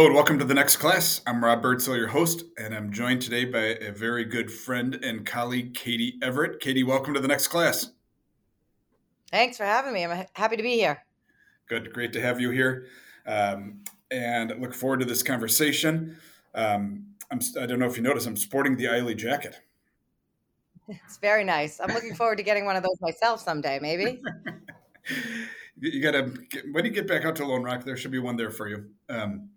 Hello 0.00 0.08
and 0.08 0.16
welcome 0.16 0.38
to 0.38 0.46
the 0.46 0.54
next 0.54 0.76
class. 0.76 1.20
I'm 1.26 1.44
Rob 1.44 1.62
Birdsell, 1.62 1.94
your 1.94 2.08
host, 2.08 2.44
and 2.56 2.74
I'm 2.74 2.90
joined 2.90 3.20
today 3.20 3.44
by 3.44 3.76
a 3.86 3.92
very 3.92 4.24
good 4.24 4.50
friend 4.50 4.94
and 4.94 5.26
colleague, 5.26 5.74
Katie 5.74 6.18
Everett. 6.22 6.58
Katie, 6.58 6.82
welcome 6.84 7.12
to 7.12 7.20
the 7.20 7.28
next 7.28 7.48
class. 7.48 7.90
Thanks 9.30 9.58
for 9.58 9.64
having 9.64 9.92
me. 9.92 10.06
I'm 10.06 10.24
happy 10.32 10.56
to 10.56 10.62
be 10.62 10.76
here. 10.76 11.04
Good, 11.68 11.92
great 11.92 12.14
to 12.14 12.20
have 12.22 12.40
you 12.40 12.48
here, 12.48 12.86
um, 13.26 13.80
and 14.10 14.58
look 14.58 14.72
forward 14.72 15.00
to 15.00 15.04
this 15.04 15.22
conversation. 15.22 16.16
Um, 16.54 17.04
I'm, 17.30 17.40
I 17.60 17.66
don't 17.66 17.78
know 17.78 17.84
if 17.84 17.98
you 17.98 18.02
noticed, 18.02 18.26
I'm 18.26 18.38
sporting 18.38 18.78
the 18.78 18.86
Eiley 18.86 19.14
jacket. 19.14 19.60
It's 20.88 21.18
very 21.18 21.44
nice. 21.44 21.78
I'm 21.78 21.92
looking 21.92 22.14
forward 22.14 22.38
to 22.38 22.42
getting 22.42 22.64
one 22.64 22.74
of 22.74 22.82
those 22.82 22.98
myself 23.02 23.42
someday, 23.42 23.78
maybe. 23.82 24.22
you 25.78 26.00
got 26.00 26.12
to 26.12 26.32
when 26.72 26.86
you 26.86 26.90
get 26.90 27.06
back 27.06 27.26
out 27.26 27.36
to 27.36 27.44
Lone 27.44 27.62
Rock, 27.62 27.84
there 27.84 27.98
should 27.98 28.12
be 28.12 28.18
one 28.18 28.38
there 28.38 28.50
for 28.50 28.66
you. 28.66 28.86
Um, 29.10 29.50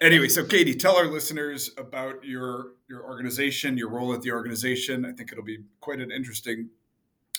anyway, 0.00 0.28
so 0.28 0.44
Katie, 0.44 0.74
tell 0.74 0.96
our 0.96 1.06
listeners 1.06 1.70
about 1.76 2.24
your 2.24 2.72
your 2.88 3.04
organization, 3.04 3.76
your 3.76 3.88
role 3.88 4.12
at 4.12 4.22
the 4.22 4.32
organization. 4.32 5.04
I 5.04 5.12
think 5.12 5.32
it'll 5.32 5.44
be 5.44 5.64
quite 5.80 6.00
an 6.00 6.10
interesting. 6.10 6.70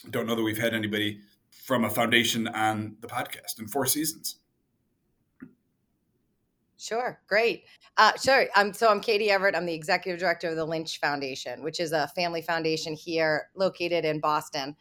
Don't 0.10 0.28
know 0.28 0.36
that 0.36 0.44
we've 0.44 0.58
had 0.58 0.74
anybody 0.74 1.20
from 1.66 1.84
a 1.84 1.90
foundation 1.90 2.48
on 2.48 2.98
the 3.02 3.08
podcast 3.08 3.60
in 3.60 3.68
four 3.68 3.86
seasons. 3.86 4.38
Sure, 6.78 7.20
great. 7.28 7.64
Uh, 7.98 8.12
sure. 8.22 8.46
I'm 8.56 8.74
so 8.74 8.90
I'm 8.90 9.00
Katie 9.00 9.32
Everett. 9.32 9.56
I'm 9.56 9.66
the 9.66 9.74
executive 9.74 10.20
director 10.20 10.50
of 10.50 10.56
the 10.56 10.66
Lynch 10.66 11.00
Foundation, 11.00 11.64
which 11.64 11.80
is 11.80 11.94
a 11.94 12.08
family 12.10 12.42
foundation 12.42 12.94
here 12.94 13.50
located 13.56 14.06
in 14.06 14.20
Boston 14.20 14.76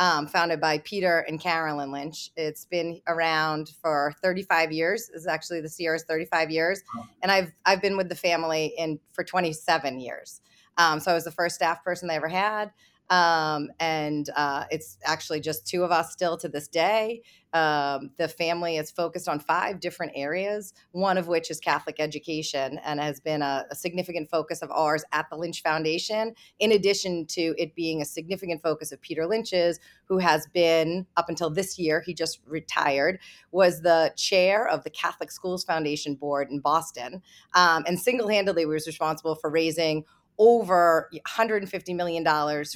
um, 0.00 0.26
founded 0.26 0.60
by 0.60 0.78
Peter 0.78 1.26
and 1.28 1.38
Carolyn 1.38 1.92
Lynch. 1.92 2.30
It's 2.34 2.64
been 2.64 3.00
around 3.06 3.72
for 3.82 4.14
35 4.22 4.72
years. 4.72 5.10
It's 5.14 5.28
actually 5.28 5.60
this 5.60 5.78
year 5.78 5.94
is 5.94 6.04
35 6.04 6.50
years, 6.50 6.82
and 7.22 7.30
I've 7.30 7.52
I've 7.66 7.82
been 7.82 7.96
with 7.96 8.08
the 8.08 8.16
family 8.16 8.72
in 8.78 8.98
for 9.12 9.22
27 9.22 10.00
years. 10.00 10.40
Um, 10.78 10.98
so 10.98 11.10
I 11.10 11.14
was 11.14 11.24
the 11.24 11.30
first 11.30 11.54
staff 11.54 11.84
person 11.84 12.08
they 12.08 12.16
ever 12.16 12.28
had. 12.28 12.72
Um, 13.10 13.70
and 13.80 14.30
uh, 14.36 14.64
it's 14.70 14.96
actually 15.04 15.40
just 15.40 15.66
two 15.66 15.82
of 15.82 15.90
us 15.90 16.12
still 16.12 16.36
to 16.38 16.48
this 16.48 16.68
day. 16.68 17.22
Um, 17.52 18.10
the 18.16 18.28
family 18.28 18.76
is 18.76 18.92
focused 18.92 19.28
on 19.28 19.40
five 19.40 19.80
different 19.80 20.12
areas, 20.14 20.72
one 20.92 21.18
of 21.18 21.26
which 21.26 21.50
is 21.50 21.58
Catholic 21.58 21.96
education 21.98 22.78
and 22.84 23.00
has 23.00 23.18
been 23.18 23.42
a, 23.42 23.66
a, 23.72 23.74
significant 23.74 24.30
focus 24.30 24.62
of 24.62 24.70
ours 24.70 25.04
at 25.10 25.28
the 25.30 25.36
Lynch 25.36 25.60
Foundation, 25.60 26.34
in 26.60 26.70
addition 26.70 27.26
to 27.26 27.56
it 27.58 27.74
being 27.74 28.00
a 28.00 28.04
significant 28.04 28.62
focus 28.62 28.92
of 28.92 29.00
Peter 29.00 29.26
Lynch's, 29.26 29.80
who 30.04 30.18
has 30.18 30.46
been, 30.54 31.06
up 31.16 31.28
until 31.28 31.50
this 31.50 31.76
year, 31.76 32.00
he 32.06 32.14
just 32.14 32.38
retired, 32.46 33.18
was 33.50 33.82
the 33.82 34.12
chair 34.16 34.68
of 34.68 34.84
the 34.84 34.90
Catholic 34.90 35.32
Schools 35.32 35.64
Foundation 35.64 36.14
Board 36.14 36.50
in 36.50 36.60
Boston, 36.60 37.20
um, 37.54 37.82
and 37.84 37.98
single 37.98 38.28
handedly 38.28 38.64
was 38.64 38.86
responsible 38.86 39.34
for 39.34 39.50
raising 39.50 40.04
over 40.40 41.08
$150 41.28 41.94
million 41.94 42.24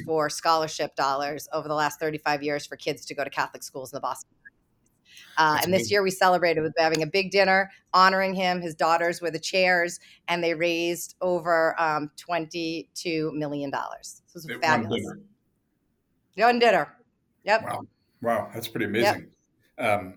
for 0.05 0.31
scholarship 0.31 0.95
dollars 0.95 1.49
over 1.53 1.67
the 1.67 1.75
last 1.75 1.99
35 1.99 2.45
years 2.45 2.67
for 2.67 2.77
kids 2.77 3.05
to 3.07 3.15
go 3.15 3.25
to 3.25 3.31
Catholic 3.31 3.65
schools 3.65 3.93
in 3.93 3.97
the 3.97 4.01
Boston 4.01 4.31
uh, 5.37 5.59
and 5.63 5.73
this 5.73 5.91
year 5.91 6.03
we 6.03 6.11
celebrated 6.11 6.63
with 6.63 6.75
having 6.79 7.03
a 7.03 7.07
big 7.07 7.31
dinner 7.31 7.71
honoring 7.93 8.35
him. 8.35 8.61
His 8.61 8.75
daughters 8.75 9.21
were 9.21 9.31
the 9.31 9.39
chairs, 9.39 10.01
and 10.29 10.43
they 10.43 10.55
raised 10.55 11.17
over 11.21 11.81
um, 11.81 12.11
$22 12.17 13.33
million. 13.33 13.73
So 13.73 13.79
it 13.79 14.35
was 14.35 14.47
fabulous. 14.61 15.05
One 15.05 15.23
dinner. 16.37 16.47
One 16.47 16.59
dinner. 16.59 16.97
Yep. 17.45 17.63
Wow. 17.65 17.83
Wow. 18.23 18.51
That's 18.55 18.69
pretty 18.69 18.87
amazing. 18.87 19.29
Yep. 19.79 20.01
Um, 20.01 20.15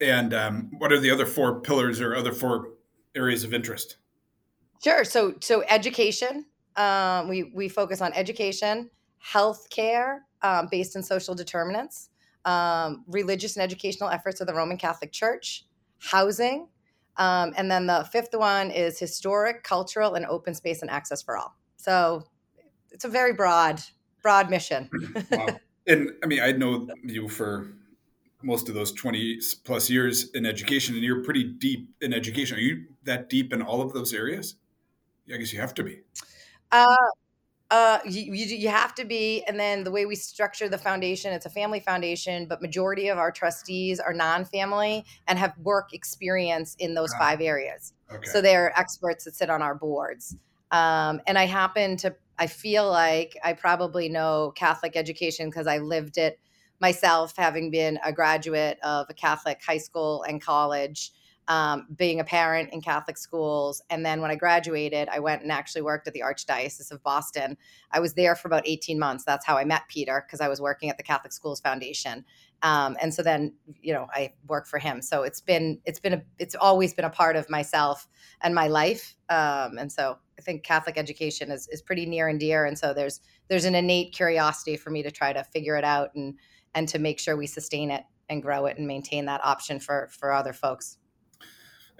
and 0.00 0.34
um, 0.34 0.70
what 0.78 0.92
are 0.92 0.98
the 0.98 1.10
other 1.10 1.26
four 1.26 1.60
pillars 1.60 2.00
or 2.00 2.14
other 2.14 2.32
four 2.32 2.68
areas 3.14 3.44
of 3.44 3.54
interest? 3.54 3.96
Sure. 4.82 5.04
So, 5.04 5.34
so 5.40 5.62
education, 5.68 6.46
um, 6.76 7.28
we, 7.28 7.52
we 7.54 7.68
focus 7.68 8.00
on 8.00 8.12
education, 8.14 8.90
healthcare 9.24 10.18
um, 10.42 10.68
based 10.70 10.96
in 10.96 11.02
social 11.02 11.34
determinants, 11.34 12.10
um, 12.44 13.04
religious 13.06 13.56
and 13.56 13.62
educational 13.62 14.08
efforts 14.08 14.40
of 14.40 14.46
the 14.46 14.54
Roman 14.54 14.76
Catholic 14.76 15.12
Church, 15.12 15.64
housing, 15.98 16.68
um, 17.16 17.52
and 17.56 17.70
then 17.70 17.86
the 17.86 18.08
fifth 18.10 18.30
one 18.32 18.70
is 18.70 18.98
historic, 18.98 19.64
cultural, 19.64 20.14
and 20.14 20.24
open 20.26 20.54
space 20.54 20.82
and 20.82 20.90
access 20.90 21.22
for 21.22 21.36
all. 21.36 21.54
So 21.76 22.24
it's 22.90 23.04
a 23.04 23.08
very 23.08 23.34
broad, 23.34 23.80
broad 24.22 24.50
mission. 24.50 24.88
wow. 25.30 25.48
And 25.86 26.10
I 26.22 26.26
mean, 26.26 26.40
I 26.40 26.52
know 26.52 26.88
you 27.02 27.28
for 27.28 27.72
most 28.42 28.68
of 28.68 28.74
those 28.74 28.92
20 28.92 29.40
plus 29.64 29.90
years 29.90 30.30
in 30.30 30.46
education, 30.46 30.94
and 30.94 31.04
you're 31.04 31.22
pretty 31.22 31.44
deep 31.44 31.90
in 32.00 32.12
education. 32.12 32.56
Are 32.56 32.60
you 32.60 32.84
that 33.04 33.28
deep 33.28 33.52
in 33.52 33.62
all 33.62 33.82
of 33.82 33.92
those 33.92 34.12
areas? 34.12 34.56
I 35.32 35.36
guess 35.36 35.52
you 35.52 35.60
have 35.60 35.74
to 35.74 35.82
be. 35.82 36.00
Uh, 36.72 36.96
uh, 37.70 37.98
you, 38.04 38.34
you, 38.34 38.56
you 38.56 38.68
have 38.68 38.94
to 38.94 39.04
be, 39.04 39.42
and 39.48 39.58
then 39.58 39.82
the 39.82 39.90
way 39.90 40.04
we 40.04 40.14
structure 40.14 40.68
the 40.68 40.76
foundation, 40.76 41.32
it's 41.32 41.46
a 41.46 41.50
family 41.50 41.80
foundation, 41.80 42.46
but 42.46 42.60
majority 42.60 43.08
of 43.08 43.16
our 43.16 43.32
trustees 43.32 43.98
are 43.98 44.12
non-family 44.12 45.04
and 45.26 45.38
have 45.38 45.56
work 45.58 45.94
experience 45.94 46.76
in 46.78 46.94
those 46.94 47.10
ah, 47.14 47.18
five 47.18 47.40
areas. 47.40 47.94
Okay. 48.12 48.30
So 48.30 48.42
they're 48.42 48.78
experts 48.78 49.24
that 49.24 49.34
sit 49.34 49.48
on 49.48 49.62
our 49.62 49.74
boards. 49.74 50.36
Um, 50.70 51.22
and 51.26 51.38
I 51.38 51.46
happen 51.46 51.96
to, 51.98 52.14
I 52.38 52.46
feel 52.46 52.90
like 52.90 53.38
I 53.42 53.54
probably 53.54 54.10
know 54.10 54.52
Catholic 54.54 54.94
education 54.94 55.48
because 55.48 55.66
I 55.66 55.78
lived 55.78 56.18
it 56.18 56.38
myself, 56.78 57.34
having 57.36 57.70
been 57.70 57.98
a 58.04 58.12
graduate 58.12 58.78
of 58.82 59.06
a 59.08 59.14
Catholic 59.14 59.60
high 59.66 59.78
school 59.78 60.24
and 60.24 60.42
college 60.42 61.12
um, 61.48 61.86
being 61.96 62.20
a 62.20 62.24
parent 62.24 62.72
in 62.72 62.80
Catholic 62.80 63.18
schools. 63.18 63.82
And 63.90 64.06
then 64.06 64.20
when 64.20 64.30
I 64.30 64.36
graduated, 64.36 65.08
I 65.08 65.18
went 65.18 65.42
and 65.42 65.50
actually 65.50 65.82
worked 65.82 66.06
at 66.06 66.14
the 66.14 66.20
Archdiocese 66.20 66.90
of 66.90 67.02
Boston. 67.02 67.56
I 67.90 68.00
was 68.00 68.14
there 68.14 68.36
for 68.36 68.48
about 68.48 68.66
18 68.66 68.98
months. 68.98 69.24
That's 69.24 69.44
how 69.44 69.56
I 69.56 69.64
met 69.64 69.82
Peter 69.88 70.24
because 70.26 70.40
I 70.40 70.48
was 70.48 70.60
working 70.60 70.88
at 70.88 70.96
the 70.96 71.02
Catholic 71.02 71.32
Schools 71.32 71.60
Foundation. 71.60 72.24
Um, 72.62 72.96
and 73.02 73.12
so 73.12 73.22
then, 73.22 73.54
you 73.80 73.92
know, 73.92 74.06
I 74.12 74.34
work 74.46 74.66
for 74.68 74.78
him. 74.78 75.02
So 75.02 75.24
it's 75.24 75.40
been, 75.40 75.80
it's 75.84 75.98
been, 75.98 76.12
a, 76.14 76.22
it's 76.38 76.54
always 76.54 76.94
been 76.94 77.04
a 77.04 77.10
part 77.10 77.34
of 77.34 77.50
myself 77.50 78.06
and 78.40 78.54
my 78.54 78.68
life. 78.68 79.16
Um, 79.28 79.78
and 79.78 79.90
so 79.90 80.18
I 80.38 80.42
think 80.42 80.62
Catholic 80.62 80.96
education 80.96 81.50
is, 81.50 81.66
is 81.68 81.82
pretty 81.82 82.06
near 82.06 82.28
and 82.28 82.38
dear. 82.38 82.64
And 82.64 82.78
so 82.78 82.94
there's, 82.94 83.20
there's 83.48 83.64
an 83.64 83.74
innate 83.74 84.14
curiosity 84.14 84.76
for 84.76 84.90
me 84.90 85.02
to 85.02 85.10
try 85.10 85.32
to 85.32 85.42
figure 85.42 85.76
it 85.76 85.84
out 85.84 86.14
and, 86.14 86.34
and 86.74 86.88
to 86.88 87.00
make 87.00 87.18
sure 87.18 87.36
we 87.36 87.48
sustain 87.48 87.90
it 87.90 88.04
and 88.28 88.42
grow 88.42 88.66
it 88.66 88.78
and 88.78 88.86
maintain 88.86 89.24
that 89.26 89.44
option 89.44 89.80
for, 89.80 90.08
for 90.12 90.32
other 90.32 90.52
folks. 90.52 90.98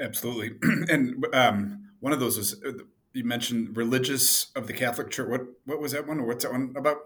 Absolutely. 0.01 0.53
and 0.91 1.25
um, 1.33 1.89
one 2.01 2.13
of 2.13 2.21
those 2.21 2.37
was 2.37 2.63
uh, 2.65 2.73
you 3.13 3.25
mentioned 3.25 3.77
religious 3.77 4.51
of 4.57 4.67
the 4.67 4.73
Catholic 4.73 5.11
Church. 5.11 5.29
What 5.29 5.43
what 5.65 5.81
was 5.81 5.93
that 5.93 6.07
one, 6.07 6.21
or 6.21 6.27
what's 6.27 6.45
that 6.45 6.53
one 6.53 6.75
about? 6.77 6.99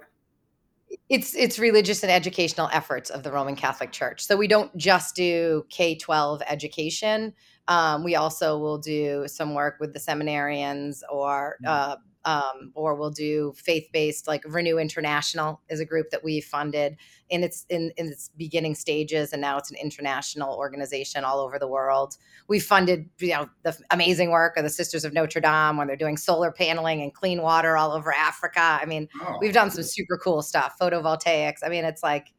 It's 1.09 1.35
it's 1.35 1.59
religious 1.59 2.03
and 2.03 2.13
educational 2.13 2.69
efforts 2.73 3.11
of 3.11 3.23
the 3.23 3.33
Roman 3.33 3.57
Catholic 3.57 3.93
Church. 3.93 4.25
So 4.25 4.37
we 4.37 4.49
don't 4.49 4.75
just 4.77 5.15
do 5.15 5.67
K 5.69 5.97
twelve 5.97 6.43
education. 6.47 7.35
Um, 7.69 8.05
we 8.05 8.15
also 8.15 8.59
will 8.59 8.79
do 8.79 9.25
some 9.27 9.55
work 9.55 9.77
with 9.81 9.93
the 9.93 9.99
seminarians 9.99 11.01
or 11.11 11.57
mm. 11.65 11.69
uh, 11.69 11.97
um, 12.26 12.72
or 12.75 12.97
we'll 12.97 13.10
do 13.10 13.54
faith-based 13.56 14.26
like 14.26 14.42
renew 14.44 14.78
international 14.78 15.62
is 15.70 15.78
a 15.78 15.84
group 15.84 16.10
that 16.10 16.25
we 16.25 16.41
funded 16.41 16.97
in 17.31 17.44
its 17.44 17.64
in, 17.70 17.92
in 17.97 18.09
its 18.09 18.31
beginning 18.37 18.75
stages 18.75 19.32
and 19.32 19.41
now 19.41 19.56
it's 19.56 19.70
an 19.70 19.76
international 19.81 20.54
organization 20.56 21.25
all 21.25 21.38
over 21.38 21.59
the 21.59 21.69
world. 21.69 22.16
We 22.48 22.59
funded 22.59 23.09
you 23.19 23.31
know 23.31 23.48
the 23.62 23.78
amazing 23.92 24.31
work 24.31 24.56
of 24.56 24.64
the 24.64 24.70
sisters 24.70 25.04
of 25.04 25.14
notre 25.14 25.40
dame 25.40 25.76
when 25.76 25.87
they're 25.87 25.96
doing 25.96 26.17
solar 26.17 26.50
paneling 26.50 27.00
and 27.00 27.14
clean 27.14 27.43
water 27.43 27.76
all 27.76 27.93
over 27.93 28.12
africa. 28.12 28.61
I 28.61 28.84
mean 28.87 29.08
oh. 29.22 29.38
we've 29.40 29.55
done 29.55 29.70
some 29.70 29.84
super 29.84 30.19
cool 30.19 30.43
stuff 30.43 30.76
photovoltaics. 30.81 31.58
I 31.62 31.69
mean 31.69 31.84
it's 31.84 32.02
like 32.02 32.32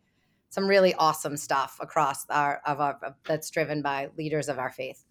some 0.50 0.68
really 0.68 0.94
awesome 0.96 1.38
stuff 1.38 1.78
across 1.80 2.26
our 2.30 2.62
of 2.66 2.82
our 2.82 3.00
that's 3.26 3.50
driven 3.50 3.82
by 3.82 4.10
leaders 4.18 4.50
of 4.50 4.60
our 4.60 4.70
faith. 4.70 5.06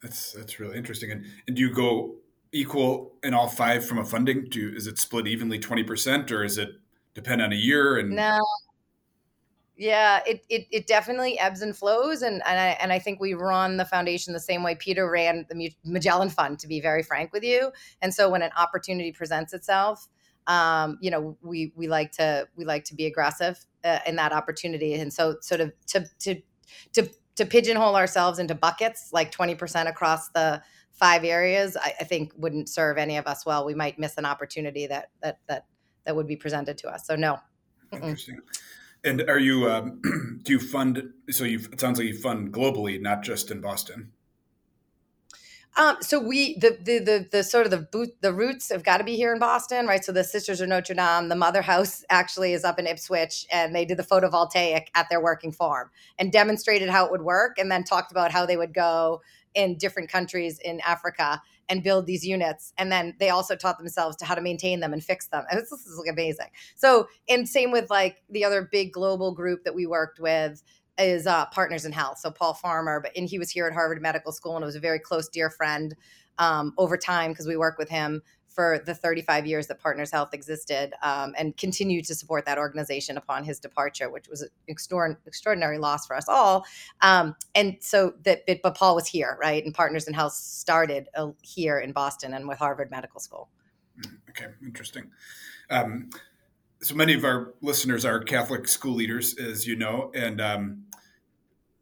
That's 0.00 0.32
that's 0.32 0.60
really 0.60 0.76
interesting. 0.76 1.10
And, 1.10 1.26
and 1.48 1.56
do 1.56 1.62
you 1.62 1.74
go 1.74 2.14
equal 2.52 3.12
in 3.22 3.34
all 3.34 3.48
five 3.48 3.84
from 3.84 3.98
a 3.98 4.04
funding? 4.04 4.46
Do 4.48 4.72
is 4.74 4.86
it 4.86 4.98
split 4.98 5.26
evenly 5.26 5.58
twenty 5.58 5.84
percent, 5.84 6.30
or 6.32 6.44
is 6.44 6.58
it 6.58 6.70
depend 7.14 7.42
on 7.42 7.52
a 7.52 7.56
year? 7.56 7.98
And 7.98 8.10
no, 8.10 8.38
yeah, 9.76 10.20
it, 10.26 10.44
it 10.48 10.66
it 10.70 10.86
definitely 10.86 11.38
ebbs 11.38 11.62
and 11.62 11.76
flows, 11.76 12.22
and 12.22 12.42
and 12.46 12.60
I 12.60 12.76
and 12.80 12.92
I 12.92 12.98
think 12.98 13.20
we 13.20 13.34
run 13.34 13.76
the 13.76 13.84
foundation 13.84 14.34
the 14.34 14.40
same 14.40 14.62
way 14.62 14.74
Peter 14.74 15.10
ran 15.10 15.46
the 15.48 15.70
Magellan 15.84 16.28
Fund. 16.28 16.58
To 16.58 16.68
be 16.68 16.80
very 16.80 17.02
frank 17.02 17.32
with 17.32 17.42
you, 17.42 17.72
and 18.02 18.12
so 18.12 18.28
when 18.28 18.42
an 18.42 18.50
opportunity 18.56 19.10
presents 19.10 19.52
itself, 19.54 20.06
um, 20.46 20.98
you 21.00 21.10
know, 21.10 21.36
we 21.42 21.72
we 21.76 21.88
like 21.88 22.12
to 22.12 22.46
we 22.56 22.64
like 22.64 22.84
to 22.84 22.94
be 22.94 23.06
aggressive 23.06 23.64
uh, 23.84 24.00
in 24.06 24.16
that 24.16 24.32
opportunity, 24.32 24.94
and 24.94 25.12
so 25.12 25.36
sort 25.40 25.60
of 25.60 25.72
to 25.86 26.04
to 26.18 26.42
to 26.92 27.08
to 27.36 27.46
pigeonhole 27.46 27.96
ourselves 27.96 28.38
into 28.38 28.54
buckets 28.54 29.10
like 29.12 29.30
twenty 29.30 29.54
percent 29.54 29.88
across 29.88 30.28
the 30.30 30.62
five 30.92 31.24
areas, 31.24 31.76
I, 31.76 31.94
I, 32.00 32.04
think 32.04 32.32
wouldn't 32.36 32.68
serve 32.68 32.98
any 32.98 33.16
of 33.16 33.26
us 33.26 33.46
well. 33.46 33.64
We 33.64 33.74
might 33.74 33.98
miss 33.98 34.18
an 34.18 34.26
opportunity 34.26 34.86
that 34.86 35.10
that 35.22 35.38
that 35.48 35.66
that 36.04 36.16
would 36.16 36.26
be 36.26 36.36
presented 36.36 36.78
to 36.78 36.88
us. 36.88 37.06
So 37.06 37.16
no. 37.16 37.38
Interesting. 37.92 38.40
And 39.02 39.22
are 39.28 39.38
you 39.38 39.70
um, 39.70 40.40
do 40.42 40.52
you 40.52 40.60
fund? 40.60 41.10
So 41.30 41.44
you 41.44 41.58
it 41.72 41.80
sounds 41.80 41.98
like 41.98 42.08
you 42.08 42.18
fund 42.18 42.52
globally, 42.52 43.00
not 43.00 43.22
just 43.22 43.50
in 43.50 43.60
Boston. 43.60 44.12
Um, 45.76 45.96
so 46.00 46.18
we 46.18 46.58
the, 46.58 46.78
the 46.82 46.98
the 46.98 47.28
the 47.30 47.44
sort 47.44 47.64
of 47.64 47.70
the 47.70 47.78
boot 47.78 48.10
the 48.20 48.32
roots 48.32 48.70
have 48.70 48.82
got 48.82 48.98
to 48.98 49.04
be 49.04 49.16
here 49.16 49.32
in 49.32 49.38
Boston, 49.38 49.86
right? 49.86 50.04
So 50.04 50.12
the 50.12 50.24
Sisters 50.24 50.60
of 50.60 50.68
Notre 50.68 50.94
Dame, 50.94 51.28
the 51.28 51.36
mother 51.36 51.62
house 51.62 52.04
actually 52.10 52.52
is 52.52 52.64
up 52.64 52.78
in 52.78 52.86
Ipswich, 52.86 53.46
and 53.52 53.74
they 53.74 53.84
did 53.84 53.96
the 53.96 54.02
photovoltaic 54.02 54.86
at 54.94 55.08
their 55.08 55.22
working 55.22 55.52
farm 55.52 55.90
and 56.18 56.32
demonstrated 56.32 56.90
how 56.90 57.06
it 57.06 57.12
would 57.12 57.22
work, 57.22 57.58
and 57.58 57.70
then 57.70 57.84
talked 57.84 58.10
about 58.10 58.32
how 58.32 58.44
they 58.44 58.56
would 58.56 58.74
go 58.74 59.22
in 59.54 59.76
different 59.76 60.10
countries 60.10 60.58
in 60.58 60.80
Africa 60.80 61.42
and 61.68 61.82
build 61.82 62.06
these 62.06 62.26
units. 62.26 62.72
And 62.78 62.90
then 62.90 63.14
they 63.18 63.30
also 63.30 63.56
taught 63.56 63.78
themselves 63.78 64.16
to 64.16 64.24
how 64.24 64.34
to 64.34 64.40
maintain 64.40 64.80
them 64.80 64.92
and 64.92 65.02
fix 65.02 65.28
them. 65.28 65.44
And 65.50 65.58
this 65.60 65.72
is 65.72 65.98
like 65.98 66.12
amazing. 66.12 66.48
So, 66.76 67.08
and 67.28 67.48
same 67.48 67.70
with 67.70 67.90
like 67.90 68.22
the 68.28 68.44
other 68.44 68.68
big 68.70 68.92
global 68.92 69.32
group 69.32 69.64
that 69.64 69.74
we 69.74 69.86
worked 69.86 70.18
with 70.20 70.62
is 70.98 71.26
uh, 71.26 71.46
Partners 71.46 71.84
in 71.84 71.92
Health. 71.92 72.18
So 72.18 72.30
Paul 72.30 72.54
Farmer, 72.54 73.00
but 73.00 73.16
and 73.16 73.28
he 73.28 73.38
was 73.38 73.50
here 73.50 73.66
at 73.66 73.72
Harvard 73.72 74.02
Medical 74.02 74.32
School 74.32 74.56
and 74.56 74.64
was 74.64 74.76
a 74.76 74.80
very 74.80 74.98
close 74.98 75.28
dear 75.28 75.48
friend 75.48 75.94
um, 76.38 76.74
over 76.78 76.96
time 76.96 77.32
because 77.32 77.46
we 77.46 77.56
work 77.56 77.78
with 77.78 77.88
him 77.88 78.22
for 78.50 78.82
the 78.84 78.94
35 78.94 79.46
years 79.46 79.68
that 79.68 79.80
Partners 79.80 80.10
Health 80.10 80.34
existed 80.34 80.92
um, 81.02 81.34
and 81.38 81.56
continued 81.56 82.04
to 82.06 82.14
support 82.14 82.44
that 82.46 82.58
organization 82.58 83.16
upon 83.16 83.44
his 83.44 83.60
departure, 83.60 84.10
which 84.10 84.28
was 84.28 84.42
an 84.42 84.50
extraordinary 85.26 85.78
loss 85.78 86.06
for 86.06 86.16
us 86.16 86.28
all. 86.28 86.66
Um, 87.00 87.36
and 87.54 87.76
so 87.80 88.14
that, 88.24 88.42
but 88.62 88.74
Paul 88.74 88.96
was 88.96 89.06
here, 89.06 89.38
right? 89.40 89.64
And 89.64 89.72
Partners 89.72 90.08
in 90.08 90.14
Health 90.14 90.32
started 90.32 91.08
uh, 91.14 91.28
here 91.42 91.78
in 91.78 91.92
Boston 91.92 92.34
and 92.34 92.48
with 92.48 92.58
Harvard 92.58 92.90
Medical 92.90 93.20
School. 93.20 93.48
Mm, 94.00 94.16
okay, 94.30 94.46
interesting. 94.64 95.10
Um, 95.70 96.10
so 96.82 96.94
many 96.94 97.14
of 97.14 97.24
our 97.24 97.54
listeners 97.60 98.04
are 98.04 98.20
Catholic 98.20 98.66
school 98.66 98.94
leaders, 98.94 99.38
as 99.38 99.66
you 99.66 99.76
know, 99.76 100.10
and 100.14 100.40
um, 100.40 100.84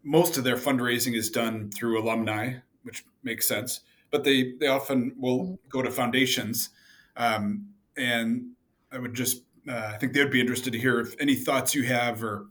most 0.03 0.37
of 0.37 0.45
their 0.45 0.57
fundraising 0.57 1.15
is 1.15 1.31
done 1.31 1.71
through 1.71 2.01
alumni, 2.01 2.55
which 2.83 3.05
makes 3.23 3.47
sense. 3.47 3.81
But 4.11 4.25
they 4.25 4.55
they 4.59 4.67
often 4.67 5.15
will 5.19 5.41
mm-hmm. 5.41 5.55
go 5.69 5.83
to 5.83 5.91
foundations, 5.91 6.71
um, 7.17 7.69
and 7.97 8.53
I 8.91 8.99
would 8.99 9.15
just 9.15 9.43
uh, 9.69 9.93
I 9.95 9.99
think 9.99 10.13
they 10.13 10.23
would 10.23 10.33
be 10.33 10.41
interested 10.41 10.73
to 10.73 10.79
hear 10.79 11.01
if 11.01 11.15
any 11.21 11.35
thoughts 11.35 11.75
you 11.75 11.85
have 11.85 12.25
or 12.25 12.47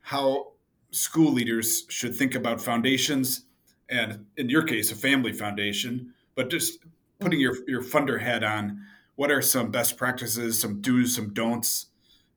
how 0.00 0.52
school 0.90 1.32
leaders 1.32 1.84
should 1.88 2.14
think 2.14 2.34
about 2.34 2.60
foundations, 2.60 3.44
and 3.88 4.26
in 4.36 4.48
your 4.48 4.62
case, 4.62 4.90
a 4.90 4.94
family 4.94 5.32
foundation. 5.32 6.12
But 6.34 6.50
just 6.50 6.78
putting 7.20 7.40
your 7.40 7.56
your 7.66 7.82
funder 7.82 8.20
hat 8.20 8.44
on, 8.44 8.82
what 9.16 9.30
are 9.30 9.42
some 9.42 9.70
best 9.70 9.96
practices, 9.96 10.60
some 10.60 10.80
do's, 10.80 11.14
some 11.14 11.32
don'ts, 11.32 11.86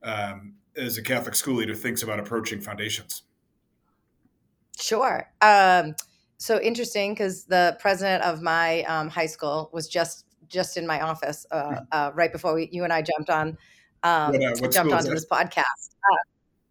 um, 0.02 0.54
as 0.76 0.98
a 0.98 1.02
Catholic 1.02 1.34
school 1.34 1.54
leader 1.56 1.74
thinks 1.74 2.02
about 2.02 2.18
approaching 2.18 2.60
foundations? 2.60 3.22
Sure. 4.80 5.30
Um, 5.40 5.94
so 6.42 6.60
interesting 6.60 7.12
because 7.14 7.44
the 7.44 7.76
president 7.78 8.22
of 8.24 8.42
my 8.42 8.82
um, 8.84 9.08
high 9.08 9.26
school 9.26 9.70
was 9.72 9.88
just 9.88 10.26
just 10.48 10.76
in 10.76 10.86
my 10.86 11.00
office 11.00 11.46
uh, 11.50 11.68
hmm. 11.68 11.76
uh, 11.92 12.10
right 12.14 12.30
before 12.30 12.54
we, 12.54 12.68
you 12.72 12.84
and 12.84 12.92
I 12.92 13.00
jumped 13.00 13.30
on 13.30 13.56
um, 14.02 14.32
what, 14.32 14.64
uh, 14.64 14.68
jumped 14.68 14.92
onto 14.92 15.10
this 15.10 15.24
podcast. 15.26 15.94
Uh, 16.10 16.16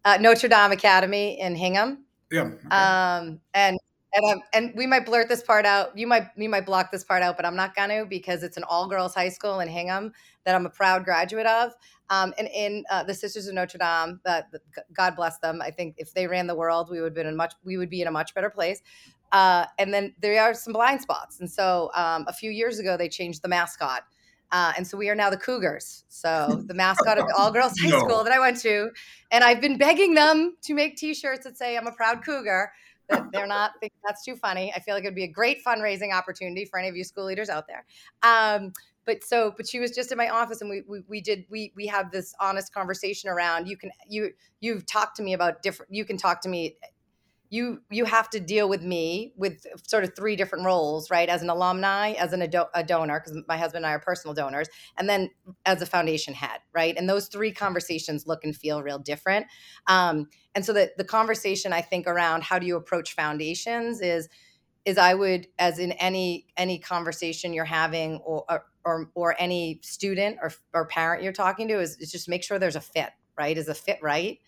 uh, 0.04 0.18
Notre 0.20 0.48
Dame 0.48 0.72
Academy 0.72 1.40
in 1.40 1.56
Hingham. 1.56 2.04
Yeah. 2.30 2.42
Okay. 2.42 2.68
Um, 2.68 3.40
and 3.54 3.78
and 4.14 4.24
um, 4.30 4.42
and 4.52 4.72
we 4.76 4.86
might 4.86 5.06
blurt 5.06 5.28
this 5.28 5.42
part 5.42 5.64
out. 5.64 5.96
You 5.96 6.06
might 6.06 6.28
you 6.36 6.48
might 6.48 6.66
block 6.66 6.92
this 6.92 7.02
part 7.02 7.22
out, 7.22 7.36
but 7.36 7.46
I'm 7.46 7.56
not 7.56 7.74
to 7.74 8.06
because 8.08 8.42
it's 8.42 8.56
an 8.56 8.64
all 8.64 8.86
girls 8.86 9.14
high 9.14 9.30
school 9.30 9.60
in 9.60 9.68
Hingham 9.68 10.12
that 10.44 10.54
I'm 10.54 10.66
a 10.66 10.70
proud 10.70 11.04
graduate 11.04 11.46
of. 11.46 11.72
Um, 12.10 12.34
and 12.36 12.48
in 12.54 12.84
uh, 12.90 13.04
the 13.04 13.14
Sisters 13.14 13.46
of 13.46 13.54
Notre 13.54 13.78
Dame, 13.78 14.20
that 14.26 14.50
God 14.92 15.16
bless 15.16 15.38
them. 15.38 15.62
I 15.62 15.70
think 15.70 15.94
if 15.96 16.12
they 16.12 16.26
ran 16.26 16.46
the 16.46 16.54
world, 16.54 16.90
we 16.90 17.00
would 17.00 17.14
be 17.14 17.22
in 17.22 17.36
much 17.36 17.54
we 17.64 17.78
would 17.78 17.88
be 17.88 18.02
in 18.02 18.08
a 18.08 18.10
much 18.10 18.34
better 18.34 18.50
place. 18.50 18.82
Uh, 19.32 19.66
and 19.78 19.92
then 19.92 20.14
there 20.20 20.40
are 20.42 20.54
some 20.54 20.72
blind 20.72 21.00
spots. 21.00 21.40
And 21.40 21.50
so 21.50 21.90
um, 21.94 22.24
a 22.28 22.32
few 22.32 22.50
years 22.50 22.78
ago, 22.78 22.96
they 22.96 23.08
changed 23.08 23.42
the 23.42 23.48
mascot. 23.48 24.02
Uh, 24.52 24.72
and 24.76 24.86
so 24.86 24.98
we 24.98 25.08
are 25.08 25.14
now 25.14 25.30
the 25.30 25.36
Cougars. 25.38 26.04
So 26.08 26.62
the 26.66 26.74
mascot 26.74 27.18
of 27.18 27.24
all 27.36 27.50
girls 27.50 27.72
high 27.80 27.88
no. 27.88 27.98
school 28.00 28.22
that 28.22 28.32
I 28.32 28.38
went 28.38 28.60
to. 28.60 28.90
And 29.30 29.42
I've 29.42 29.60
been 29.60 29.78
begging 29.78 30.14
them 30.14 30.56
to 30.62 30.74
make 30.74 30.96
t 30.96 31.14
shirts 31.14 31.44
that 31.44 31.56
say, 31.56 31.76
I'm 31.76 31.86
a 31.86 31.92
proud 31.92 32.22
Cougar. 32.22 32.72
That 33.08 33.32
they're 33.32 33.46
not 33.46 33.72
that's 34.06 34.24
too 34.24 34.36
funny. 34.36 34.72
I 34.74 34.80
feel 34.80 34.94
like 34.94 35.04
it'd 35.04 35.14
be 35.14 35.24
a 35.24 35.28
great 35.28 35.64
fundraising 35.64 36.12
opportunity 36.14 36.66
for 36.66 36.78
any 36.78 36.88
of 36.88 36.94
you 36.94 37.02
school 37.02 37.24
leaders 37.24 37.48
out 37.48 37.64
there. 37.66 37.84
Um, 38.22 38.72
but 39.04 39.24
so 39.24 39.52
but 39.56 39.68
she 39.68 39.80
was 39.80 39.90
just 39.90 40.12
in 40.12 40.18
my 40.18 40.28
office 40.28 40.60
and 40.60 40.70
we, 40.70 40.82
we 40.86 41.00
we 41.08 41.20
did 41.20 41.44
we 41.50 41.72
we 41.74 41.86
have 41.86 42.10
this 42.10 42.34
honest 42.40 42.72
conversation 42.72 43.28
around 43.28 43.66
you 43.66 43.76
can 43.76 43.90
you 44.08 44.30
you've 44.60 44.86
talked 44.86 45.16
to 45.16 45.22
me 45.22 45.32
about 45.32 45.62
different 45.62 45.92
you 45.92 46.04
can 46.04 46.16
talk 46.16 46.40
to 46.40 46.48
me 46.48 46.76
you 47.52 47.82
you 47.90 48.06
have 48.06 48.30
to 48.30 48.40
deal 48.40 48.66
with 48.66 48.82
me 48.82 49.34
with 49.36 49.66
sort 49.86 50.04
of 50.04 50.16
three 50.16 50.36
different 50.36 50.64
roles 50.64 51.10
right? 51.10 51.28
As 51.28 51.42
an 51.42 51.50
alumni 51.50 52.12
as 52.12 52.32
an 52.32 52.40
a, 52.40 52.66
a 52.74 52.82
donor 52.82 53.20
because 53.20 53.38
my 53.46 53.58
husband 53.58 53.84
and 53.84 53.90
i 53.90 53.94
are 53.94 54.00
personal 54.00 54.32
donors 54.32 54.68
and 54.96 55.06
then 55.06 55.28
as 55.66 55.82
a 55.82 55.86
foundation 55.86 56.32
head 56.32 56.60
right? 56.74 56.96
And 56.96 57.08
those 57.08 57.28
three 57.28 57.52
conversations 57.52 58.26
look 58.26 58.42
and 58.42 58.56
feel 58.56 58.82
real 58.82 58.98
different. 58.98 59.46
Um, 59.86 60.28
and 60.54 60.64
so 60.64 60.72
the, 60.72 60.92
the 60.96 61.04
conversation 61.04 61.72
i 61.74 61.82
think 61.82 62.06
around 62.06 62.42
how 62.42 62.58
do 62.58 62.66
you 62.66 62.76
approach 62.76 63.14
foundations 63.14 64.00
is 64.00 64.28
is 64.86 64.96
i 64.96 65.12
would 65.12 65.46
as 65.58 65.78
in 65.78 65.92
any 65.92 66.46
any 66.56 66.78
conversation 66.78 67.52
you're 67.52 67.64
having 67.66 68.16
or 68.24 68.44
or, 68.84 69.10
or 69.14 69.36
any 69.38 69.78
student 69.82 70.38
or, 70.42 70.52
or 70.74 70.86
parent 70.86 71.22
you're 71.22 71.32
talking 71.32 71.68
to 71.68 71.78
is, 71.78 71.96
is 71.98 72.10
just 72.10 72.28
make 72.28 72.42
sure 72.42 72.58
there's 72.58 72.76
a 72.76 72.80
fit 72.80 73.10
right? 73.38 73.56
Is 73.56 73.68
a 73.68 73.74
fit 73.74 73.98
right 74.02 74.38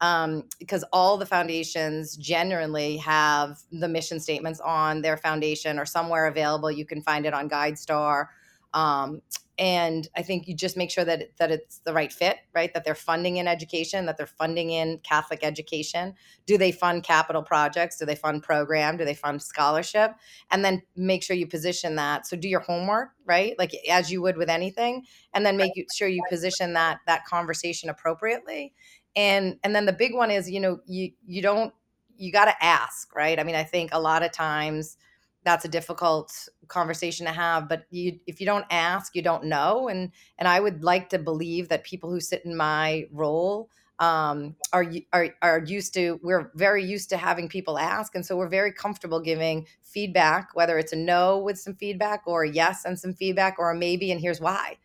um, 0.00 0.44
because 0.58 0.84
all 0.92 1.16
the 1.16 1.26
foundations 1.26 2.16
generally 2.16 2.96
have 2.98 3.58
the 3.70 3.88
mission 3.88 4.18
statements 4.18 4.60
on 4.60 5.02
their 5.02 5.16
foundation 5.16 5.78
or 5.78 5.86
somewhere 5.86 6.26
available. 6.26 6.70
You 6.70 6.84
can 6.84 7.02
find 7.02 7.26
it 7.26 7.34
on 7.34 7.48
GuideStar. 7.48 8.26
Um, 8.74 9.22
and 9.58 10.08
I 10.16 10.22
think 10.22 10.48
you 10.48 10.56
just 10.56 10.76
make 10.76 10.90
sure 10.90 11.04
that 11.04 11.36
that 11.36 11.50
it's 11.50 11.78
the 11.84 11.92
right 11.92 12.12
fit, 12.12 12.38
right? 12.54 12.72
That 12.72 12.84
they're 12.84 12.94
funding 12.94 13.36
in 13.36 13.46
education, 13.46 14.06
that 14.06 14.16
they're 14.16 14.26
funding 14.26 14.70
in 14.70 14.98
Catholic 15.04 15.44
education. 15.44 16.14
Do 16.46 16.56
they 16.56 16.72
fund 16.72 17.04
capital 17.04 17.42
projects? 17.42 17.98
Do 17.98 18.06
they 18.06 18.14
fund 18.14 18.42
program? 18.42 18.96
Do 18.96 19.04
they 19.04 19.14
fund 19.14 19.42
scholarship? 19.42 20.14
And 20.50 20.64
then 20.64 20.82
make 20.96 21.22
sure 21.22 21.36
you 21.36 21.46
position 21.46 21.96
that. 21.96 22.26
So 22.26 22.36
do 22.36 22.48
your 22.48 22.60
homework, 22.60 23.10
right? 23.26 23.54
Like 23.58 23.72
as 23.90 24.10
you 24.10 24.22
would 24.22 24.38
with 24.38 24.48
anything, 24.48 25.04
and 25.34 25.44
then 25.44 25.58
make 25.58 25.72
sure 25.96 26.08
you 26.08 26.22
position 26.30 26.72
that 26.72 27.00
that 27.06 27.26
conversation 27.26 27.90
appropriately 27.90 28.72
and 29.16 29.58
and 29.62 29.74
then 29.74 29.86
the 29.86 29.92
big 29.92 30.14
one 30.14 30.30
is 30.30 30.50
you 30.50 30.60
know 30.60 30.80
you 30.86 31.12
you 31.26 31.42
don't 31.42 31.72
you 32.16 32.32
got 32.32 32.46
to 32.46 32.64
ask 32.64 33.14
right? 33.14 33.38
I 33.38 33.44
mean 33.44 33.54
i 33.56 33.64
think 33.64 33.90
a 33.92 34.00
lot 34.00 34.22
of 34.22 34.32
times 34.32 34.96
that's 35.44 35.64
a 35.64 35.68
difficult 35.68 36.48
conversation 36.68 37.26
to 37.26 37.32
have 37.32 37.68
but 37.68 37.84
you 37.90 38.18
if 38.26 38.40
you 38.40 38.46
don't 38.46 38.66
ask 38.70 39.14
you 39.14 39.22
don't 39.22 39.44
know. 39.44 39.88
And 39.88 40.12
and 40.38 40.48
i 40.48 40.60
would 40.60 40.82
like 40.84 41.08
to 41.10 41.18
believe 41.18 41.68
that 41.68 41.84
people 41.84 42.10
who 42.10 42.20
sit 42.20 42.44
in 42.44 42.56
my 42.56 43.06
role 43.10 43.68
um, 43.98 44.56
are 44.72 44.84
are 45.12 45.28
are 45.42 45.62
used 45.64 45.94
to 45.94 46.18
we're 46.22 46.50
very 46.56 46.84
used 46.84 47.08
to 47.10 47.16
having 47.16 47.48
people 47.48 47.78
ask. 47.78 48.14
And 48.16 48.26
so 48.26 48.36
we're 48.36 48.48
very 48.48 48.72
comfortable 48.72 49.20
giving 49.20 49.66
feedback 49.82 50.48
whether 50.54 50.76
it's 50.78 50.92
a 50.92 50.96
no 50.96 51.38
with 51.38 51.58
some 51.58 51.74
feedback 51.74 52.22
or 52.26 52.42
a 52.42 52.50
yes 52.50 52.84
and 52.84 52.98
some 52.98 53.14
feedback 53.14 53.58
or 53.58 53.70
a 53.70 53.76
maybe 53.76 54.10
and 54.10 54.20
here's 54.20 54.40
why 54.40 54.76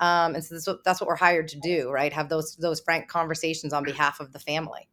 um, 0.00 0.34
and 0.34 0.44
so 0.44 0.54
that's 0.54 0.66
what, 0.66 0.84
that's 0.84 1.00
what 1.00 1.08
we're 1.08 1.16
hired 1.16 1.48
to 1.48 1.60
do, 1.60 1.90
right? 1.90 2.12
Have 2.12 2.28
those 2.28 2.56
those 2.56 2.80
frank 2.80 3.08
conversations 3.08 3.72
on 3.72 3.84
behalf 3.84 4.20
of 4.20 4.32
the 4.32 4.38
family. 4.38 4.88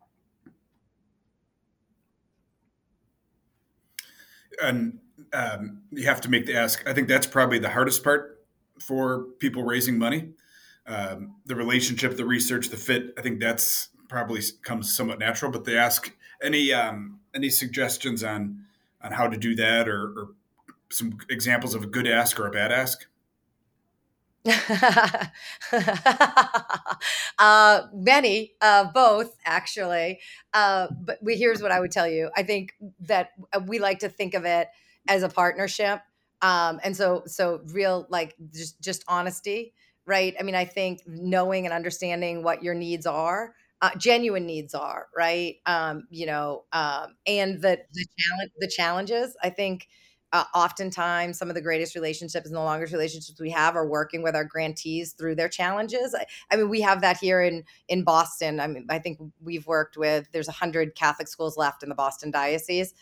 And 4.62 5.00
um, 5.34 5.84
you 5.92 6.06
have 6.06 6.22
to 6.22 6.30
make 6.30 6.46
the 6.46 6.56
ask. 6.56 6.88
I 6.88 6.94
think 6.94 7.08
that's 7.08 7.28
probably 7.28 7.60
the 7.60 7.70
hardest 7.70 8.04
part 8.04 8.46
for 8.80 9.24
people 9.40 9.64
raising 9.64 9.98
money. 9.98 10.34
Um, 10.86 11.36
the 11.46 11.56
relationship, 11.56 12.18
the 12.18 12.26
research, 12.26 12.70
the 12.70 12.78
fit. 12.78 13.14
I 13.18 13.22
think 13.22 13.40
that's 13.40 13.90
probably 14.10 14.42
comes 14.64 14.94
somewhat 14.94 15.20
natural. 15.20 15.52
But 15.52 15.66
they 15.66 15.78
ask 15.78 16.12
any 16.42 16.74
um, 16.74 17.20
any 17.34 17.50
suggestions 17.50 18.24
on 18.24 18.66
on 19.02 19.14
how 19.14 19.28
to 19.28 19.38
do 19.38 19.56
that, 19.56 19.88
or, 19.88 20.02
or 20.02 20.30
some 20.92 21.18
examples 21.30 21.74
of 21.74 21.84
a 21.84 21.88
good 21.88 22.08
ask 22.08 22.40
or 22.40 22.48
a 22.48 22.52
bad 22.52 22.72
ask. 22.72 23.06
uh, 27.40 27.82
many, 27.94 28.54
uh, 28.62 28.86
both 28.94 29.36
actually. 29.46 30.20
Uh, 30.54 30.88
but 31.02 31.18
we, 31.22 31.36
here's 31.36 31.62
what 31.62 31.72
I 31.72 31.80
would 31.80 31.92
tell 31.92 32.08
you. 32.08 32.30
I 32.36 32.44
think 32.44 32.74
that 33.02 33.32
uh, 33.54 33.62
we 33.66 33.80
like 33.80 34.00
to 34.00 34.10
think 34.10 34.34
of 34.34 34.46
it 34.46 34.68
as 35.08 35.24
a 35.24 35.30
partnership, 35.30 36.02
um, 36.42 36.80
and 36.84 36.96
so 36.96 37.24
so 37.26 37.62
real 37.68 38.06
like 38.10 38.36
just 38.54 38.82
just 38.82 39.04
honesty, 39.08 39.74
right? 40.06 40.36
I 40.40 40.44
mean, 40.44 40.56
I 40.56 40.66
think 40.66 41.02
knowing 41.06 41.66
and 41.66 41.74
understanding 41.74 42.44
what 42.44 42.64
your 42.64 42.76
needs 42.76 43.06
are. 43.06 43.54
Uh, 43.82 43.92
genuine 43.96 44.46
needs 44.46 44.74
are 44.74 45.08
right 45.16 45.56
um, 45.66 46.04
you 46.10 46.26
know 46.26 46.66
um, 46.74 47.16
and 47.26 47.62
the 47.62 47.80
the 47.94 48.06
challenge 48.20 48.52
the 48.60 48.68
challenges 48.68 49.38
i 49.42 49.50
think 49.50 49.88
uh, 50.32 50.44
oftentimes 50.54 51.38
some 51.38 51.50
of 51.50 51.56
the 51.56 51.62
greatest 51.62 51.96
relationships 51.96 52.46
and 52.48 52.56
the 52.56 52.62
longest 52.62 52.94
relationships 52.94 53.40
we 53.40 53.50
have 53.50 53.76
are 53.76 53.88
working 53.88 54.22
with 54.22 54.36
our 54.36 54.44
grantees 54.44 55.14
through 55.14 55.36
their 55.36 55.50
challenges. 55.50 56.16
I, 56.16 56.26
I, 56.52 56.58
mean 56.58 56.70
we 56.70 56.82
have 56.82 57.02
that 57.02 57.18
here 57.18 57.42
in 57.42 57.64
in 57.88 58.04
boston. 58.04 58.60
I 58.60 58.68
mean 58.68 58.86
i 58.90 59.00
think 59.00 59.20
we've 59.42 59.66
worked 59.66 59.98
with 59.98 60.28
there's 60.32 60.48
100 60.48 60.96
catholic 60.96 61.28
schools 61.28 61.58
left 61.58 61.84
in 61.84 61.90
the 61.90 61.96
boston 61.96 62.32
diocese. 62.32 62.94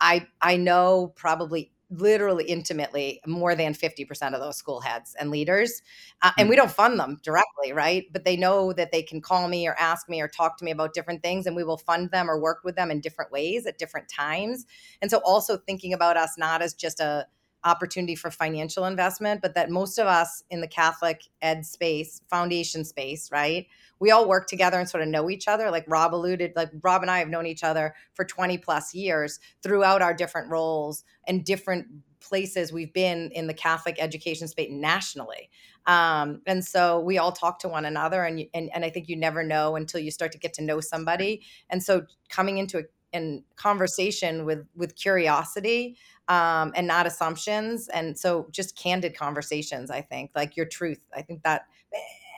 I 0.00 0.26
i 0.40 0.56
know 0.56 1.12
probably 1.16 1.72
literally 1.90 2.44
intimately 2.44 3.20
more 3.26 3.54
than 3.54 3.72
50% 3.72 4.34
of 4.34 4.40
those 4.40 4.56
school 4.56 4.80
heads 4.80 5.14
and 5.18 5.30
leaders 5.30 5.82
uh, 6.22 6.32
and 6.36 6.48
we 6.48 6.56
don't 6.56 6.70
fund 6.70 6.98
them 6.98 7.18
directly 7.22 7.72
right? 7.72 8.04
But 8.12 8.24
they 8.24 8.36
know 8.36 8.72
that 8.72 8.92
they 8.92 9.02
can 9.02 9.20
call 9.20 9.48
me 9.48 9.68
or 9.68 9.74
ask 9.78 10.08
me 10.08 10.20
or 10.20 10.28
talk 10.28 10.58
to 10.58 10.64
me 10.64 10.70
about 10.70 10.94
different 10.94 11.22
things 11.22 11.46
and 11.46 11.56
we 11.56 11.64
will 11.64 11.76
fund 11.76 12.10
them 12.10 12.30
or 12.30 12.40
work 12.40 12.60
with 12.64 12.76
them 12.76 12.90
in 12.90 13.00
different 13.00 13.32
ways 13.32 13.66
at 13.66 13.78
different 13.78 14.08
times. 14.08 14.66
And 15.02 15.10
so 15.10 15.20
also 15.24 15.56
thinking 15.56 15.92
about 15.92 16.16
us 16.16 16.36
not 16.38 16.62
as 16.62 16.74
just 16.74 17.00
a 17.00 17.26
opportunity 17.66 18.14
for 18.14 18.30
financial 18.30 18.86
investment 18.86 19.42
but 19.42 19.54
that 19.54 19.70
most 19.70 19.98
of 19.98 20.06
us 20.06 20.42
in 20.50 20.60
the 20.60 20.68
catholic 20.68 21.22
ed 21.42 21.66
space 21.66 22.22
foundation 22.30 22.84
space 22.84 23.30
right 23.30 23.66
we 23.98 24.10
all 24.10 24.28
work 24.28 24.46
together 24.46 24.78
and 24.78 24.88
sort 24.88 25.02
of 25.02 25.08
know 25.08 25.30
each 25.30 25.48
other. 25.48 25.70
Like 25.70 25.84
rob 25.88 26.14
alluded 26.14 26.52
like 26.56 26.70
rob 26.82 27.02
and 27.02 27.10
i 27.10 27.18
have 27.18 27.28
known 27.28 27.46
each 27.46 27.64
other 27.64 27.94
for 28.14 28.24
20 28.24 28.58
plus 28.58 28.94
years 28.94 29.40
throughout 29.62 30.02
our 30.02 30.14
different 30.14 30.50
roles 30.50 31.04
and 31.26 31.44
different 31.44 31.86
places 32.20 32.72
we've 32.72 32.92
been 32.92 33.30
in 33.32 33.46
the 33.46 33.54
catholic 33.54 33.96
education 34.00 34.48
space 34.48 34.70
nationally. 34.70 35.48
Um, 35.86 36.42
and 36.46 36.64
so 36.64 36.98
we 36.98 37.18
all 37.18 37.30
talk 37.30 37.60
to 37.60 37.68
one 37.68 37.84
another 37.84 38.24
and, 38.24 38.44
and 38.52 38.70
and 38.74 38.84
i 38.84 38.90
think 38.90 39.08
you 39.08 39.16
never 39.16 39.44
know 39.44 39.76
until 39.76 40.00
you 40.00 40.10
start 40.10 40.32
to 40.32 40.38
get 40.38 40.54
to 40.54 40.62
know 40.62 40.80
somebody. 40.80 41.42
And 41.70 41.82
so 41.82 42.02
coming 42.28 42.58
into 42.58 42.78
a 42.78 42.82
in 43.16 43.42
conversation 43.56 44.44
with 44.44 44.66
with 44.76 44.94
curiosity 44.94 45.96
um, 46.28 46.72
and 46.76 46.86
not 46.86 47.06
assumptions 47.06 47.88
and 47.88 48.18
so 48.18 48.46
just 48.52 48.76
candid 48.76 49.16
conversations 49.16 49.90
i 49.90 50.00
think 50.00 50.30
like 50.36 50.56
your 50.56 50.66
truth 50.66 51.00
i 51.14 51.22
think 51.22 51.42
that 51.42 51.62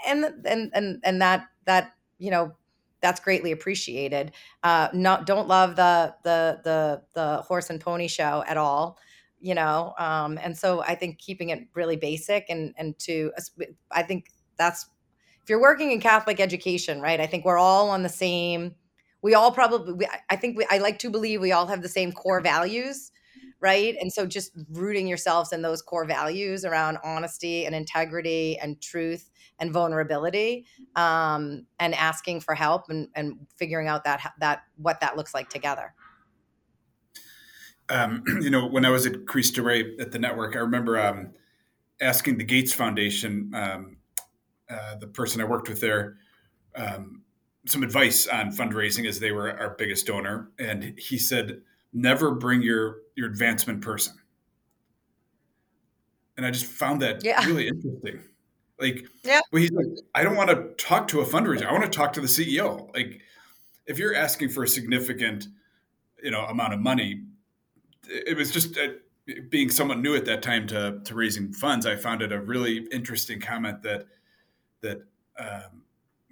and 0.07 0.25
and 0.47 0.71
and 0.75 1.01
and 1.05 1.21
that 1.21 1.47
that 1.67 1.93
you 2.19 2.31
know 2.31 2.55
that's 3.01 3.21
greatly 3.21 3.53
appreciated. 3.53 4.33
Uh, 4.63 4.89
not 4.93 5.27
don't 5.27 5.49
love 5.49 5.77
the 5.77 6.15
the 6.25 6.61
the 6.65 7.03
the 7.15 7.37
horse 7.43 7.71
and 7.71 7.81
pony 7.81 8.09
show 8.09 8.43
at 8.47 8.57
all, 8.57 8.99
you 9.41 9.55
know. 9.55 9.95
Um, 9.99 10.39
and 10.43 10.57
so 10.57 10.83
I 10.83 10.95
think 10.95 11.19
keeping 11.19 11.51
it 11.51 11.69
really 11.75 11.97
basic 11.97 12.47
and 12.49 12.75
and 12.77 12.99
to 13.01 13.33
I 13.91 14.03
think 14.03 14.31
that's 14.57 14.87
if 15.43 15.49
you're 15.49 15.61
working 15.61 15.93
in 15.93 16.01
Catholic 16.01 16.41
education, 16.41 17.01
right? 17.01 17.21
I 17.21 17.27
think 17.27 17.45
we're 17.45 17.59
all 17.59 17.91
on 17.91 18.03
the 18.03 18.09
same. 18.09 18.75
We 19.23 19.35
all 19.35 19.53
probably. 19.53 20.07
I 20.31 20.37
think 20.37 20.57
we. 20.57 20.67
I 20.71 20.79
like 20.79 20.99
to 21.01 21.11
believe 21.11 21.41
we 21.41 21.53
all 21.53 21.67
have 21.67 21.83
the 21.83 21.89
same 21.89 22.13
core 22.13 22.41
values 22.41 23.11
right? 23.61 23.97
And 24.01 24.13
so 24.13 24.27
just 24.27 24.53
rooting 24.71 25.09
yourselves 25.09 25.53
in 25.53 25.63
those 25.63 25.83
core 25.83 26.05
values 26.05 26.65
around 26.65 26.99
honesty 27.03 27.67
and 27.67 27.75
integrity 27.75 28.57
and 28.59 28.81
truth 28.81 29.31
and 29.59 29.73
vulnerability 29.73 30.67
um, 30.97 31.67
and 31.81 31.95
asking 31.95 32.41
for 32.41 32.55
help 32.55 32.85
and, 32.89 33.09
and 33.15 33.35
figuring 33.57 33.89
out 33.89 34.05
that 34.05 34.33
that 34.39 34.63
what 34.77 35.01
that 35.01 35.17
looks 35.17 35.35
like 35.35 35.49
together. 35.49 35.95
Um, 37.89 38.23
you 38.41 38.51
know, 38.51 38.67
when 38.67 38.85
I 38.85 38.91
was 38.91 39.07
at 39.07 39.27
Cristo 39.27 39.63
Rey 39.63 39.97
at 39.99 40.13
the 40.13 40.19
network, 40.19 40.55
I 40.55 40.61
remember 40.61 40.99
um, 40.99 41.31
asking 42.01 42.39
the 42.39 42.45
Gates 42.45 42.73
Foundation, 42.73 43.51
um, 43.55 43.97
uh, 44.71 44.97
the 44.97 45.07
person 45.07 45.41
I 45.41 45.45
worked 45.45 45.69
with 45.69 45.81
there, 45.81 46.19
um, 46.77 47.23
some 47.69 47.83
advice 47.83 48.27
on 48.27 48.51
fundraising 48.51 49.07
as 49.07 49.21
they 49.21 49.33
were 49.33 49.51
our 49.59 49.71
biggest 49.71 50.07
donor, 50.07 50.51
and 50.59 50.95
he 50.99 51.19
said, 51.19 51.63
"Never 51.93 52.33
bring 52.33 52.63
your 52.63 52.99
your 53.15 53.29
advancement 53.29 53.83
person." 53.83 54.15
And 56.37 56.47
I 56.47 56.51
just 56.51 56.67
found 56.67 57.03
that 57.03 57.25
yeah. 57.25 57.45
really 57.47 57.69
interesting. 57.69 58.21
Like, 58.81 59.07
yeah. 59.25 59.41
Well, 59.53 59.61
he's 59.61 59.73
like, 59.73 59.87
I 60.15 60.23
don't 60.23 60.37
want 60.37 60.51
to 60.51 60.85
talk 60.85 61.09
to 61.09 61.21
a 61.21 61.27
fundraiser. 61.27 61.67
I 61.67 61.73
want 61.73 61.85
to 61.85 61.91
talk 61.91 62.13
to 62.13 62.21
the 62.21 62.29
CEO. 62.29 62.95
Like, 62.95 63.21
if 63.87 63.99
you're 63.99 64.15
asking 64.15 64.51
for 64.51 64.63
a 64.63 64.69
significant, 64.69 65.49
you 66.23 66.31
know, 66.31 66.45
amount 66.45 66.75
of 66.75 66.81
money, 66.81 67.25
it 68.09 68.37
was 68.37 68.53
just 68.53 68.79
uh, 68.79 68.89
being 69.49 69.69
somewhat 69.71 69.99
new 69.99 70.15
at 70.15 70.25
that 70.27 70.43
time 70.43 70.67
to 70.69 71.01
to 71.05 71.15
raising 71.15 71.53
funds. 71.53 71.87
I 71.87 71.97
found 71.97 72.23
it 72.23 72.33
a 72.33 72.41
really 72.41 72.87
interesting 72.93 73.41
comment 73.41 73.83
that 73.83 74.07
that 74.81 75.03
um, 75.39 75.83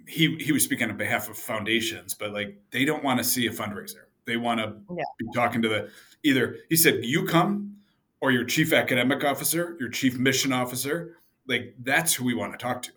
he 0.07 0.35
he 0.37 0.51
was 0.51 0.63
speaking 0.63 0.89
on 0.89 0.97
behalf 0.97 1.29
of 1.29 1.37
foundations, 1.37 2.13
but 2.13 2.33
like 2.33 2.57
they 2.71 2.85
don't 2.85 3.03
want 3.03 3.19
to 3.19 3.23
see 3.23 3.47
a 3.47 3.51
fundraiser. 3.51 4.05
They 4.25 4.37
want 4.37 4.59
to 4.59 4.75
yeah. 4.95 5.03
be 5.19 5.25
talking 5.33 5.61
to 5.61 5.69
the 5.69 5.89
either. 6.23 6.57
He 6.69 6.75
said, 6.75 7.03
"You 7.03 7.25
come." 7.25 7.73
Or 8.19 8.31
your 8.31 8.45
chief 8.45 8.73
academic 8.73 9.23
officer, 9.23 9.77
your 9.79 9.89
chief 9.89 10.17
mission 10.17 10.51
officer, 10.51 11.17
like 11.47 11.75
that's 11.83 12.15
who 12.15 12.25
we 12.25 12.33
want 12.33 12.51
to 12.51 12.57
talk 12.57 12.81
to 12.81 12.91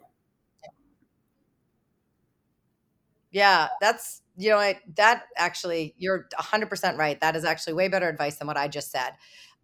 yeah 3.31 3.69
that's 3.81 4.23
you 4.37 4.51
know 4.51 4.59
I, 4.59 4.81
that 4.97 5.25
actually 5.37 5.95
you're 5.99 6.27
100% 6.39 6.97
right 6.97 7.21
that 7.21 7.37
is 7.37 7.45
actually 7.45 7.75
way 7.75 7.89
better 7.89 8.09
advice 8.09 8.37
than 8.37 8.47
what 8.47 8.57
i 8.57 8.69
just 8.69 8.91
said 8.91 9.13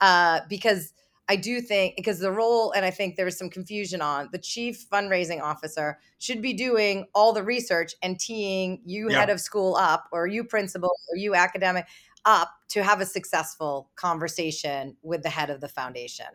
uh, 0.00 0.40
because 0.48 0.92
i 1.28 1.36
do 1.36 1.60
think 1.60 1.94
because 1.96 2.18
the 2.18 2.30
role 2.30 2.72
and 2.72 2.84
i 2.84 2.90
think 2.90 3.16
there 3.16 3.24
was 3.24 3.38
some 3.38 3.50
confusion 3.50 4.00
on 4.00 4.28
the 4.32 4.38
chief 4.38 4.86
fundraising 4.90 5.40
officer 5.42 5.98
should 6.18 6.40
be 6.40 6.52
doing 6.52 7.06
all 7.14 7.32
the 7.32 7.42
research 7.42 7.94
and 8.02 8.18
teeing 8.18 8.80
you 8.84 9.10
yeah. 9.10 9.20
head 9.20 9.30
of 9.30 9.40
school 9.40 9.76
up 9.76 10.08
or 10.12 10.26
you 10.26 10.44
principal 10.44 10.92
or 11.10 11.16
you 11.16 11.34
academic 11.34 11.86
up 12.24 12.50
to 12.68 12.82
have 12.82 13.00
a 13.00 13.06
successful 13.06 13.90
conversation 13.96 14.96
with 15.02 15.22
the 15.22 15.30
head 15.30 15.50
of 15.50 15.60
the 15.60 15.68
foundation 15.68 16.26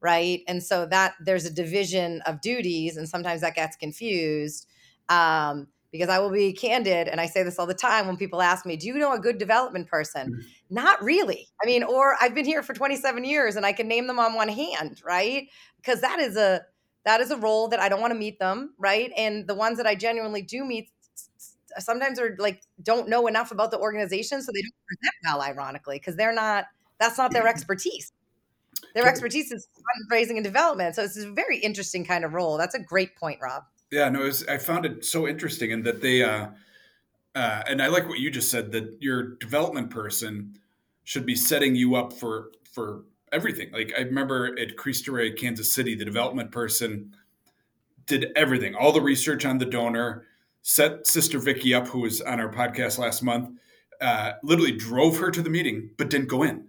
right 0.00 0.42
and 0.46 0.62
so 0.62 0.86
that 0.86 1.14
there's 1.20 1.44
a 1.44 1.50
division 1.50 2.20
of 2.26 2.40
duties 2.40 2.96
and 2.96 3.08
sometimes 3.08 3.40
that 3.40 3.54
gets 3.54 3.76
confused 3.76 4.66
um, 5.08 5.66
because 5.92 6.08
i 6.08 6.18
will 6.18 6.30
be 6.30 6.52
candid 6.52 7.08
and 7.08 7.20
i 7.20 7.26
say 7.26 7.42
this 7.42 7.58
all 7.58 7.66
the 7.66 7.74
time 7.74 8.06
when 8.06 8.16
people 8.16 8.40
ask 8.42 8.66
me 8.66 8.76
do 8.76 8.86
you 8.86 8.98
know 8.98 9.12
a 9.12 9.18
good 9.18 9.38
development 9.38 9.88
person 9.88 10.28
mm-hmm. 10.28 10.40
not 10.68 11.02
really 11.02 11.48
i 11.62 11.66
mean 11.66 11.82
or 11.82 12.16
i've 12.20 12.34
been 12.34 12.44
here 12.44 12.62
for 12.62 12.74
27 12.74 13.24
years 13.24 13.56
and 13.56 13.66
i 13.66 13.72
can 13.72 13.88
name 13.88 14.06
them 14.06 14.18
on 14.18 14.34
one 14.34 14.48
hand 14.48 15.00
right 15.04 15.48
because 15.76 16.00
that 16.00 16.18
is 16.18 16.36
a 16.36 16.60
that 17.04 17.20
is 17.20 17.30
a 17.30 17.36
role 17.36 17.68
that 17.68 17.80
i 17.80 17.88
don't 17.88 18.00
want 18.00 18.12
to 18.12 18.18
meet 18.18 18.38
them 18.38 18.74
right 18.78 19.12
and 19.16 19.46
the 19.46 19.54
ones 19.54 19.76
that 19.76 19.86
i 19.86 19.94
genuinely 19.94 20.42
do 20.42 20.64
meet 20.64 20.90
sometimes 21.78 22.18
are 22.18 22.34
like 22.38 22.62
don't 22.82 23.08
know 23.08 23.26
enough 23.26 23.52
about 23.52 23.70
the 23.70 23.78
organization 23.78 24.42
so 24.42 24.50
they 24.52 24.62
don't 24.62 24.74
present 24.86 25.14
well 25.24 25.40
ironically 25.40 25.98
because 25.98 26.16
they're 26.16 26.34
not 26.34 26.66
that's 26.98 27.16
not 27.16 27.32
their 27.32 27.46
expertise 27.46 28.12
their 28.94 29.06
expertise 29.06 29.52
is 29.52 29.68
fundraising 30.10 30.36
and 30.36 30.44
development. 30.44 30.94
So 30.94 31.02
it's 31.02 31.16
a 31.18 31.30
very 31.30 31.58
interesting 31.58 32.04
kind 32.04 32.24
of 32.24 32.32
role. 32.32 32.56
That's 32.56 32.74
a 32.74 32.80
great 32.80 33.16
point, 33.16 33.38
Rob. 33.42 33.64
Yeah, 33.90 34.08
no, 34.08 34.20
was, 34.20 34.46
I 34.46 34.58
found 34.58 34.86
it 34.86 35.04
so 35.04 35.26
interesting 35.26 35.72
in 35.72 35.82
that 35.82 36.00
they, 36.00 36.22
uh, 36.22 36.48
uh, 37.34 37.62
and 37.66 37.82
I 37.82 37.88
like 37.88 38.08
what 38.08 38.18
you 38.18 38.30
just 38.30 38.50
said 38.50 38.72
that 38.72 38.98
your 39.00 39.34
development 39.36 39.90
person 39.90 40.58
should 41.04 41.26
be 41.26 41.34
setting 41.34 41.74
you 41.74 41.96
up 41.96 42.12
for 42.12 42.52
for 42.72 43.04
everything. 43.32 43.70
Like 43.72 43.92
I 43.96 44.02
remember 44.02 44.58
at 44.58 44.76
Cristo 44.76 45.12
Rey, 45.12 45.32
Kansas 45.32 45.72
City, 45.72 45.94
the 45.94 46.04
development 46.04 46.52
person 46.52 47.14
did 48.06 48.32
everything, 48.36 48.74
all 48.74 48.92
the 48.92 49.00
research 49.00 49.44
on 49.44 49.58
the 49.58 49.64
donor, 49.64 50.26
set 50.62 51.06
Sister 51.06 51.38
Vicky 51.38 51.72
up, 51.74 51.88
who 51.88 52.00
was 52.00 52.20
on 52.20 52.40
our 52.40 52.52
podcast 52.52 52.98
last 52.98 53.22
month, 53.22 53.50
uh, 54.00 54.32
literally 54.42 54.72
drove 54.72 55.18
her 55.18 55.30
to 55.30 55.42
the 55.42 55.50
meeting, 55.50 55.90
but 55.96 56.10
didn't 56.10 56.28
go 56.28 56.42
in. 56.42 56.66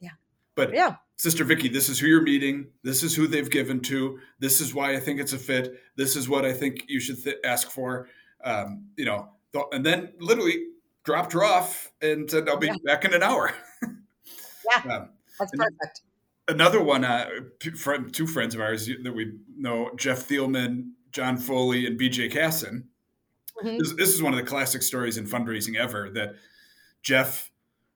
Yeah. 0.00 0.10
But 0.54 0.72
yeah. 0.72 0.96
Sister 1.16 1.44
Vicky, 1.44 1.68
this 1.68 1.88
is 1.88 1.98
who 1.98 2.06
you're 2.06 2.22
meeting. 2.22 2.66
This 2.82 3.02
is 3.02 3.14
who 3.14 3.26
they've 3.26 3.50
given 3.50 3.80
to. 3.82 4.18
This 4.40 4.60
is 4.60 4.74
why 4.74 4.94
I 4.94 5.00
think 5.00 5.20
it's 5.20 5.32
a 5.32 5.38
fit. 5.38 5.74
This 5.96 6.16
is 6.16 6.28
what 6.28 6.44
I 6.44 6.52
think 6.52 6.84
you 6.88 7.00
should 7.00 7.22
th- 7.22 7.36
ask 7.44 7.70
for. 7.70 8.08
Um, 8.44 8.86
you 8.96 9.04
know, 9.04 9.30
and 9.70 9.86
then 9.86 10.12
literally 10.18 10.66
dropped 11.04 11.32
her 11.32 11.44
off 11.44 11.92
and 12.00 12.30
said, 12.30 12.48
"I'll 12.48 12.56
be 12.56 12.66
yeah. 12.66 12.76
back 12.84 13.04
in 13.04 13.14
an 13.14 13.22
hour." 13.22 13.52
yeah, 13.82 14.96
um, 14.96 15.10
that's 15.38 15.52
perfect. 15.56 16.02
Another 16.48 16.82
one, 16.82 17.04
uh, 17.04 17.28
two 17.60 18.26
friends 18.26 18.54
of 18.54 18.60
ours 18.60 18.90
that 19.02 19.14
we 19.14 19.34
know, 19.56 19.90
Jeff 19.96 20.28
Thielman, 20.28 20.90
John 21.12 21.36
Foley, 21.36 21.86
and 21.86 21.98
BJ 21.98 22.32
Cassin. 22.32 22.88
Mm-hmm. 23.62 23.78
This, 23.78 23.92
this 23.92 24.08
is 24.08 24.22
one 24.22 24.32
of 24.32 24.40
the 24.40 24.46
classic 24.46 24.82
stories 24.82 25.18
in 25.18 25.26
fundraising 25.26 25.76
ever. 25.76 26.10
That 26.10 26.34
Jeff, 27.02 27.50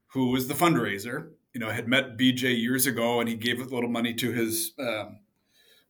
who 0.08 0.30
was 0.30 0.46
the 0.46 0.54
fundraiser, 0.54 1.30
you 1.56 1.60
know, 1.60 1.70
had 1.70 1.88
met 1.88 2.18
BJ 2.18 2.60
years 2.60 2.86
ago, 2.86 3.18
and 3.18 3.30
he 3.30 3.34
gave 3.34 3.62
a 3.62 3.64
little 3.64 3.88
money 3.88 4.12
to 4.12 4.30
his 4.30 4.72
um, 4.78 5.20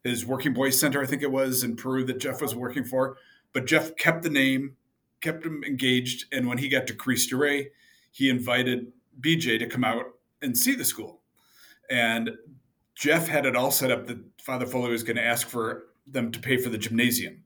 his 0.04 0.24
Working 0.24 0.54
Boys 0.54 0.78
Center, 0.78 1.02
I 1.02 1.06
think 1.06 1.22
it 1.22 1.32
was 1.32 1.64
in 1.64 1.74
Peru 1.74 2.04
that 2.04 2.20
Jeff 2.20 2.40
was 2.40 2.54
working 2.54 2.84
for. 2.84 3.16
But 3.52 3.66
Jeff 3.66 3.96
kept 3.96 4.22
the 4.22 4.30
name, 4.30 4.76
kept 5.20 5.44
him 5.44 5.64
engaged, 5.64 6.26
and 6.30 6.46
when 6.46 6.58
he 6.58 6.68
got 6.68 6.86
to 6.86 7.36
Rey, 7.36 7.70
he 8.12 8.30
invited 8.30 8.92
BJ 9.20 9.58
to 9.58 9.66
come 9.66 9.82
out 9.82 10.04
and 10.40 10.56
see 10.56 10.76
the 10.76 10.84
school. 10.84 11.22
And 11.90 12.30
Jeff 12.94 13.26
had 13.26 13.44
it 13.44 13.56
all 13.56 13.72
set 13.72 13.90
up 13.90 14.06
that 14.06 14.18
Father 14.40 14.66
Foley 14.66 14.92
was 14.92 15.02
going 15.02 15.16
to 15.16 15.24
ask 15.24 15.48
for 15.48 15.86
them 16.06 16.30
to 16.30 16.38
pay 16.38 16.58
for 16.58 16.68
the 16.68 16.78
gymnasium. 16.78 17.42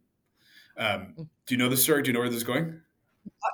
Um, 0.77 1.15
do 1.17 1.55
you 1.55 1.57
know 1.57 1.71
the 1.71 1.77
story? 1.79 2.03
Do 2.03 2.09
you 2.09 2.13
know 2.13 2.21
where 2.21 2.29
this 2.29 2.37
is 2.37 2.45
going? 2.45 2.83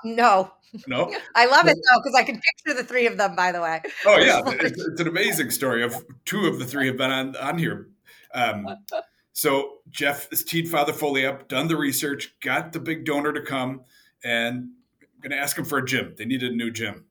No. 0.05 0.53
No. 0.87 1.15
I 1.35 1.47
love 1.47 1.67
it 1.67 1.77
though 1.77 2.01
because 2.03 2.15
I 2.15 2.23
can 2.23 2.41
picture 2.41 2.81
the 2.81 2.87
three 2.87 3.07
of 3.07 3.17
them. 3.17 3.37
By 3.37 3.53
the 3.53 3.61
way. 3.61 3.83
Oh 4.05 4.19
yeah, 4.19 4.43
it's, 4.47 4.81
it's, 4.81 5.01
an 5.01 5.09
amazing 5.09 5.51
story. 5.51 5.83
Of 5.83 5.95
two 6.25 6.47
of 6.47 6.59
the 6.59 6.67
three 6.67 6.87
have 6.87 6.97
been 6.97 7.11
on 7.11 7.37
on 7.37 7.59
here. 7.59 7.89
Um, 8.35 8.67
so 9.33 9.79
Jeff 9.91 10.29
has 10.31 10.43
teed 10.43 10.69
Father 10.69 10.93
Foley 10.93 11.27
up, 11.27 11.49
done 11.49 11.69
the 11.69 11.77
research, 11.77 12.35
got 12.41 12.73
the 12.73 12.81
big 12.81 13.05
donor 13.05 13.33
to 13.33 13.43
come, 13.43 13.83
and 14.25 14.71
I'm 15.03 15.21
going 15.21 15.31
to 15.31 15.39
ask 15.39 15.57
him 15.57 15.65
for 15.65 15.79
a 15.79 15.85
gym. 15.85 16.15
They 16.17 16.25
needed 16.25 16.53
a 16.53 16.57
new 16.57 16.71
gym, 16.71 17.05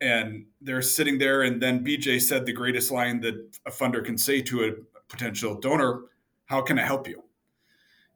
and 0.00 0.46
they're 0.60 0.82
sitting 0.82 1.18
there, 1.18 1.42
and 1.42 1.60
then 1.62 1.84
BJ 1.84 2.20
said 2.20 2.46
the 2.46 2.52
greatest 2.52 2.90
line 2.90 3.20
that 3.20 3.34
a 3.66 3.70
funder 3.70 4.04
can 4.04 4.18
say 4.18 4.42
to 4.42 4.64
a 4.64 4.72
potential 5.08 5.54
donor: 5.54 6.02
"How 6.46 6.62
can 6.62 6.78
I 6.78 6.82
help 6.82 7.08
you?" 7.08 7.22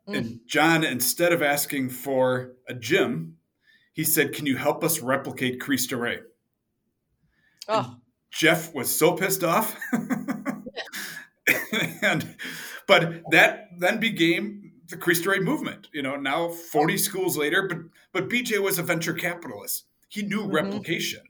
Mm. 0.09 0.17
And 0.17 0.41
John, 0.47 0.85
instead 0.85 1.33
of 1.33 1.43
asking 1.43 1.91
for 1.91 2.53
a 2.69 2.75
gym, 2.75 3.37
he 3.93 4.05
said, 4.05 4.33
"Can 4.33 4.47
you 4.47 4.57
help 4.57 4.83
us 4.85 5.01
replicate 5.01 5.61
Cristo 5.61 5.97
Rey?" 5.97 6.21
Oh. 7.69 7.97
Jeff 8.31 8.75
was 8.75 8.95
so 8.95 9.13
pissed 9.15 9.45
off. 9.45 9.77
and 12.03 12.37
but 12.87 13.23
that 13.31 13.69
then 13.79 13.99
became 13.99 14.73
the 14.89 14.97
Cristo 14.97 15.31
Rey 15.31 15.41
movement. 15.41 15.89
You 15.93 16.03
know, 16.03 16.17
now 16.17 16.49
40 16.49 16.97
schools 16.99 17.37
later, 17.37 17.67
but 17.69 17.79
but 18.13 18.29
BJ 18.29 18.61
was 18.61 18.79
a 18.79 18.83
venture 18.83 19.15
capitalist. 19.15 19.85
He 20.09 20.23
knew 20.23 20.43
mm-hmm. 20.43 20.53
replication. 20.53 21.23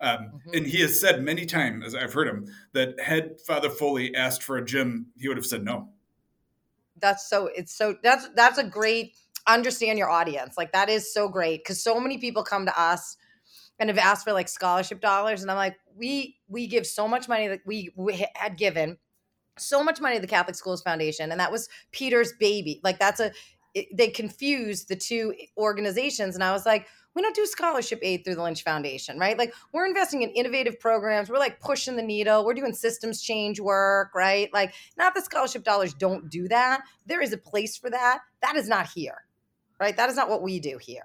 Um, 0.00 0.18
mm-hmm. 0.18 0.50
And 0.54 0.66
he 0.66 0.80
has 0.82 1.00
said 1.00 1.22
many 1.22 1.46
times, 1.46 1.84
as 1.86 1.94
I've 1.94 2.12
heard 2.12 2.28
him, 2.28 2.46
that 2.72 3.00
had 3.00 3.40
Father 3.40 3.70
Foley 3.70 4.14
asked 4.14 4.42
for 4.42 4.58
a 4.58 4.64
gym, 4.64 5.06
he 5.16 5.28
would 5.28 5.38
have 5.38 5.46
said 5.46 5.64
no. 5.64 5.88
That's 7.00 7.28
so. 7.28 7.48
It's 7.54 7.72
so. 7.72 7.96
That's 8.02 8.28
that's 8.34 8.58
a 8.58 8.64
great 8.64 9.14
understand 9.46 9.98
your 9.98 10.10
audience. 10.10 10.56
Like 10.56 10.72
that 10.72 10.88
is 10.88 11.12
so 11.12 11.28
great 11.28 11.62
because 11.62 11.82
so 11.82 12.00
many 12.00 12.18
people 12.18 12.42
come 12.42 12.66
to 12.66 12.80
us 12.80 13.16
and 13.78 13.90
have 13.90 13.98
asked 13.98 14.24
for 14.24 14.32
like 14.32 14.48
scholarship 14.48 15.00
dollars, 15.00 15.42
and 15.42 15.50
I'm 15.50 15.56
like, 15.56 15.76
we 15.94 16.38
we 16.48 16.66
give 16.66 16.86
so 16.86 17.06
much 17.06 17.28
money 17.28 17.48
that 17.48 17.60
we, 17.66 17.90
we 17.96 18.26
had 18.34 18.56
given 18.56 18.98
so 19.58 19.82
much 19.82 20.00
money 20.00 20.16
to 20.16 20.20
the 20.20 20.26
Catholic 20.26 20.56
Schools 20.56 20.82
Foundation, 20.82 21.30
and 21.30 21.40
that 21.40 21.52
was 21.52 21.68
Peter's 21.92 22.32
baby. 22.38 22.80
Like 22.82 22.98
that's 22.98 23.20
a 23.20 23.32
it, 23.74 23.88
they 23.94 24.08
confused 24.08 24.88
the 24.88 24.96
two 24.96 25.34
organizations, 25.58 26.34
and 26.34 26.42
I 26.42 26.52
was 26.52 26.64
like, 26.64 26.86
we 27.14 27.22
don't 27.22 27.34
do 27.34 27.46
scholarship 27.46 27.98
aid 28.02 28.24
through 28.24 28.34
the 28.34 28.42
Lynch 28.42 28.62
Foundation, 28.62 29.18
right? 29.18 29.38
Like 29.38 29.54
we're 29.72 29.86
investing 29.86 30.22
in 30.22 30.30
innovative 30.30 30.78
programs. 30.78 31.30
We're 31.30 31.38
like 31.38 31.60
pushing 31.60 31.96
the 31.96 32.02
needle. 32.02 32.44
We're 32.44 32.54
doing 32.54 32.74
systems 32.74 33.22
change 33.22 33.58
work, 33.58 34.14
right? 34.14 34.52
Like 34.52 34.74
not 34.98 35.14
the 35.14 35.22
scholarship 35.22 35.64
dollars 35.64 35.94
don't 35.94 36.30
do 36.30 36.46
that. 36.48 36.82
There 37.06 37.22
is 37.22 37.32
a 37.32 37.38
place 37.38 37.76
for 37.76 37.88
that. 37.90 38.20
That 38.42 38.56
is 38.56 38.68
not 38.68 38.88
here, 38.94 39.24
right? 39.78 39.96
That 39.96 40.10
is 40.10 40.16
not 40.16 40.28
what 40.28 40.42
we 40.42 40.60
do 40.60 40.78
here. 40.78 41.04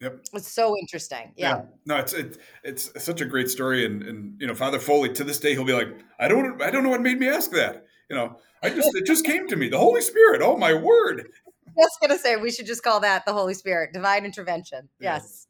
Yep. 0.00 0.24
It's 0.32 0.50
so 0.50 0.76
interesting. 0.76 1.32
Yeah. 1.36 1.56
yeah. 1.56 1.62
No, 1.86 1.96
it's 1.96 2.12
it, 2.12 2.38
it's 2.64 3.02
such 3.02 3.20
a 3.20 3.24
great 3.24 3.48
story, 3.48 3.86
and 3.86 4.02
and 4.02 4.40
you 4.40 4.46
know, 4.46 4.54
Father 4.54 4.78
Foley 4.78 5.12
to 5.12 5.24
this 5.24 5.38
day 5.38 5.52
he'll 5.52 5.64
be 5.64 5.72
like, 5.72 5.88
I 6.18 6.28
don't 6.28 6.60
I 6.60 6.70
don't 6.70 6.82
know 6.82 6.90
what 6.90 7.02
made 7.02 7.18
me 7.18 7.28
ask 7.28 7.50
that. 7.52 7.86
You 8.10 8.16
know, 8.16 8.36
I 8.62 8.70
just 8.70 8.90
it 8.94 9.06
just 9.06 9.24
came 9.24 9.46
to 9.48 9.56
me, 9.56 9.68
the 9.68 9.78
Holy 9.78 10.02
Spirit. 10.02 10.42
Oh 10.42 10.56
my 10.56 10.74
word. 10.74 11.28
Just 11.74 12.02
gonna 12.02 12.18
say 12.18 12.36
we 12.36 12.50
should 12.50 12.66
just 12.66 12.82
call 12.82 13.00
that 13.00 13.24
the 13.24 13.32
Holy 13.32 13.54
Spirit, 13.54 13.94
divine 13.94 14.26
intervention. 14.26 14.90
Yeah. 15.00 15.14
Yes. 15.14 15.46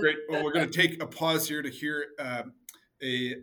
Great. 0.00 0.16
Well, 0.28 0.44
we're 0.44 0.52
going 0.52 0.70
to 0.70 0.72
take 0.72 1.02
a 1.02 1.06
pause 1.06 1.48
here 1.48 1.62
to 1.62 1.68
hear 1.68 2.06
uh, 2.18 2.44
a 3.02 3.34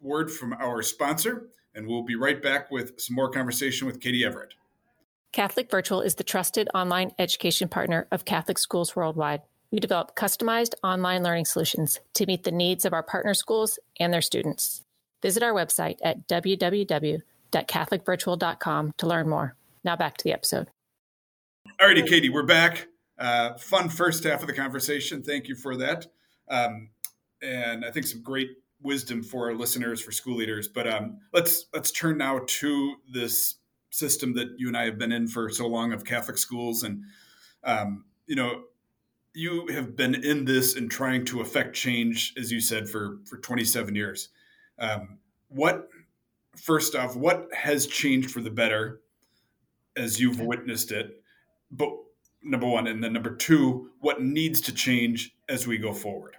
word 0.00 0.30
from 0.30 0.52
our 0.54 0.82
sponsor, 0.82 1.48
and 1.74 1.86
we'll 1.86 2.02
be 2.02 2.16
right 2.16 2.42
back 2.42 2.70
with 2.70 3.00
some 3.00 3.16
more 3.16 3.30
conversation 3.30 3.86
with 3.86 4.00
Katie 4.00 4.24
Everett. 4.24 4.54
Catholic 5.32 5.70
Virtual 5.70 6.00
is 6.00 6.14
the 6.14 6.24
trusted 6.24 6.70
online 6.74 7.12
education 7.18 7.68
partner 7.68 8.06
of 8.10 8.24
Catholic 8.24 8.56
schools 8.58 8.96
worldwide. 8.96 9.42
We 9.70 9.78
develop 9.80 10.16
customized 10.16 10.74
online 10.82 11.22
learning 11.22 11.44
solutions 11.46 12.00
to 12.14 12.26
meet 12.26 12.42
the 12.44 12.50
needs 12.50 12.84
of 12.84 12.92
our 12.92 13.02
partner 13.02 13.34
schools 13.34 13.78
and 14.00 14.14
their 14.14 14.22
students. 14.22 14.82
Visit 15.22 15.42
our 15.42 15.52
website 15.52 15.96
at 16.02 16.28
www.catholicvirtual.com 16.28 18.94
to 18.96 19.06
learn 19.06 19.28
more. 19.28 19.56
Now 19.84 19.96
back 19.96 20.16
to 20.18 20.24
the 20.24 20.32
episode. 20.32 20.68
All 21.80 21.88
righty, 21.88 22.02
Katie, 22.02 22.30
we're 22.30 22.44
back. 22.44 22.86
Uh, 23.18 23.54
fun 23.54 23.88
first 23.88 24.22
half 24.24 24.42
of 24.42 24.46
the 24.46 24.52
conversation. 24.52 25.22
Thank 25.22 25.48
you 25.48 25.56
for 25.56 25.74
that. 25.76 26.06
Um, 26.48 26.90
and 27.42 27.84
I 27.84 27.90
think 27.90 28.06
some 28.06 28.22
great 28.22 28.50
wisdom 28.82 29.22
for 29.22 29.50
our 29.50 29.54
listeners, 29.54 30.00
for 30.00 30.12
school 30.12 30.36
leaders. 30.36 30.68
But 30.68 30.86
um, 30.86 31.18
let's 31.32 31.66
let's 31.74 31.90
turn 31.90 32.18
now 32.18 32.42
to 32.46 32.94
this 33.10 33.56
system 33.96 34.34
that 34.34 34.48
you 34.58 34.68
and 34.68 34.76
I 34.76 34.84
have 34.84 34.98
been 34.98 35.12
in 35.12 35.28
for 35.28 35.48
so 35.50 35.66
long 35.66 35.92
of 35.92 36.04
Catholic 36.04 36.38
schools, 36.38 36.82
and 36.82 37.02
um, 37.64 38.04
you 38.26 38.36
know, 38.36 38.64
you 39.34 39.66
have 39.68 39.96
been 39.96 40.14
in 40.14 40.44
this 40.44 40.76
and 40.76 40.90
trying 40.90 41.24
to 41.26 41.40
affect 41.40 41.74
change, 41.74 42.34
as 42.36 42.52
you 42.52 42.60
said, 42.60 42.88
for 42.88 43.18
for 43.24 43.38
27 43.38 43.94
years. 43.94 44.28
Um, 44.78 45.18
what 45.48 45.88
first 46.56 46.94
off, 46.94 47.16
what 47.16 47.48
has 47.52 47.86
changed 47.86 48.30
for 48.30 48.40
the 48.40 48.50
better 48.50 49.00
as 49.96 50.20
you've 50.20 50.40
witnessed 50.40 50.92
it? 50.92 51.22
But 51.70 51.90
number 52.42 52.66
one, 52.66 52.86
and 52.86 53.02
then 53.02 53.12
number 53.12 53.34
two, 53.34 53.90
what 54.00 54.22
needs 54.22 54.60
to 54.62 54.72
change 54.72 55.36
as 55.48 55.66
we 55.66 55.78
go 55.78 55.92
forward? 55.92 56.36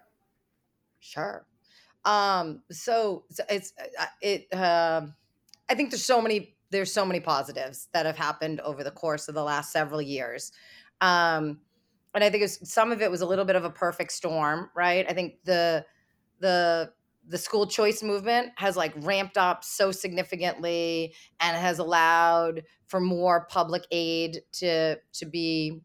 Sure. 0.99 1.45
Um, 2.05 2.61
so, 2.71 3.25
it's 3.49 3.73
uh, 3.99 4.05
it. 4.21 4.47
Uh, 4.53 5.07
I 5.69 5.75
think 5.75 5.91
there's 5.91 6.05
so 6.05 6.21
many 6.21 6.55
there's 6.69 6.93
so 6.93 7.05
many 7.05 7.19
positives 7.19 7.87
that 7.93 8.05
have 8.05 8.17
happened 8.17 8.59
over 8.61 8.83
the 8.83 8.91
course 8.91 9.27
of 9.27 9.35
the 9.35 9.43
last 9.43 9.71
several 9.71 10.01
years. 10.01 10.51
Um, 11.01 11.59
and 12.13 12.23
I 12.23 12.29
think 12.29 12.41
was, 12.41 12.59
some 12.69 12.91
of 12.91 13.01
it 13.01 13.11
was 13.11 13.21
a 13.21 13.25
little 13.25 13.45
bit 13.45 13.55
of 13.55 13.63
a 13.63 13.69
perfect 13.69 14.11
storm, 14.11 14.69
right? 14.75 15.05
I 15.07 15.13
think 15.13 15.35
the 15.43 15.85
the 16.39 16.91
the 17.29 17.37
school 17.37 17.67
choice 17.67 18.01
movement 18.01 18.51
has 18.55 18.77
like 18.77 18.93
ramped 18.97 19.37
up 19.37 19.63
so 19.63 19.91
significantly 19.91 21.13
and 21.39 21.57
has 21.57 21.77
allowed 21.77 22.63
for 22.87 22.99
more 22.99 23.45
public 23.49 23.83
aid 23.91 24.39
to 24.53 24.97
to 25.13 25.25
be 25.25 25.81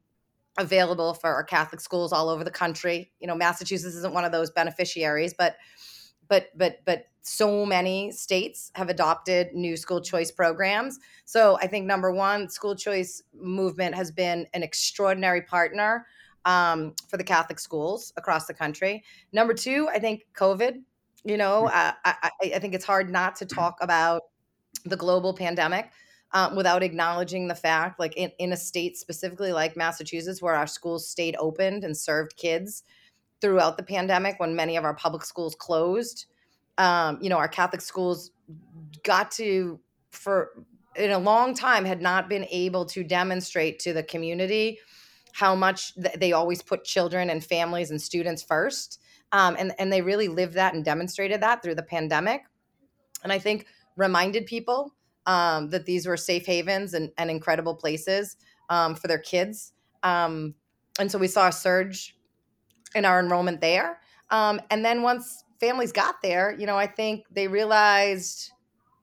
available 0.59 1.14
for 1.14 1.35
our 1.35 1.45
Catholic 1.45 1.81
schools 1.81 2.12
all 2.12 2.29
over 2.29 2.45
the 2.45 2.51
country. 2.51 3.11
You 3.21 3.27
know, 3.27 3.35
Massachusetts 3.35 3.95
isn't 3.97 4.14
one 4.14 4.25
of 4.25 4.33
those 4.33 4.51
beneficiaries, 4.51 5.35
but 5.37 5.57
but 6.28 6.46
but 6.56 6.80
but 6.85 7.06
so 7.22 7.64
many 7.64 8.11
states 8.11 8.72
have 8.74 8.88
adopted 8.88 9.54
new 9.54 9.76
school 9.76 10.00
choice 10.00 10.30
programs. 10.32 10.98
So 11.24 11.56
I 11.61 11.68
think 11.68 11.87
number 11.87 12.12
one, 12.12 12.48
school 12.48 12.74
choice 12.74 13.22
movement 13.32 13.94
has 13.94 14.11
been 14.11 14.46
an 14.54 14.62
extraordinary 14.62 15.42
partner 15.42 16.06
um, 16.44 16.94
for 17.08 17.16
the 17.16 17.24
Catholic 17.24 17.61
schools 17.61 18.12
across 18.16 18.46
the 18.46 18.54
country. 18.54 19.04
Number 19.32 19.54
two, 19.54 19.88
I 19.88 19.98
think 19.98 20.26
COVID. 20.35 20.82
You 21.24 21.37
know, 21.37 21.68
mm. 21.68 21.70
I, 21.72 21.94
I, 22.04 22.30
I 22.42 22.58
think 22.58 22.74
it's 22.74 22.85
hard 22.85 23.08
not 23.08 23.37
to 23.37 23.46
talk 23.46 23.78
about 23.80 24.22
the 24.85 24.96
global 24.96 25.32
pandemic 25.32 25.92
um, 26.32 26.56
without 26.56 26.82
acknowledging 26.82 27.46
the 27.46 27.54
fact, 27.54 28.00
like 28.00 28.16
in, 28.16 28.32
in 28.40 28.52
a 28.52 28.56
state 28.56 28.96
specifically 28.96 29.52
like 29.52 29.76
Massachusetts, 29.76 30.42
where 30.42 30.54
our 30.54 30.66
schools 30.66 31.08
stayed 31.08 31.37
open 31.38 31.85
and 31.85 31.96
served 31.96 32.37
kids 32.37 32.82
throughout 33.42 33.76
the 33.76 33.83
pandemic 33.83 34.40
when 34.40 34.57
many 34.57 34.76
of 34.76 34.85
our 34.85 34.94
public 34.94 35.24
schools 35.24 35.55
closed. 35.55 36.24
Um, 36.78 37.18
you 37.20 37.28
know, 37.28 37.37
our 37.37 37.48
Catholic 37.48 37.83
schools 37.83 38.31
got 39.02 39.31
to, 39.33 39.78
for 40.11 40.52
in 40.96 41.11
a 41.11 41.18
long 41.18 41.55
time, 41.55 41.85
had 41.85 42.00
not 42.00 42.28
been 42.28 42.46
able 42.50 42.87
to 42.87 43.05
demonstrate 43.05 43.78
to 43.81 43.92
the 43.92 44.02
community 44.02 44.78
how 45.33 45.55
much 45.55 45.94
th- 45.94 46.14
they 46.14 46.33
always 46.33 46.62
put 46.62 46.85
children 46.85 47.28
and 47.28 47.44
families 47.44 47.90
and 47.90 48.00
students 48.00 48.42
first. 48.42 49.00
Um, 49.33 49.57
and, 49.59 49.72
and 49.78 49.92
they 49.92 50.02
really 50.02 50.28
lived 50.28 50.55
that 50.55 50.74
and 50.74 50.85
demonstrated 50.85 51.40
that 51.40 51.62
through 51.62 51.74
the 51.74 51.83
pandemic. 51.83 52.42
And 53.24 53.33
I 53.33 53.38
think 53.38 53.66
reminded 53.96 54.46
people 54.46 54.94
um, 55.26 55.70
that 55.70 55.87
these 55.87 56.07
were 56.07 56.16
safe 56.16 56.46
havens 56.46 56.94
and, 56.94 57.11
and 57.18 57.31
incredible 57.31 57.74
places 57.74 58.37
um, 58.68 58.94
for 58.94 59.09
their 59.09 59.18
kids. 59.18 59.72
Um, 60.02 60.55
and 60.98 61.11
so 61.11 61.18
we 61.18 61.28
saw 61.28 61.48
a 61.48 61.52
surge 61.52 62.16
in 62.94 63.05
our 63.05 63.20
enrollment 63.20 63.61
there. 63.61 64.00
Um, 64.31 64.61
and 64.70 64.85
then 64.85 65.02
once 65.02 65.44
families 65.61 65.92
got 65.92 66.22
there, 66.22 66.57
you 66.59 66.66
know, 66.66 66.76
I 66.76 66.87
think 66.87 67.24
they 67.31 67.48
realized 67.48 68.50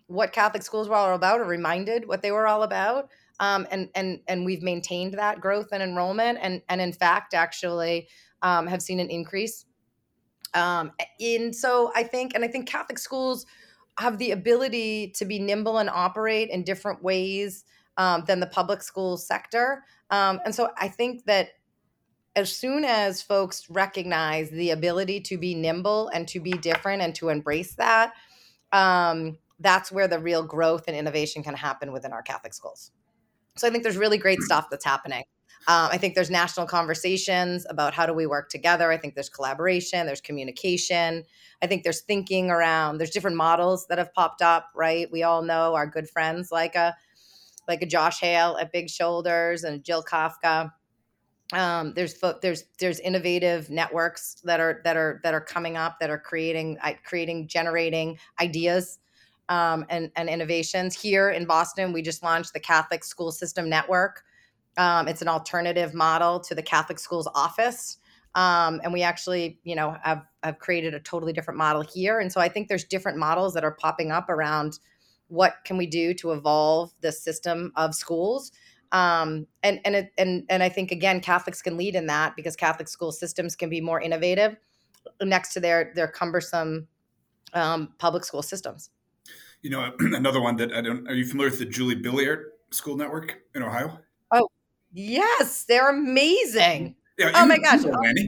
what 0.07 0.33
Catholic 0.33 0.63
schools 0.63 0.89
were 0.89 0.95
all 0.95 1.13
about 1.13 1.39
or 1.39 1.45
reminded 1.45 2.07
what 2.07 2.21
they 2.21 2.31
were 2.31 2.47
all 2.47 2.63
about. 2.63 3.09
Um, 3.39 3.65
and 3.71 3.89
and 3.95 4.19
and 4.27 4.45
we've 4.45 4.61
maintained 4.61 5.13
that 5.13 5.39
growth 5.39 5.69
and 5.71 5.81
enrollment, 5.81 6.39
and 6.41 6.61
and 6.67 6.81
in 6.81 6.91
fact, 6.91 7.33
actually, 7.33 8.09
um, 8.41 8.67
have 8.67 8.81
seen 8.81 8.99
an 8.99 9.09
increase. 9.09 9.65
Um, 10.53 10.91
in 11.19 11.53
so 11.53 11.91
I 11.95 12.03
think, 12.03 12.33
and 12.35 12.43
I 12.43 12.49
think 12.49 12.67
Catholic 12.67 12.99
schools 12.99 13.45
have 13.97 14.17
the 14.17 14.31
ability 14.31 15.13
to 15.15 15.25
be 15.25 15.39
nimble 15.39 15.77
and 15.77 15.89
operate 15.89 16.49
in 16.49 16.63
different 16.63 17.01
ways 17.01 17.63
um, 17.97 18.23
than 18.27 18.39
the 18.39 18.47
public 18.47 18.81
school 18.81 19.15
sector. 19.15 19.83
Um, 20.09 20.39
and 20.43 20.53
so 20.55 20.69
I 20.77 20.87
think 20.87 21.25
that 21.25 21.49
as 22.35 22.55
soon 22.55 22.85
as 22.85 23.21
folks 23.21 23.69
recognize 23.69 24.49
the 24.49 24.71
ability 24.71 25.21
to 25.21 25.37
be 25.37 25.55
nimble 25.55 26.09
and 26.09 26.27
to 26.27 26.39
be 26.39 26.51
different 26.51 27.01
and 27.01 27.15
to 27.15 27.29
embrace 27.29 27.75
that, 27.75 28.13
um, 28.71 29.37
that's 29.59 29.91
where 29.91 30.07
the 30.07 30.19
real 30.19 30.43
growth 30.43 30.85
and 30.87 30.95
innovation 30.95 31.43
can 31.43 31.55
happen 31.55 31.91
within 31.91 32.13
our 32.13 32.21
Catholic 32.21 32.53
schools. 32.53 32.91
So 33.57 33.67
I 33.67 33.71
think 33.71 33.83
there's 33.83 33.97
really 33.97 34.17
great 34.17 34.41
stuff 34.41 34.67
that's 34.69 34.85
happening. 34.85 35.23
Um, 35.67 35.89
I 35.91 35.97
think 35.97 36.15
there's 36.15 36.29
national 36.29 36.65
conversations 36.65 37.65
about 37.69 37.93
how 37.93 38.05
do 38.05 38.13
we 38.13 38.25
work 38.25 38.49
together. 38.49 38.91
I 38.91 38.97
think 38.97 39.15
there's 39.15 39.29
collaboration, 39.29 40.05
there's 40.05 40.21
communication. 40.21 41.25
I 41.61 41.67
think 41.67 41.83
there's 41.83 42.01
thinking 42.01 42.49
around. 42.49 42.97
There's 42.97 43.09
different 43.09 43.35
models 43.35 43.85
that 43.87 43.97
have 43.97 44.13
popped 44.13 44.41
up. 44.41 44.69
Right, 44.73 45.11
we 45.11 45.23
all 45.23 45.41
know 45.41 45.75
our 45.75 45.85
good 45.85 46.09
friends 46.09 46.51
like 46.51 46.75
a 46.75 46.95
like 47.67 47.81
a 47.81 47.85
Josh 47.85 48.21
Hale 48.21 48.57
at 48.59 48.71
Big 48.71 48.89
Shoulders 48.89 49.63
and 49.63 49.83
Jill 49.83 50.03
Kafka 50.03 50.71
um, 51.53 51.93
there's 51.95 52.21
there's 52.41 52.65
there's 52.79 52.99
innovative 52.99 53.69
networks 53.69 54.35
that 54.43 54.59
are 54.59 54.81
that 54.83 54.95
are 54.95 55.19
that 55.23 55.33
are 55.33 55.41
coming 55.41 55.77
up 55.77 55.99
that 55.99 56.09
are 56.09 56.19
creating 56.19 56.77
creating 57.03 57.47
generating 57.47 58.19
ideas 58.39 58.99
um, 59.49 59.85
and 59.89 60.11
and 60.15 60.29
innovations 60.29 60.99
here 60.99 61.31
in 61.31 61.45
Boston. 61.45 61.91
We 61.91 62.01
just 62.01 62.21
launched 62.21 62.53
the 62.53 62.59
Catholic 62.59 63.03
School 63.03 63.31
System 63.31 63.67
Network. 63.67 64.23
Um, 64.77 65.07
it's 65.07 65.21
an 65.21 65.27
alternative 65.27 65.93
model 65.93 66.39
to 66.41 66.53
the 66.53 66.61
Catholic 66.61 66.99
Schools 66.99 67.27
Office. 67.33 67.97
Um, 68.35 68.79
and 68.83 68.93
we 68.93 69.01
actually, 69.01 69.59
you 69.63 69.75
know, 69.75 69.97
have, 70.03 70.23
have 70.43 70.59
created 70.59 70.93
a 70.93 70.99
totally 70.99 71.33
different 71.33 71.57
model 71.57 71.81
here. 71.81 72.19
And 72.19 72.31
so 72.31 72.39
I 72.39 72.47
think 72.47 72.67
there's 72.67 72.83
different 72.83 73.17
models 73.17 73.55
that 73.55 73.63
are 73.63 73.71
popping 73.71 74.11
up 74.11 74.29
around 74.29 74.79
what 75.29 75.55
can 75.65 75.77
we 75.77 75.87
do 75.87 76.13
to 76.13 76.31
evolve 76.31 76.93
the 77.01 77.11
system 77.11 77.71
of 77.75 77.95
schools 77.95 78.51
um, 78.91 79.47
and 79.63 79.79
and 79.85 79.95
it, 79.95 80.11
and 80.17 80.45
and 80.49 80.63
I 80.63 80.69
think 80.69 80.91
again 80.91 81.21
Catholics 81.21 81.61
can 81.61 81.77
lead 81.77 81.95
in 81.95 82.07
that 82.07 82.35
because 82.35 82.55
Catholic 82.55 82.87
school 82.87 83.11
systems 83.11 83.55
can 83.55 83.69
be 83.69 83.81
more 83.81 84.01
innovative 84.01 84.55
next 85.21 85.53
to 85.53 85.59
their 85.59 85.91
their 85.95 86.07
cumbersome 86.07 86.87
um, 87.53 87.93
public 87.97 88.23
school 88.23 88.41
systems. 88.41 88.89
You 89.61 89.69
know, 89.69 89.93
another 89.99 90.41
one 90.41 90.55
that 90.57 90.73
I 90.73 90.81
don't. 90.81 91.07
Are 91.07 91.13
you 91.13 91.25
familiar 91.25 91.51
with 91.51 91.59
the 91.59 91.65
Julie 91.65 91.95
Billiart 91.95 92.45
School 92.71 92.95
Network 92.95 93.39
in 93.55 93.63
Ohio? 93.63 93.99
Oh, 94.31 94.49
yes, 94.91 95.65
they're 95.65 95.89
amazing. 95.89 96.95
Yeah, 97.17 97.31
oh 97.35 97.45
my 97.45 97.57
gosh, 97.57 97.83
amazing. 97.83 98.27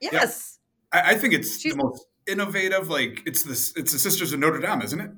Yes, 0.00 0.58
yeah. 0.92 1.00
I, 1.00 1.12
I, 1.12 1.14
think 1.16 1.32
it's 1.32 1.58
She's, 1.58 1.72
the 1.72 1.82
most 1.82 2.06
innovative. 2.26 2.88
Like 2.88 3.22
it's 3.26 3.42
the 3.42 3.80
it's 3.80 3.92
the 3.92 3.98
Sisters 3.98 4.32
of 4.32 4.40
Notre 4.40 4.60
Dame, 4.60 4.82
isn't 4.82 5.00
it? 5.00 5.10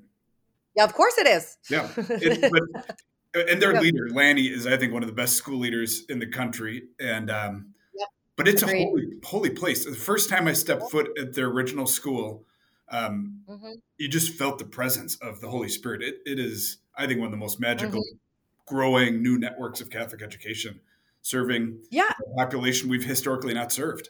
Yeah, 0.77 0.85
of 0.85 0.95
course 0.95 1.19
it 1.19 1.27
is. 1.27 1.59
Yeah, 1.69 1.89
it, 1.97 2.51
but 2.51 2.97
and 3.35 3.63
their 3.63 3.81
leader 3.81 4.09
Lanny 4.11 4.47
is, 4.47 4.67
I 4.67 4.77
think, 4.77 4.93
one 4.93 5.03
of 5.03 5.09
the 5.09 5.15
best 5.15 5.37
school 5.37 5.59
leaders 5.59 6.05
in 6.09 6.19
the 6.19 6.27
country. 6.27 6.85
And 6.99 7.31
um, 7.31 7.75
but 8.41 8.49
it's 8.49 8.63
Agreed. 8.63 8.81
a 8.81 8.85
holy, 8.87 9.07
holy 9.23 9.51
place. 9.51 9.85
The 9.85 9.95
first 9.95 10.31
time 10.31 10.49
I 10.49 10.55
stepped 10.55 10.91
foot 10.91 11.11
at 11.21 11.35
their 11.35 11.49
original 11.49 11.87
school, 11.87 12.47
um, 12.91 13.43
mm-hmm. 13.47 13.73
you 13.99 14.09
just 14.09 14.33
felt 14.33 14.59
the 14.59 14.65
presence 14.65 15.17
of 15.17 15.43
the 15.43 15.49
Holy 15.51 15.69
Spirit. 15.69 16.03
It, 16.03 16.21
it 16.25 16.39
is, 16.39 16.79
I 16.97 17.07
think, 17.07 17.19
one 17.19 17.27
of 17.27 17.33
the 17.33 17.37
most 17.37 17.61
magical, 17.61 18.01
mm-hmm. 18.01 18.75
growing 18.75 19.23
new 19.23 19.39
networks 19.39 19.83
of 19.83 19.91
Catholic 19.91 20.23
education, 20.23 20.81
serving 21.21 21.81
yeah. 21.91 22.13
a 22.33 22.35
population 22.35 22.89
we've 22.89 23.05
historically 23.05 23.53
not 23.53 23.73
served. 23.73 24.09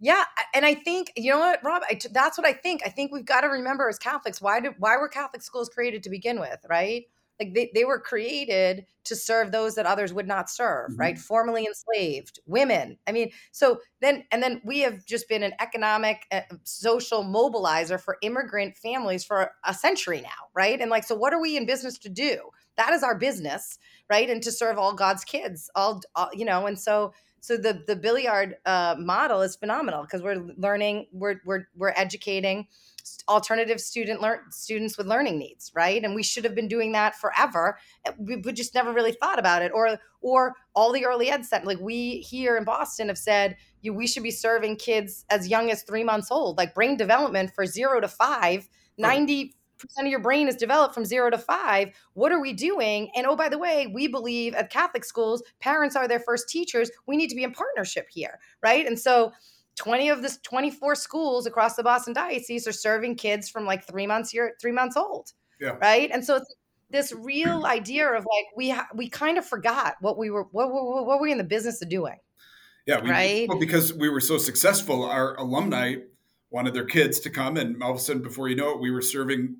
Yeah, 0.00 0.24
and 0.52 0.66
I 0.66 0.74
think 0.74 1.12
you 1.14 1.30
know 1.30 1.38
what, 1.38 1.60
Rob. 1.64 1.82
that's 2.10 2.36
what 2.36 2.46
I 2.46 2.52
think. 2.52 2.82
I 2.84 2.88
think 2.88 3.12
we've 3.12 3.24
got 3.24 3.42
to 3.42 3.46
remember 3.46 3.88
as 3.88 3.98
Catholics 3.98 4.42
why 4.42 4.58
did 4.58 4.72
why 4.78 4.96
were 4.96 5.08
Catholic 5.08 5.42
schools 5.42 5.68
created 5.68 6.02
to 6.02 6.10
begin 6.10 6.40
with, 6.40 6.66
right? 6.68 7.04
Like 7.40 7.54
they, 7.54 7.70
they 7.74 7.84
were 7.84 8.00
created 8.00 8.86
to 9.04 9.14
serve 9.14 9.52
those 9.52 9.74
that 9.74 9.86
others 9.86 10.12
would 10.12 10.26
not 10.26 10.50
serve 10.50 10.90
mm-hmm. 10.90 11.00
right 11.00 11.18
formerly 11.18 11.66
enslaved 11.66 12.40
women. 12.46 12.98
I 13.06 13.12
mean 13.12 13.30
so 13.52 13.80
then 14.00 14.24
and 14.30 14.42
then 14.42 14.60
we 14.64 14.80
have 14.80 15.04
just 15.04 15.28
been 15.28 15.42
an 15.42 15.52
economic 15.60 16.26
uh, 16.32 16.42
social 16.64 17.24
mobilizer 17.24 18.00
for 18.00 18.16
immigrant 18.22 18.76
families 18.76 19.24
for 19.24 19.52
a 19.64 19.74
century 19.74 20.20
now 20.20 20.48
right? 20.54 20.80
And 20.80 20.90
like 20.90 21.04
so 21.04 21.14
what 21.14 21.32
are 21.32 21.40
we 21.40 21.56
in 21.56 21.66
business 21.66 21.98
to 21.98 22.08
do? 22.08 22.50
That 22.76 22.92
is 22.92 23.02
our 23.02 23.16
business 23.16 23.78
right? 24.10 24.28
And 24.28 24.42
to 24.42 24.52
serve 24.52 24.78
all 24.78 24.94
god's 24.94 25.24
kids 25.24 25.70
all, 25.74 26.00
all 26.14 26.30
you 26.32 26.44
know 26.44 26.66
and 26.66 26.78
so 26.78 27.12
so 27.46 27.56
the 27.56 27.80
the 27.86 27.94
Billiart 27.94 28.54
uh, 28.66 28.96
model 28.98 29.40
is 29.40 29.54
phenomenal 29.54 30.02
because 30.02 30.20
we're 30.20 30.52
learning 30.56 31.06
we're 31.12 31.40
we're 31.44 31.68
we're 31.76 31.92
educating 31.94 32.66
alternative 33.28 33.80
student 33.80 34.20
learn 34.20 34.40
students 34.50 34.98
with 34.98 35.06
learning 35.06 35.38
needs, 35.38 35.70
right? 35.72 36.02
And 36.02 36.16
we 36.16 36.24
should 36.24 36.42
have 36.42 36.56
been 36.56 36.66
doing 36.66 36.90
that 36.92 37.14
forever. 37.14 37.78
We, 38.18 38.38
we 38.38 38.52
just 38.52 38.74
never 38.74 38.92
really 38.92 39.12
thought 39.12 39.38
about 39.38 39.62
it. 39.62 39.70
Or 39.72 39.96
or 40.22 40.56
all 40.74 40.90
the 40.90 41.06
early 41.06 41.30
ed 41.30 41.46
set, 41.46 41.64
like 41.64 41.78
we 41.78 42.18
here 42.18 42.56
in 42.56 42.64
Boston 42.64 43.06
have 43.06 43.18
said, 43.18 43.56
you 43.80 43.94
we 43.94 44.08
should 44.08 44.24
be 44.24 44.32
serving 44.32 44.74
kids 44.74 45.24
as 45.30 45.46
young 45.46 45.70
as 45.70 45.84
three 45.84 46.02
months 46.02 46.32
old, 46.32 46.58
like 46.58 46.74
brain 46.74 46.96
development 46.96 47.52
for 47.54 47.64
zero 47.64 48.00
to 48.00 48.08
five. 48.08 48.68
90 48.98 49.54
percent 49.78 50.06
of 50.06 50.10
your 50.10 50.20
brain 50.20 50.48
is 50.48 50.56
developed 50.56 50.94
from 50.94 51.04
zero 51.04 51.30
to 51.30 51.38
five. 51.38 51.90
What 52.14 52.32
are 52.32 52.40
we 52.40 52.52
doing? 52.52 53.10
And 53.14 53.26
oh, 53.26 53.36
by 53.36 53.48
the 53.48 53.58
way, 53.58 53.86
we 53.86 54.08
believe 54.08 54.54
at 54.54 54.70
Catholic 54.70 55.04
schools, 55.04 55.42
parents 55.60 55.96
are 55.96 56.08
their 56.08 56.20
first 56.20 56.48
teachers. 56.48 56.90
We 57.06 57.16
need 57.16 57.28
to 57.28 57.36
be 57.36 57.44
in 57.44 57.52
partnership 57.52 58.06
here, 58.10 58.38
right? 58.62 58.86
And 58.86 58.98
so 58.98 59.32
20 59.76 60.08
of 60.08 60.22
this 60.22 60.38
24 60.38 60.94
schools 60.94 61.46
across 61.46 61.76
the 61.76 61.82
Boston 61.82 62.14
diocese 62.14 62.66
are 62.66 62.72
serving 62.72 63.16
kids 63.16 63.48
from 63.48 63.66
like 63.66 63.86
three 63.86 64.06
months 64.06 64.32
year 64.32 64.54
three 64.60 64.72
months 64.72 64.96
old. 64.96 65.32
Yeah. 65.60 65.76
Right. 65.80 66.10
And 66.10 66.24
so 66.24 66.36
it's 66.36 66.54
this 66.90 67.12
real 67.12 67.66
idea 67.66 68.08
of 68.08 68.24
like 68.24 68.46
we 68.56 68.70
ha- 68.70 68.88
we 68.94 69.08
kind 69.08 69.38
of 69.38 69.46
forgot 69.46 69.96
what 70.00 70.18
we 70.18 70.30
were 70.30 70.44
what, 70.44 70.72
what, 70.72 70.84
what 70.84 71.06
were 71.06 71.22
we 71.22 71.32
in 71.32 71.38
the 71.38 71.44
business 71.44 71.80
of 71.82 71.88
doing. 71.88 72.16
Yeah. 72.86 73.02
We, 73.02 73.10
right. 73.10 73.48
Well, 73.48 73.58
because 73.58 73.92
we 73.92 74.08
were 74.08 74.20
so 74.20 74.38
successful, 74.38 75.04
our 75.04 75.34
alumni 75.36 75.96
wanted 76.50 76.74
their 76.74 76.84
kids 76.84 77.20
to 77.20 77.30
come, 77.30 77.56
and 77.56 77.82
all 77.82 77.92
of 77.92 77.96
a 77.96 78.00
sudden, 78.00 78.22
before 78.22 78.48
you 78.48 78.56
know 78.56 78.70
it, 78.70 78.80
we 78.80 78.90
were 78.90 79.02
serving 79.02 79.56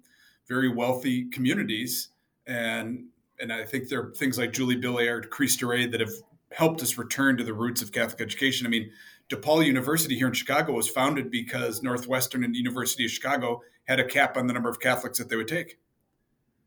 very 0.49 0.69
wealthy 0.69 1.29
communities, 1.31 2.09
and 2.47 3.07
and 3.41 3.53
I 3.53 3.65
think 3.65 3.89
there 3.89 4.01
are 4.01 4.15
things 4.15 4.39
like 4.39 4.53
Julie 4.53 4.81
Billiart, 4.81 5.31
Cristo 5.31 5.67
Rey 5.67 5.87
that 5.87 6.01
have 6.01 6.13
helped 6.53 6.83
us 6.83 6.97
return 6.97 7.37
to 7.37 7.45
the 7.45 7.53
roots 7.53 7.83
of 7.83 7.93
Catholic 7.93 8.21
education. 8.21 8.67
I 8.67 8.71
mean, 8.71 8.91
DePaul 9.29 9.67
University 9.67 10.17
here 10.17 10.29
in 10.29 10.33
Chicago 10.33 10.73
was 10.73 10.89
founded 10.89 11.31
because 11.31 11.83
Northwestern 11.83 12.45
and 12.45 12.55
University 12.55 13.05
of 13.05 13.11
Chicago 13.11 13.61
had 13.87 14.01
a 14.01 14.05
cap 14.05 14.37
on 14.37 14.47
the 14.47 14.53
number 14.53 14.69
of 14.69 14.81
Catholics 14.81 15.19
that 15.19 15.29
they 15.29 15.37
would 15.37 15.49
take. 15.49 15.79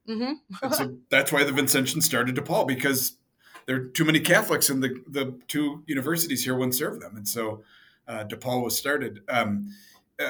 Mm-hmm. 0.08 0.74
so 0.74 0.98
that's 1.10 1.32
why 1.32 1.44
the 1.44 1.52
Vincentians 1.52 2.04
started 2.04 2.36
DePaul 2.36 2.68
because 2.68 3.18
there 3.66 3.76
are 3.76 3.86
too 3.86 4.06
many 4.06 4.20
Catholics 4.20 4.70
and 4.70 4.82
the, 4.82 5.02
the 5.08 5.40
two 5.48 5.84
universities 5.86 6.44
here 6.44 6.56
wouldn't 6.56 6.76
serve 6.76 7.00
them. 7.00 7.16
And 7.16 7.28
so 7.28 7.64
uh, 8.08 8.26
DePaul 8.26 8.64
was 8.64 8.78
started. 8.78 9.22
Um, 9.30 9.70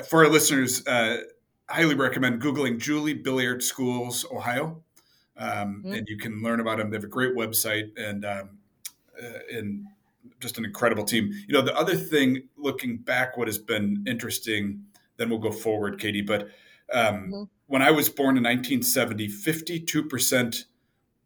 for 0.08 0.24
our 0.24 0.30
listeners, 0.30 0.86
uh, 0.88 1.18
highly 1.68 1.96
recommend 1.96 2.42
Googling 2.42 2.80
Julie 2.80 3.18
Billiart 3.18 3.62
Schools, 3.62 4.26
Ohio. 4.32 4.84
Um, 5.38 5.84
mm-hmm. 5.84 5.94
And 5.94 6.08
you 6.10 6.18
can 6.18 6.42
learn 6.42 6.60
about 6.60 6.78
them. 6.78 6.90
They 6.90 6.98
have 6.98 7.04
a 7.04 7.08
great 7.08 7.36
website 7.36 7.92
and, 7.98 8.26
um, 8.26 8.58
uh, 9.22 9.40
and 9.52 9.86
just 10.40 10.58
an 10.58 10.66
incredible 10.66 11.04
team. 11.04 11.32
You 11.48 11.54
know, 11.54 11.62
the 11.62 11.76
other 11.76 11.96
thing, 11.96 12.44
looking 12.58 12.98
back, 12.98 13.38
what 13.38 13.48
has 13.48 13.58
been 13.58 14.04
interesting, 14.06 14.84
then 15.18 15.30
we'll 15.30 15.40
go 15.40 15.52
forward, 15.52 16.00
Katie. 16.00 16.22
But 16.22 16.50
um, 16.94 17.16
mm-hmm. 17.16 17.44
when 17.68 17.82
I 17.82 17.92
was 17.92 18.10
born 18.10 18.38
in 18.38 18.44
1970, 18.44 19.28
52% 19.28 20.66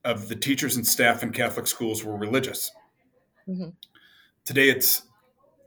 of 0.06 0.30
the 0.30 0.36
teachers 0.36 0.76
and 0.76 0.86
staff 0.86 1.24
in 1.24 1.32
Catholic 1.32 1.66
schools 1.66 2.04
were 2.04 2.16
religious. 2.16 2.72
Mm-hmm. 3.48 3.70
Today, 4.46 4.70
it's 4.70 5.04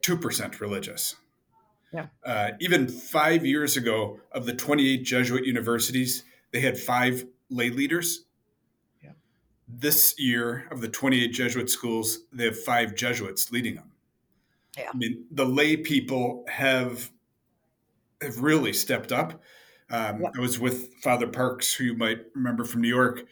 2% 0.02 0.60
religious. 0.60 1.16
Yeah. 1.96 2.06
Uh, 2.24 2.50
even 2.60 2.88
five 2.88 3.46
years 3.46 3.76
ago, 3.78 4.20
of 4.32 4.44
the 4.44 4.52
28 4.52 5.02
Jesuit 5.02 5.46
universities, 5.46 6.24
they 6.52 6.60
had 6.60 6.78
five 6.78 7.24
lay 7.48 7.70
leaders 7.70 8.26
Yeah. 9.02 9.12
this 9.66 10.14
year 10.18 10.68
of 10.70 10.82
the 10.82 10.88
28 10.88 11.28
Jesuit 11.28 11.70
schools, 11.70 12.20
they 12.32 12.44
have 12.44 12.62
five 12.62 12.94
Jesuits 12.94 13.50
leading 13.50 13.76
them. 13.76 13.92
Yeah. 14.76 14.90
I 14.92 14.96
mean, 14.96 15.24
the 15.30 15.46
lay 15.46 15.76
people 15.78 16.44
have 16.48 17.10
have 18.22 18.42
really 18.42 18.72
stepped 18.72 19.10
up. 19.12 19.42
Um, 19.90 20.20
yeah. 20.22 20.30
I 20.36 20.40
was 20.40 20.58
with 20.58 20.94
Father 21.02 21.26
Parkes, 21.26 21.72
who 21.74 21.84
you 21.84 21.94
might 21.96 22.20
remember 22.34 22.64
from 22.64 22.82
New 22.82 22.88
York, 22.88 23.24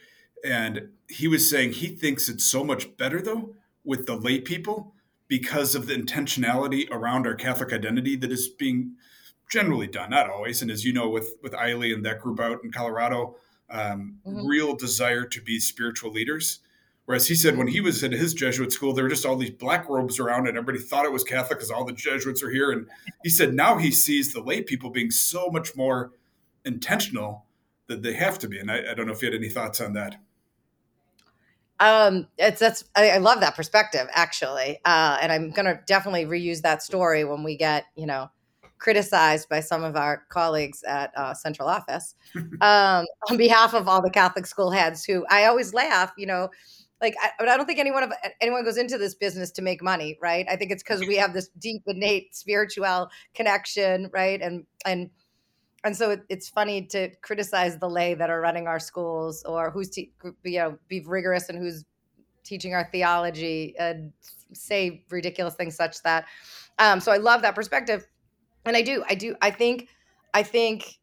and 0.45 0.89
he 1.09 1.29
was 1.29 1.51
saying 1.51 1.73
he 1.73 1.89
thinks 1.89 2.29
it's 2.31 2.45
so 2.45 2.65
much 2.65 2.97
better 2.97 3.21
though 3.21 3.55
with 3.85 4.07
the 4.07 4.17
lay 4.17 4.41
people 4.41 4.95
because 5.35 5.75
of 5.75 5.89
the 5.89 5.95
intentionality 5.95 6.89
around 6.93 7.27
our 7.27 7.35
Catholic 7.35 7.73
identity 7.73 8.15
that 8.15 8.31
is 8.31 8.47
being 8.47 8.95
generally 9.51 9.89
done, 9.89 10.11
not 10.11 10.31
always. 10.31 10.63
And 10.63 10.71
as 10.71 10.85
you 10.85 10.93
know, 10.93 11.09
with 11.09 11.35
with 11.43 11.53
Eiley 11.55 11.93
and 11.93 12.07
that 12.07 12.21
group 12.21 12.39
out 12.39 12.63
in 12.63 12.71
Colorado, 12.71 13.35
um, 13.69 14.19
mm-hmm. 14.25 14.47
real 14.47 14.77
desire 14.77 15.25
to 15.25 15.43
be 15.43 15.59
spiritual 15.59 16.13
leaders. 16.13 16.61
Whereas 17.07 17.27
he 17.27 17.35
said 17.35 17.59
when 17.59 17.67
he 17.67 17.81
was 17.81 18.05
at 18.05 18.13
his 18.13 18.33
Jesuit 18.33 18.71
school, 18.71 18.93
there 18.93 19.03
were 19.03 19.11
just 19.11 19.27
all 19.27 19.35
these 19.35 19.51
black 19.51 19.89
robes 19.89 20.21
around, 20.21 20.47
and 20.47 20.57
everybody 20.57 20.79
thought 20.79 21.05
it 21.05 21.11
was 21.13 21.25
Catholic 21.25 21.59
because 21.59 21.71
all 21.73 21.85
the 21.85 21.93
Jesuits 21.93 22.41
are 22.41 22.51
here. 22.51 22.71
And 22.71 22.87
he 23.25 23.29
said 23.29 23.55
now 23.55 23.79
he 23.79 23.91
sees 23.91 24.33
the 24.33 24.41
lay 24.41 24.63
people 24.63 24.91
being 24.91 25.11
so 25.11 25.51
much 25.51 25.75
more 25.75 26.13
intentional 26.65 27.47
that 27.89 28.05
they 28.05 28.13
have 28.13 28.39
to 28.39 28.47
be. 28.47 28.61
And 28.61 28.71
I, 28.71 28.93
I 28.93 28.95
don't 28.95 29.09
know 29.09 29.13
if 29.13 29.21
you 29.21 29.33
had 29.33 29.37
any 29.37 29.49
thoughts 29.49 29.81
on 29.81 29.95
that. 29.95 30.15
Um, 31.81 32.29
it's 32.39 32.61
that's 32.61 32.85
I, 32.95 33.11
I 33.11 33.19
love 33.19 33.41
that 33.41 33.57
perspective 33.57 34.09
actually, 34.13 34.79
uh, 34.85 35.19
and 35.21 35.33
I'm 35.33 35.51
gonna 35.51 35.81
definitely 35.87 36.25
reuse 36.25 36.63
that 36.63 36.83
story 36.83 37.25
when 37.25 37.43
we 37.43 37.57
get 37.57 37.87
you 37.97 38.07
know 38.07 38.31
criticized 38.79 39.49
by 39.49 39.61
some 39.61 39.83
of 39.83 39.97
our 39.97 40.25
colleagues 40.29 40.83
at 40.83 41.11
uh, 41.17 41.33
central 41.33 41.69
office 41.69 42.15
um, 42.61 43.07
on 43.31 43.37
behalf 43.37 43.73
of 43.75 43.89
all 43.89 44.03
the 44.03 44.11
Catholic 44.11 44.47
school 44.47 44.71
heads 44.71 45.05
who 45.05 45.25
I 45.31 45.47
always 45.47 45.73
laugh, 45.73 46.13
you 46.19 46.27
know, 46.27 46.51
like 47.01 47.15
I, 47.23 47.31
but 47.39 47.49
I 47.49 47.57
don't 47.57 47.67
think 47.67 47.79
anyone 47.79 48.03
of 48.03 48.13
anyone 48.41 48.65
goes 48.65 48.77
into 48.77 48.99
this 48.99 49.15
business 49.15 49.51
to 49.53 49.63
make 49.63 49.83
money, 49.83 50.19
right? 50.21 50.47
I 50.51 50.57
think 50.57 50.71
it's 50.71 50.83
because 50.83 51.01
we 51.01 51.17
have 51.17 51.33
this 51.33 51.49
deep 51.59 51.83
innate 51.87 52.35
spiritual 52.35 53.09
connection, 53.35 54.11
right? 54.13 54.41
And 54.41 54.65
and 54.85 55.11
and 55.85 55.97
so 55.97 56.11
it, 56.11 56.23
it's 56.29 56.49
funny 56.49 56.87
to 56.87 57.11
criticize 57.17 57.79
the 57.79 57.89
lay 57.89 58.15
that 58.15 58.31
are 58.31 58.41
running 58.41 58.67
our 58.67 58.81
schools 58.81 59.45
or 59.45 59.71
who's 59.71 59.91
to, 59.91 60.07
you 60.43 60.59
know 60.59 60.79
be 60.89 61.01
rigorous 61.07 61.49
and 61.49 61.59
who's 61.59 61.85
teaching 62.43 62.75
our 62.75 62.89
theology 62.91 63.75
and 63.79 64.13
say 64.53 65.05
ridiculous 65.11 65.55
things 65.55 65.75
such 65.75 66.03
that. 66.03 66.27
Um, 66.79 67.01
so 67.01 67.13
I 67.13 67.17
love 67.17 67.43
that 67.43 67.55
perspective, 67.55 68.07
and 68.65 68.77
I 68.77 68.83
do, 68.83 69.05
I 69.09 69.15
do, 69.15 69.37
I 69.41 69.51
think, 69.51 69.89
I 70.33 70.43
think 70.43 70.99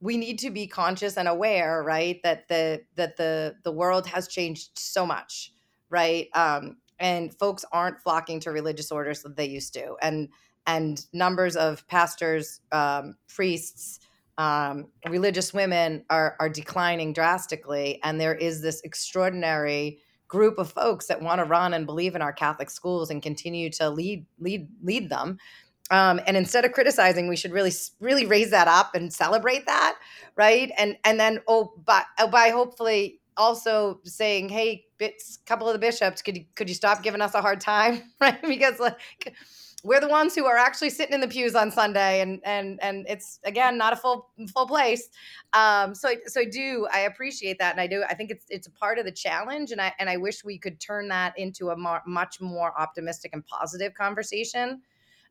we 0.00 0.16
need 0.16 0.38
to 0.40 0.50
be 0.50 0.66
conscious 0.66 1.16
and 1.16 1.28
aware, 1.28 1.82
right, 1.82 2.20
that 2.22 2.48
the 2.48 2.82
that 2.96 3.16
the 3.16 3.56
the 3.64 3.72
world 3.72 4.06
has 4.06 4.28
changed 4.28 4.78
so 4.78 5.06
much, 5.06 5.52
right, 5.90 6.28
um, 6.34 6.76
and 6.98 7.34
folks 7.34 7.64
aren't 7.72 8.00
flocking 8.00 8.40
to 8.40 8.50
religious 8.50 8.92
orders 8.92 9.22
that 9.22 9.36
they 9.36 9.46
used 9.46 9.74
to, 9.74 9.96
and 10.02 10.28
and 10.66 11.06
numbers 11.12 11.56
of 11.56 11.86
pastors, 11.86 12.60
um, 12.72 13.16
priests, 13.28 14.00
um, 14.38 14.88
religious 15.08 15.54
women 15.54 16.04
are 16.10 16.36
are 16.40 16.48
declining 16.48 17.12
drastically, 17.12 18.00
and 18.02 18.20
there 18.20 18.34
is 18.34 18.62
this 18.62 18.80
extraordinary 18.82 19.98
group 20.28 20.58
of 20.58 20.70
folks 20.72 21.06
that 21.06 21.22
want 21.22 21.38
to 21.38 21.44
run 21.44 21.72
and 21.72 21.86
believe 21.86 22.14
in 22.14 22.22
our 22.22 22.32
Catholic 22.32 22.68
schools 22.70 23.10
and 23.10 23.22
continue 23.22 23.70
to 23.70 23.88
lead 23.88 24.26
lead 24.38 24.68
lead 24.82 25.08
them. 25.08 25.38
Um, 25.90 26.20
and 26.26 26.36
instead 26.36 26.64
of 26.64 26.72
criticizing, 26.72 27.28
we 27.28 27.36
should 27.36 27.52
really 27.52 27.72
really 28.00 28.26
raise 28.26 28.50
that 28.50 28.68
up 28.68 28.94
and 28.94 29.12
celebrate 29.12 29.66
that, 29.66 29.96
right? 30.36 30.70
And 30.76 30.96
and 31.04 31.18
then 31.18 31.40
oh, 31.48 31.72
by 31.84 32.02
oh, 32.18 32.28
by 32.28 32.50
hopefully 32.50 33.20
also 33.36 34.00
saying, 34.04 34.48
hey, 34.48 34.84
bits, 34.98 35.38
couple 35.46 35.68
of 35.68 35.72
the 35.72 35.78
bishops, 35.78 36.22
could 36.22 36.44
could 36.54 36.68
you 36.68 36.74
stop 36.74 37.02
giving 37.02 37.20
us 37.20 37.34
a 37.34 37.40
hard 37.40 37.60
time, 37.60 38.02
right? 38.20 38.42
Because 38.42 38.80
like 38.80 39.34
we're 39.86 40.00
the 40.00 40.08
ones 40.08 40.34
who 40.34 40.46
are 40.46 40.56
actually 40.56 40.90
sitting 40.90 41.14
in 41.14 41.20
the 41.20 41.28
pews 41.28 41.54
on 41.54 41.70
Sunday, 41.70 42.20
and 42.20 42.40
and 42.44 42.82
and 42.82 43.06
it's 43.08 43.38
again 43.44 43.78
not 43.78 43.92
a 43.92 43.96
full 43.96 44.28
full 44.52 44.66
place. 44.66 45.08
Um, 45.52 45.94
so 45.94 46.14
so 46.26 46.40
I 46.40 46.44
do 46.44 46.88
I 46.92 47.00
appreciate 47.00 47.58
that, 47.60 47.72
and 47.72 47.80
I 47.80 47.86
do 47.86 48.02
I 48.02 48.14
think 48.14 48.32
it's 48.32 48.46
it's 48.48 48.66
a 48.66 48.70
part 48.72 48.98
of 48.98 49.04
the 49.04 49.12
challenge, 49.12 49.70
and 49.70 49.80
I 49.80 49.92
and 50.00 50.10
I 50.10 50.16
wish 50.16 50.44
we 50.44 50.58
could 50.58 50.80
turn 50.80 51.08
that 51.08 51.38
into 51.38 51.70
a 51.70 51.76
more, 51.76 52.02
much 52.04 52.40
more 52.40 52.78
optimistic 52.78 53.30
and 53.32 53.46
positive 53.46 53.94
conversation, 53.94 54.82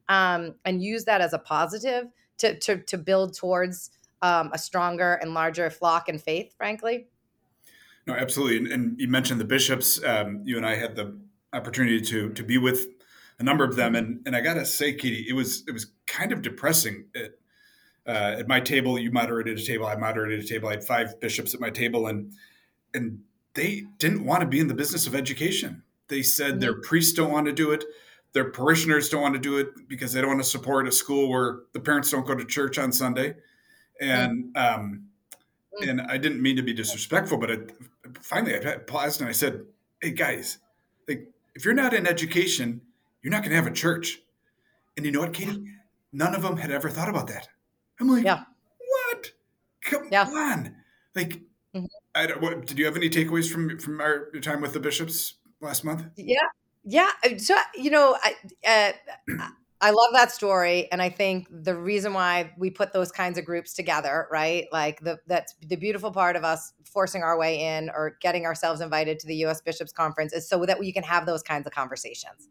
um, 0.07 0.55
and 0.63 0.81
use 0.81 1.03
that 1.03 1.19
as 1.19 1.33
a 1.33 1.39
positive 1.39 2.05
to 2.37 2.57
to 2.59 2.77
to 2.77 2.97
build 2.97 3.35
towards 3.35 3.91
um, 4.21 4.51
a 4.53 4.57
stronger 4.57 5.15
and 5.15 5.33
larger 5.33 5.69
flock 5.69 6.07
and 6.07 6.21
faith. 6.21 6.53
Frankly. 6.57 7.07
No, 8.07 8.13
absolutely, 8.13 8.57
and, 8.57 8.67
and 8.67 8.99
you 9.01 9.09
mentioned 9.09 9.41
the 9.41 9.45
bishops. 9.45 10.01
Um, 10.03 10.41
you 10.45 10.55
and 10.55 10.65
I 10.65 10.75
had 10.75 10.95
the 10.95 11.17
opportunity 11.51 11.99
to 11.99 12.29
to 12.29 12.43
be 12.43 12.57
with 12.57 12.94
a 13.39 13.43
number 13.43 13.63
of 13.63 13.75
them, 13.75 13.95
and 13.95 14.21
and 14.25 14.35
I 14.35 14.41
gotta 14.41 14.65
say, 14.65 14.93
Katie, 14.93 15.25
it 15.27 15.33
was 15.33 15.63
it 15.67 15.71
was 15.71 15.87
kind 16.07 16.31
of 16.31 16.41
depressing. 16.41 17.05
At, 17.15 17.31
uh, 18.07 18.39
at 18.39 18.47
my 18.47 18.59
table, 18.59 18.99
you 18.99 19.11
moderated 19.11 19.57
a 19.57 19.63
table, 19.63 19.87
I 19.87 19.95
moderated 19.95 20.43
a 20.43 20.47
table. 20.47 20.69
I 20.69 20.73
had 20.73 20.83
five 20.83 21.19
bishops 21.19 21.53
at 21.53 21.59
my 21.59 21.69
table, 21.69 22.07
and 22.07 22.33
and 22.93 23.21
they 23.55 23.83
didn't 23.97 24.25
want 24.25 24.41
to 24.41 24.47
be 24.47 24.59
in 24.59 24.67
the 24.67 24.73
business 24.73 25.07
of 25.07 25.15
education. 25.15 25.83
They 26.07 26.21
said 26.21 26.51
mm-hmm. 26.51 26.59
their 26.59 26.81
priests 26.81 27.13
don't 27.13 27.31
want 27.31 27.47
to 27.47 27.51
do 27.51 27.71
it, 27.71 27.83
their 28.35 28.51
parishioners 28.51 29.07
don't 29.09 29.21
want 29.21 29.33
to 29.33 29.39
do 29.39 29.57
it 29.57 29.87
because 29.87 30.11
they 30.11 30.19
don't 30.19 30.29
want 30.29 30.43
to 30.43 30.49
support 30.49 30.87
a 30.87 30.91
school 30.91 31.29
where 31.29 31.59
the 31.71 31.79
parents 31.79 32.11
don't 32.11 32.27
go 32.27 32.35
to 32.35 32.43
church 32.43 32.77
on 32.77 32.91
Sunday, 32.91 33.35
and 33.99 34.53
mm-hmm. 34.53 34.81
um, 34.81 35.05
mm. 35.81 35.89
and 35.89 36.01
I 36.01 36.17
didn't 36.17 36.41
mean 36.41 36.57
to 36.57 36.61
be 36.61 36.73
disrespectful, 36.73 37.37
but 37.37 37.49
it, 37.49 37.71
finally 38.21 38.55
I 38.55 38.75
paused 38.75 39.21
and 39.21 39.29
I 39.29 39.33
said, 39.33 39.65
"Hey 40.01 40.11
guys, 40.11 40.57
like 41.07 41.29
if 41.55 41.63
you're 41.63 41.73
not 41.73 41.93
in 41.93 42.05
education, 42.05 42.81
you're 43.25 43.31
not 43.31 43.41
going 43.41 43.49
to 43.49 43.55
have 43.55 43.65
a 43.65 43.71
church. 43.71 44.19
And 44.95 45.03
you 45.03 45.11
know 45.11 45.21
what, 45.21 45.33
Katie? 45.33 45.65
None 46.13 46.35
of 46.35 46.43
them 46.43 46.57
had 46.57 46.69
ever 46.69 46.91
thought 46.91 47.09
about 47.09 47.25
that. 47.29 47.47
I'm 47.99 48.07
like, 48.07 48.23
yeah. 48.23 48.43
what? 48.77 49.31
Come 49.81 50.09
yeah. 50.11 50.29
on. 50.29 50.75
Like, 51.15 51.41
mm-hmm. 51.75 51.85
I 52.13 52.27
don't, 52.27 52.39
what, 52.39 52.67
did 52.67 52.77
you 52.77 52.85
have 52.85 52.95
any 52.95 53.09
takeaways 53.09 53.51
from 53.51 53.79
from 53.79 53.99
our 53.99 54.29
time 54.43 54.61
with 54.61 54.73
the 54.73 54.79
bishops 54.79 55.33
last 55.59 55.83
month? 55.83 56.05
Yeah, 56.17 56.37
yeah. 56.83 57.09
Uh, 57.23 57.39
so 57.39 57.57
you 57.73 57.89
know, 57.89 58.15
I 58.21 58.35
uh, 58.67 58.91
I 59.81 59.89
love 59.89 60.13
that 60.13 60.31
story, 60.31 60.87
and 60.91 61.01
I 61.01 61.09
think 61.09 61.47
the 61.49 61.75
reason 61.75 62.13
why 62.13 62.53
we 62.59 62.69
put 62.69 62.93
those 62.93 63.11
kinds 63.11 63.39
of 63.39 63.45
groups 63.45 63.73
together, 63.73 64.27
right? 64.31 64.67
Like 64.71 64.99
the 64.99 65.17
that's 65.25 65.55
the 65.67 65.77
beautiful 65.77 66.11
part 66.11 66.35
of 66.35 66.43
us 66.43 66.73
forcing 66.85 67.23
our 67.23 67.39
way 67.39 67.75
in 67.75 67.89
or 67.89 68.17
getting 68.21 68.45
ourselves 68.45 68.81
invited 68.81 69.17
to 69.19 69.27
the 69.27 69.35
U.S. 69.37 69.61
Bishops 69.61 69.91
Conference 69.91 70.31
is 70.31 70.47
so 70.47 70.63
that 70.65 70.79
we 70.79 70.93
can 70.93 71.03
have 71.03 71.25
those 71.25 71.41
kinds 71.41 71.65
of 71.65 71.73
conversations 71.73 72.49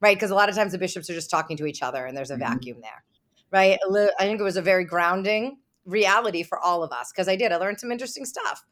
right? 0.00 0.16
Because 0.16 0.30
a 0.30 0.34
lot 0.34 0.48
of 0.48 0.54
times 0.54 0.72
the 0.72 0.78
bishops 0.78 1.08
are 1.10 1.14
just 1.14 1.30
talking 1.30 1.56
to 1.56 1.66
each 1.66 1.82
other 1.82 2.06
and 2.06 2.16
there's 2.16 2.30
a 2.30 2.34
mm-hmm. 2.34 2.52
vacuum 2.52 2.78
there, 2.82 3.04
right? 3.50 3.78
I 4.18 4.24
think 4.24 4.40
it 4.40 4.44
was 4.44 4.56
a 4.56 4.62
very 4.62 4.84
grounding 4.84 5.58
reality 5.84 6.42
for 6.42 6.58
all 6.58 6.82
of 6.82 6.92
us 6.92 7.12
because 7.12 7.28
I 7.28 7.36
did. 7.36 7.52
I 7.52 7.56
learned 7.56 7.80
some 7.80 7.92
interesting 7.92 8.24
stuff 8.24 8.64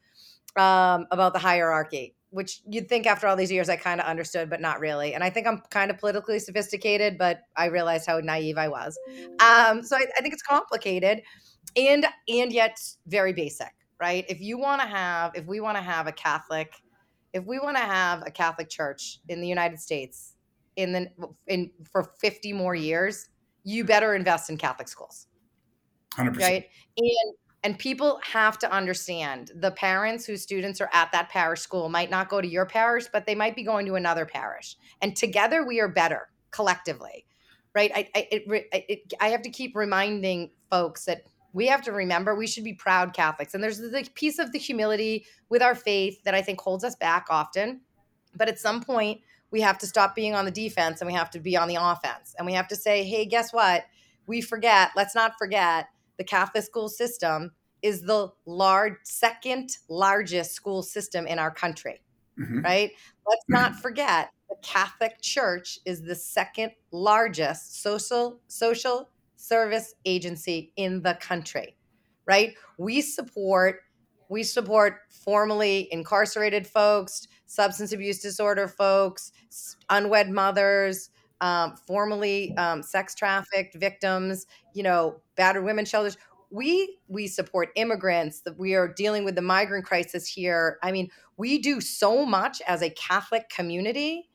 um, 0.55 1.07
about 1.11 1.33
the 1.33 1.39
hierarchy, 1.39 2.15
which 2.29 2.61
you'd 2.67 2.89
think 2.89 3.05
after 3.05 3.27
all 3.27 3.35
these 3.35 3.51
years 3.51 3.69
I 3.69 3.75
kind 3.75 3.99
of 3.99 4.07
understood, 4.07 4.49
but 4.49 4.61
not 4.61 4.79
really. 4.79 5.13
And 5.13 5.23
I 5.23 5.29
think 5.29 5.47
I'm 5.47 5.61
kind 5.69 5.91
of 5.91 5.97
politically 5.97 6.39
sophisticated, 6.39 7.17
but 7.17 7.41
I 7.55 7.65
realized 7.65 8.07
how 8.07 8.19
naive 8.19 8.57
I 8.57 8.67
was. 8.67 8.97
Um, 9.39 9.83
so 9.83 9.95
I, 9.95 10.05
I 10.17 10.21
think 10.21 10.33
it's 10.33 10.43
complicated 10.43 11.21
and 11.75 12.05
and 12.27 12.51
yet 12.51 12.79
very 13.07 13.33
basic, 13.33 13.73
right? 13.99 14.25
If 14.27 14.41
you 14.41 14.57
want 14.57 14.81
to 14.81 14.87
have, 14.87 15.31
if 15.35 15.45
we 15.45 15.59
want 15.59 15.77
to 15.77 15.83
have 15.83 16.07
a 16.07 16.11
Catholic, 16.11 16.73
if 17.33 17.43
we 17.45 17.59
want 17.59 17.77
to 17.77 17.83
have 17.83 18.23
a 18.25 18.31
Catholic 18.31 18.69
church 18.69 19.19
in 19.27 19.41
the 19.41 19.47
United 19.47 19.79
States 19.79 20.32
in 20.75 20.91
the 20.91 21.09
in 21.47 21.71
for 21.91 22.03
50 22.19 22.53
more 22.53 22.75
years, 22.75 23.29
you 23.63 23.83
better 23.83 24.15
invest 24.15 24.49
in 24.49 24.57
Catholic 24.57 24.87
schools. 24.87 25.27
100%. 26.17 26.39
Right? 26.39 26.65
And 26.97 27.35
and 27.65 27.79
people 27.79 28.19
have 28.23 28.59
to 28.59 28.71
understand 28.71 29.51
the 29.55 29.71
parents 29.71 30.25
whose 30.25 30.41
students 30.41 30.81
are 30.81 30.89
at 30.91 31.11
that 31.13 31.29
parish 31.29 31.61
school 31.61 31.87
might 31.87 32.09
not 32.09 32.27
go 32.27 32.41
to 32.41 32.47
your 32.47 32.65
parish, 32.65 33.05
but 33.11 33.25
they 33.25 33.35
might 33.35 33.55
be 33.55 33.63
going 33.63 33.85
to 33.85 33.95
another 33.95 34.25
parish. 34.25 34.75
And 35.01 35.15
together 35.15 35.65
we 35.65 35.79
are 35.79 35.87
better 35.87 36.27
collectively. 36.51 37.25
Right? 37.73 37.91
I 37.95 38.09
I, 38.15 38.27
it, 38.31 38.67
it, 38.73 39.13
I 39.19 39.29
have 39.29 39.41
to 39.43 39.49
keep 39.49 39.75
reminding 39.75 40.51
folks 40.69 41.05
that 41.05 41.23
we 41.53 41.67
have 41.67 41.83
to 41.83 41.91
remember 41.91 42.35
we 42.35 42.47
should 42.47 42.63
be 42.63 42.73
proud 42.73 43.13
Catholics. 43.13 43.53
And 43.53 43.63
there's 43.63 43.77
the 43.77 44.07
piece 44.15 44.39
of 44.39 44.51
the 44.51 44.59
humility 44.59 45.25
with 45.49 45.61
our 45.61 45.75
faith 45.75 46.21
that 46.25 46.33
I 46.33 46.41
think 46.41 46.59
holds 46.59 46.83
us 46.83 46.95
back 46.95 47.27
often. 47.29 47.81
But 48.35 48.49
at 48.49 48.59
some 48.59 48.81
point, 48.81 49.21
we 49.53 49.61
have 49.61 49.77
to 49.77 49.87
stop 49.87 50.15
being 50.15 50.33
on 50.33 50.45
the 50.45 50.51
defense 50.51 50.99
and 50.99 51.07
we 51.07 51.13
have 51.13 51.29
to 51.29 51.39
be 51.39 51.55
on 51.55 51.67
the 51.67 51.77
offense. 51.79 52.35
And 52.37 52.45
we 52.47 52.53
have 52.53 52.67
to 52.69 52.75
say, 52.75 53.03
hey, 53.03 53.23
guess 53.25 53.53
what? 53.53 53.85
We 54.25 54.41
forget, 54.41 54.89
let's 54.95 55.13
not 55.13 55.33
forget 55.37 55.89
the 56.17 56.23
Catholic 56.23 56.63
school 56.63 56.89
system 56.89 57.51
is 57.83 58.01
the 58.01 58.29
large 58.47 58.95
second 59.03 59.77
largest 59.87 60.53
school 60.53 60.81
system 60.81 61.27
in 61.27 61.37
our 61.37 61.51
country. 61.51 62.01
Mm-hmm. 62.39 62.61
Right? 62.61 62.91
Let's 63.27 63.45
not 63.47 63.75
forget 63.75 64.31
the 64.49 64.55
Catholic 64.63 65.21
Church 65.21 65.77
is 65.85 66.01
the 66.01 66.15
second 66.15 66.71
largest 66.91 67.83
social 67.83 68.39
social 68.47 69.09
service 69.35 69.93
agency 70.03 70.73
in 70.77 71.03
the 71.03 71.13
country. 71.21 71.77
Right? 72.25 72.55
We 72.79 73.01
support 73.01 73.81
we 74.29 74.41
support 74.41 74.95
formerly 75.11 75.89
incarcerated 75.91 76.65
folks, 76.65 77.27
substance 77.53 77.91
abuse 77.93 78.19
disorder 78.19 78.67
folks, 78.67 79.31
unwed 79.89 80.29
mothers, 80.29 81.09
um, 81.41 81.75
formerly 81.87 82.55
um, 82.57 82.81
sex 82.81 83.13
trafficked 83.13 83.75
victims, 83.75 84.45
you 84.73 84.81
know, 84.81 85.21
battered 85.35 85.63
women 85.63 85.85
shelters. 85.85 86.17
We 86.49 86.97
we 87.07 87.27
support 87.27 87.69
immigrants. 87.75 88.41
That 88.41 88.57
we 88.57 88.75
are 88.75 88.87
dealing 88.87 89.23
with 89.25 89.35
the 89.35 89.41
migrant 89.41 89.85
crisis 89.85 90.27
here. 90.27 90.77
I 90.81 90.91
mean, 90.91 91.09
we 91.37 91.59
do 91.59 91.81
so 91.81 92.25
much 92.25 92.61
as 92.67 92.81
a 92.81 92.89
Catholic 92.89 93.49
community. 93.49 94.29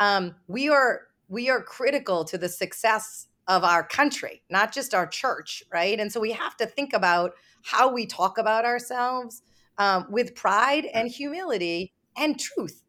Um, 0.00 0.34
we 0.48 0.68
are 0.68 1.02
we 1.28 1.50
are 1.50 1.62
critical 1.62 2.24
to 2.24 2.38
the 2.38 2.48
success 2.48 3.28
of 3.46 3.62
our 3.62 3.86
country, 3.86 4.42
not 4.50 4.72
just 4.72 4.94
our 4.94 5.06
church, 5.06 5.62
right? 5.72 6.00
And 6.00 6.10
so 6.10 6.18
we 6.18 6.32
have 6.32 6.56
to 6.56 6.66
think 6.66 6.92
about 6.92 7.32
how 7.62 7.92
we 7.92 8.06
talk 8.06 8.38
about 8.38 8.64
ourselves 8.64 9.42
um, 9.78 10.06
with 10.08 10.34
pride 10.34 10.86
and 10.86 11.08
humility 11.08 11.92
and 12.16 12.38
truth 12.38 12.84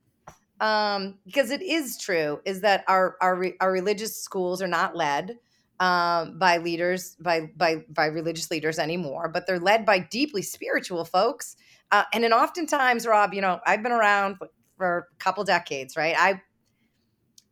um, 0.59 1.15
because 1.25 1.51
it 1.51 1.61
is 1.61 1.97
true 1.97 2.39
is 2.45 2.61
that 2.61 2.83
our 2.87 3.17
our 3.21 3.45
our 3.59 3.71
religious 3.71 4.15
schools 4.15 4.61
are 4.61 4.67
not 4.67 4.95
led 4.95 5.37
um, 5.79 6.39
by 6.39 6.57
leaders 6.57 7.15
by 7.19 7.49
by 7.57 7.83
by 7.89 8.05
religious 8.05 8.49
leaders 8.49 8.79
anymore, 8.79 9.27
but 9.27 9.45
they're 9.47 9.59
led 9.59 9.85
by 9.85 9.99
deeply 9.99 10.41
spiritual 10.41 11.03
folks. 11.03 11.55
Uh, 11.91 12.03
and 12.13 12.23
then 12.23 12.33
oftentimes, 12.33 13.05
Rob, 13.05 13.33
you 13.33 13.41
know, 13.41 13.59
I've 13.65 13.83
been 13.83 13.91
around 13.91 14.37
for 14.77 15.09
a 15.11 15.15
couple 15.19 15.43
decades, 15.43 15.97
right? 15.97 16.15
I 16.17 16.41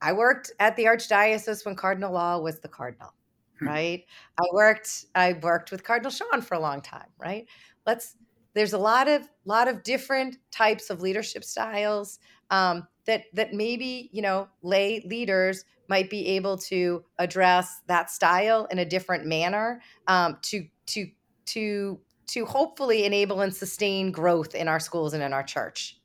I 0.02 0.14
worked 0.14 0.52
at 0.60 0.76
the 0.78 0.86
archdiocese 0.86 1.66
when 1.66 1.76
Cardinal 1.76 2.14
Law 2.14 2.40
was 2.40 2.60
the 2.60 2.70
cardinal, 2.70 3.14
hmm. 3.60 3.68
right? 3.68 4.06
I 4.40 4.44
worked 4.54 5.06
I 5.14 5.34
worked 5.34 5.72
with 5.72 5.84
Cardinal 5.84 6.12
Sean 6.12 6.42
for 6.42 6.56
a 6.56 6.60
long 6.60 6.82
time, 6.82 7.10
right? 7.18 7.48
Let's 7.86 8.16
there's 8.54 8.74
a 8.74 8.78
lot 8.78 9.08
of 9.08 9.28
lot 9.46 9.68
of 9.68 9.84
different 9.84 10.38
types 10.52 10.90
of 10.90 11.02
leadership 11.02 11.44
styles 11.44 12.20
um, 12.50 12.88
that 13.06 13.26
that 13.34 13.54
maybe 13.54 14.10
you 14.12 14.22
know 14.22 14.48
lay 14.62 15.02
leaders 15.06 15.66
might 15.90 16.10
be 16.10 16.28
able 16.28 16.58
to 16.58 17.04
address 17.20 17.82
that 17.88 18.10
style 18.10 18.68
in 18.72 18.80
a 18.80 18.86
different 18.86 19.26
manner 19.26 19.82
um, 20.08 20.38
to 20.42 20.66
to 20.86 21.08
to 21.46 22.00
to 22.28 22.46
hopefully 22.46 23.06
enable 23.06 23.42
and 23.42 23.54
sustain 23.54 24.12
growth 24.12 24.56
in 24.56 24.68
our 24.68 24.80
schools 24.80 25.14
and 25.14 25.22
in 25.22 25.34
our 25.34 25.44
church. 25.44 26.00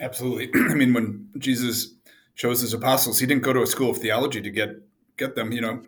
Absolutely. 0.00 0.50
I 0.70 0.74
mean, 0.74 0.92
when 0.92 1.28
Jesus 1.38 1.94
chose 2.34 2.60
his 2.60 2.74
apostles, 2.74 3.18
he 3.18 3.26
didn't 3.26 3.42
go 3.42 3.52
to 3.52 3.62
a 3.62 3.66
school 3.66 3.90
of 3.90 3.98
theology 3.98 4.40
to 4.40 4.50
get 4.50 4.70
get 5.16 5.36
them. 5.36 5.52
You 5.52 5.60
know, 5.60 5.82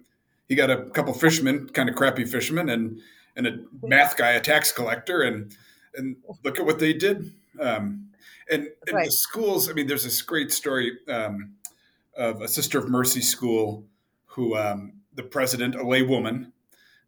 he 0.48 0.54
got 0.54 0.70
a 0.70 0.85
couple 0.90 1.12
fishermen, 1.14 1.68
kind 1.70 1.88
of 1.88 1.96
crappy 1.96 2.24
fishermen, 2.24 2.68
and 2.68 3.00
and 3.35 3.46
a 3.46 3.59
math 3.82 4.16
guy, 4.16 4.30
a 4.30 4.40
tax 4.40 4.72
collector, 4.72 5.22
and 5.22 5.54
and 5.96 6.16
look 6.44 6.59
at 6.59 6.66
what 6.66 6.78
they 6.78 6.92
did. 6.92 7.32
Um, 7.61 8.09
and, 8.50 8.68
and 8.87 8.96
right. 8.96 9.06
the 9.06 9.11
schools, 9.11 9.68
I 9.70 9.72
mean, 9.72 9.87
there's 9.87 10.04
this 10.04 10.22
great 10.22 10.52
story 10.52 10.98
um, 11.09 11.54
of 12.16 12.42
a 12.42 12.48
Sister 12.48 12.78
of 12.78 12.88
Mercy 12.88 13.20
school 13.20 13.85
who 14.26 14.56
um, 14.56 14.92
the 15.14 15.22
president, 15.22 15.74
a 15.74 15.87
lay 15.87 16.02
woman, 16.02 16.52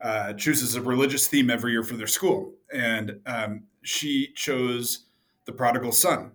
uh, 0.00 0.32
chooses 0.32 0.74
a 0.74 0.80
religious 0.80 1.28
theme 1.28 1.50
every 1.50 1.72
year 1.72 1.82
for 1.82 1.96
their 1.96 2.06
school, 2.06 2.54
and 2.72 3.20
um, 3.26 3.64
she 3.82 4.32
chose 4.34 5.06
the 5.44 5.52
prodigal 5.52 5.92
son, 5.92 6.32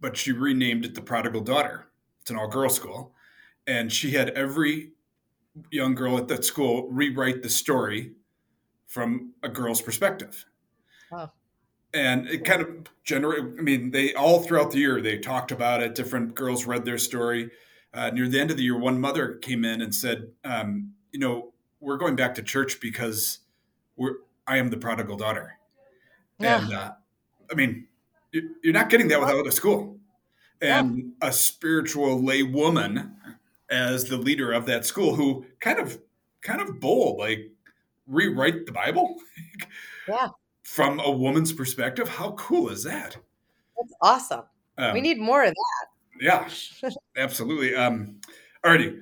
but 0.00 0.16
she 0.16 0.32
renamed 0.32 0.84
it 0.84 0.94
the 0.94 1.00
prodigal 1.00 1.40
daughter. 1.40 1.86
It's 2.20 2.30
an 2.30 2.36
all-girl 2.36 2.68
school, 2.68 3.14
and 3.66 3.92
she 3.92 4.10
had 4.10 4.30
every 4.30 4.92
young 5.70 5.94
girl 5.94 6.18
at 6.18 6.28
that 6.28 6.44
school 6.44 6.88
rewrite 6.90 7.42
the 7.42 7.48
story 7.48 8.12
from 8.86 9.32
a 9.42 9.48
girl's 9.48 9.80
perspective. 9.80 10.44
Wow. 11.10 11.32
And 11.96 12.28
it 12.28 12.44
kind 12.44 12.60
of 12.60 12.68
generated, 13.04 13.56
I 13.58 13.62
mean, 13.62 13.90
they 13.90 14.12
all 14.12 14.42
throughout 14.42 14.70
the 14.70 14.78
year, 14.78 15.00
they 15.00 15.16
talked 15.16 15.50
about 15.50 15.82
it. 15.82 15.94
Different 15.94 16.34
girls 16.34 16.66
read 16.66 16.84
their 16.84 16.98
story. 16.98 17.50
Uh, 17.94 18.10
near 18.10 18.28
the 18.28 18.38
end 18.38 18.50
of 18.50 18.58
the 18.58 18.62
year, 18.62 18.78
one 18.78 19.00
mother 19.00 19.36
came 19.36 19.64
in 19.64 19.80
and 19.80 19.94
said, 19.94 20.28
um, 20.44 20.92
you 21.12 21.18
know, 21.18 21.54
we're 21.80 21.96
going 21.96 22.14
back 22.14 22.34
to 22.34 22.42
church 22.42 22.80
because 22.82 23.38
we're, 23.96 24.16
I 24.46 24.58
am 24.58 24.68
the 24.68 24.76
prodigal 24.76 25.16
daughter. 25.16 25.58
Yeah. 26.38 26.62
And 26.62 26.74
uh, 26.74 26.92
I 27.50 27.54
mean, 27.54 27.86
you're 28.32 28.74
not 28.74 28.90
getting 28.90 29.08
that 29.08 29.18
without 29.18 29.46
a 29.46 29.52
school. 29.52 29.98
And 30.60 30.98
yeah. 30.98 31.28
a 31.28 31.32
spiritual 31.32 32.22
lay 32.22 32.42
woman 32.42 33.16
as 33.70 34.04
the 34.04 34.18
leader 34.18 34.52
of 34.52 34.66
that 34.66 34.84
school 34.84 35.14
who 35.14 35.46
kind 35.60 35.78
of 35.78 35.98
kind 36.42 36.60
of 36.60 36.78
bold, 36.78 37.18
like 37.18 37.50
rewrite 38.06 38.66
the 38.66 38.72
Bible. 38.72 39.16
yeah. 40.08 40.28
From 40.66 40.98
a 40.98 41.10
woman's 41.10 41.52
perspective. 41.52 42.08
How 42.08 42.32
cool 42.32 42.70
is 42.70 42.82
that? 42.82 43.16
That's 43.76 43.94
awesome. 44.02 44.42
Um, 44.76 44.94
we 44.94 45.00
need 45.00 45.18
more 45.18 45.44
of 45.44 45.54
that. 45.54 45.86
Yeah, 46.20 46.92
absolutely. 47.16 47.74
Um, 47.76 48.20
alrighty. 48.64 49.00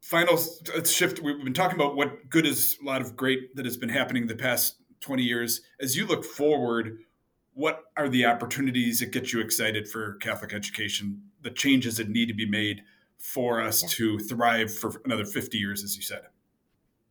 Final 0.00 0.38
shift. 0.84 1.20
We've 1.20 1.42
been 1.42 1.52
talking 1.52 1.74
about 1.74 1.96
what 1.96 2.30
good 2.30 2.46
is 2.46 2.78
a 2.80 2.86
lot 2.86 3.02
of 3.02 3.16
great 3.16 3.56
that 3.56 3.64
has 3.64 3.76
been 3.76 3.88
happening 3.88 4.28
the 4.28 4.36
past 4.36 4.76
20 5.00 5.24
years. 5.24 5.60
As 5.80 5.96
you 5.96 6.06
look 6.06 6.24
forward, 6.24 7.00
what 7.54 7.82
are 7.96 8.08
the 8.08 8.24
opportunities 8.24 9.00
that 9.00 9.10
get 9.10 9.32
you 9.32 9.40
excited 9.40 9.88
for 9.88 10.14
Catholic 10.14 10.54
education, 10.54 11.20
the 11.42 11.50
changes 11.50 11.96
that 11.96 12.08
need 12.08 12.28
to 12.28 12.34
be 12.34 12.48
made 12.48 12.82
for 13.18 13.60
us 13.60 13.82
yeah. 13.82 13.88
to 13.90 14.18
thrive 14.20 14.72
for 14.72 15.00
another 15.04 15.24
50 15.24 15.58
years, 15.58 15.82
as 15.82 15.96
you 15.96 16.02
said? 16.02 16.22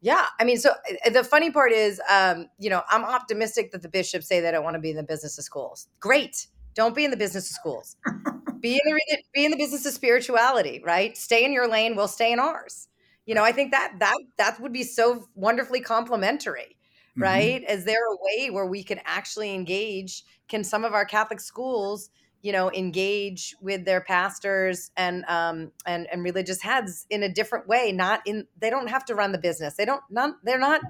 Yeah, 0.05 0.27
I 0.39 0.43
mean, 0.43 0.57
so 0.57 0.69
uh, 1.03 1.09
the 1.09 1.23
funny 1.23 1.49
part 1.49 1.71
is, 1.71 1.99
um, 2.07 2.45
you 2.59 2.69
know, 2.69 2.83
I'm 2.91 3.03
optimistic 3.03 3.71
that 3.71 3.81
the 3.81 3.89
bishops 3.89 4.27
say 4.27 4.39
they 4.39 4.51
don't 4.51 4.63
want 4.63 4.75
to 4.75 4.79
be 4.79 4.91
in 4.91 4.97
the 4.97 5.01
business 5.01 5.39
of 5.39 5.43
schools. 5.43 5.87
Great, 5.99 6.45
don't 6.75 6.93
be 6.93 7.05
in 7.05 7.09
the 7.09 7.17
business 7.17 7.49
of 7.49 7.55
schools. 7.55 7.95
be 8.59 8.73
in 8.73 8.81
the 8.85 8.99
be 9.33 9.45
in 9.45 9.49
the 9.49 9.57
business 9.57 9.83
of 9.83 9.93
spirituality, 9.93 10.79
right? 10.85 11.17
Stay 11.17 11.43
in 11.43 11.51
your 11.51 11.67
lane. 11.67 11.95
We'll 11.95 12.07
stay 12.07 12.31
in 12.31 12.39
ours. 12.39 12.87
You 13.25 13.33
know, 13.33 13.43
I 13.43 13.51
think 13.51 13.71
that 13.71 13.93
that 13.97 14.15
that 14.37 14.59
would 14.59 14.71
be 14.71 14.83
so 14.83 15.25
wonderfully 15.33 15.81
complementary, 15.81 16.77
mm-hmm. 17.13 17.23
right? 17.23 17.63
Mm-hmm. 17.63 17.73
Is 17.75 17.85
there 17.85 18.05
a 18.05 18.15
way 18.21 18.51
where 18.51 18.67
we 18.67 18.83
can 18.83 18.99
actually 19.05 19.55
engage? 19.55 20.23
Can 20.49 20.63
some 20.63 20.85
of 20.85 20.93
our 20.93 21.05
Catholic 21.05 21.39
schools? 21.39 22.11
You 22.45 22.51
know 22.51 22.71
engage 22.71 23.55
with 23.59 23.85
their 23.85 24.01
pastors 24.01 24.91
and 24.95 25.25
um 25.25 25.71
and 25.87 26.05
and 26.11 26.23
religious 26.23 26.61
heads 26.61 27.07
in 27.09 27.23
a 27.23 27.29
different 27.29 27.67
way 27.67 27.91
not 27.91 28.21
in 28.27 28.45
they 28.59 28.69
don't 28.69 28.87
have 28.87 29.03
to 29.05 29.15
run 29.15 29.31
the 29.31 29.39
business. 29.39 29.73
They 29.75 29.85
don't 29.85 30.03
not 30.11 30.35
they're 30.43 30.59
not 30.59 30.81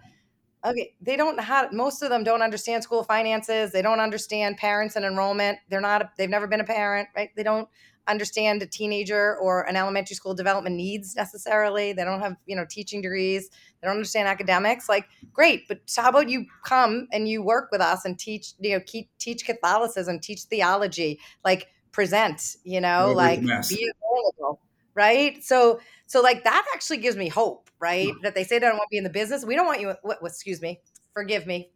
okay 0.66 0.94
they 1.02 1.16
don't 1.16 1.40
have 1.40 1.72
most 1.72 2.02
of 2.02 2.10
them 2.10 2.24
don't 2.24 2.42
understand 2.42 2.84
school 2.84 3.04
finances 3.04 3.72
they 3.72 3.82
don't 3.82 4.00
understand 4.00 4.58
parents 4.58 4.96
and 4.96 5.06
enrollment 5.06 5.58
they're 5.70 5.82
not 5.82 6.12
they've 6.18 6.30
never 6.30 6.48
been 6.48 6.62
a 6.62 6.66
parent 6.66 7.08
right 7.16 7.30
they 7.36 7.44
don't 7.44 7.70
understand 8.08 8.62
a 8.62 8.66
teenager 8.66 9.38
or 9.38 9.64
an 9.64 9.76
elementary 9.76 10.16
school 10.16 10.34
development 10.34 10.76
needs 10.76 11.16
necessarily. 11.16 11.94
They 11.94 12.04
don't 12.04 12.22
have, 12.22 12.36
you 12.46 12.56
know, 12.56 12.66
teaching 12.70 13.02
degrees. 13.02 13.50
They 13.50 13.88
don't 13.88 13.96
understand 13.96 14.28
academics. 14.28 14.88
Like, 14.88 15.08
great, 15.34 15.68
but 15.68 15.80
how 15.96 16.10
about 16.10 16.30
you 16.30 16.46
come 16.64 17.08
and 17.12 17.28
you 17.28 17.42
work 17.44 17.70
with 17.72 17.82
us 17.82 18.06
and 18.06 18.18
teach, 18.18 18.54
you 18.60 18.74
know, 18.74 18.84
keep, 18.86 19.10
teach 19.18 19.46
Catholicism, 19.46 20.20
teach 20.20 20.44
theology, 20.44 21.20
like 21.44 21.68
present, 21.92 22.58
you 22.64 22.82
know, 22.82 23.14
like 23.16 23.42
be 23.42 23.48
available, 23.48 24.60
right? 24.96 25.44
So, 25.44 25.80
so 26.08 26.22
like 26.22 26.44
that 26.44 26.66
actually 26.74 26.98
gives 26.98 27.18
me 27.18 27.28
hope, 27.28 27.70
right? 27.80 28.12
That 28.24 28.34
they 28.34 28.44
say 28.44 28.58
they 28.58 28.68
don't 28.68 28.78
want 28.78 28.88
to 28.88 28.92
be 28.92 28.98
in 28.98 29.04
the 29.04 29.10
business. 29.10 29.46
We 29.46 29.56
don't 29.56 29.66
want 29.66 29.82
you. 29.82 29.94
What, 30.02 30.20
excuse 30.24 30.62
me, 30.62 30.80
forgive 31.14 31.46
me. 31.46 31.70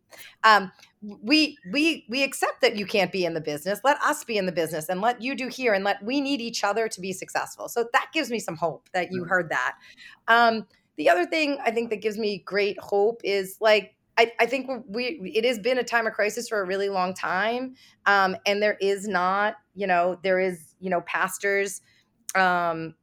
Um, 0.43 0.71
we 1.01 1.57
we 1.71 2.05
we 2.09 2.23
accept 2.23 2.61
that 2.61 2.75
you 2.75 2.85
can't 2.85 3.11
be 3.11 3.25
in 3.25 3.33
the 3.33 3.41
business. 3.41 3.81
Let 3.83 4.01
us 4.01 4.23
be 4.23 4.37
in 4.37 4.45
the 4.45 4.51
business 4.51 4.89
and 4.89 5.01
let 5.01 5.21
you 5.21 5.35
do 5.35 5.47
here 5.47 5.73
and 5.73 5.83
let 5.83 6.03
we 6.03 6.21
need 6.21 6.41
each 6.41 6.63
other 6.63 6.87
to 6.87 7.01
be 7.01 7.13
successful. 7.13 7.69
So 7.69 7.85
that 7.93 8.07
gives 8.13 8.29
me 8.31 8.39
some 8.39 8.55
hope 8.55 8.89
that 8.93 9.11
you 9.11 9.23
heard 9.25 9.49
that. 9.49 9.75
Um, 10.27 10.65
the 10.97 11.09
other 11.09 11.25
thing 11.25 11.57
I 11.63 11.71
think 11.71 11.89
that 11.91 12.01
gives 12.01 12.17
me 12.17 12.39
great 12.45 12.79
hope 12.79 13.21
is 13.23 13.57
like 13.61 13.95
I, 14.17 14.33
I, 14.37 14.47
think 14.47 14.69
we 14.85 15.31
it 15.33 15.45
has 15.45 15.57
been 15.57 15.77
a 15.77 15.83
time 15.83 16.05
of 16.05 16.11
crisis 16.11 16.49
for 16.49 16.61
a 16.61 16.65
really 16.65 16.89
long 16.89 17.13
time, 17.13 17.75
um, 18.05 18.35
and 18.45 18.61
there 18.61 18.77
is 18.81 19.07
not 19.07 19.55
you 19.75 19.87
know 19.87 20.19
there 20.23 20.41
is 20.41 20.75
you 20.81 20.89
know 20.89 20.99
pastors 21.01 21.81
um, 22.35 22.95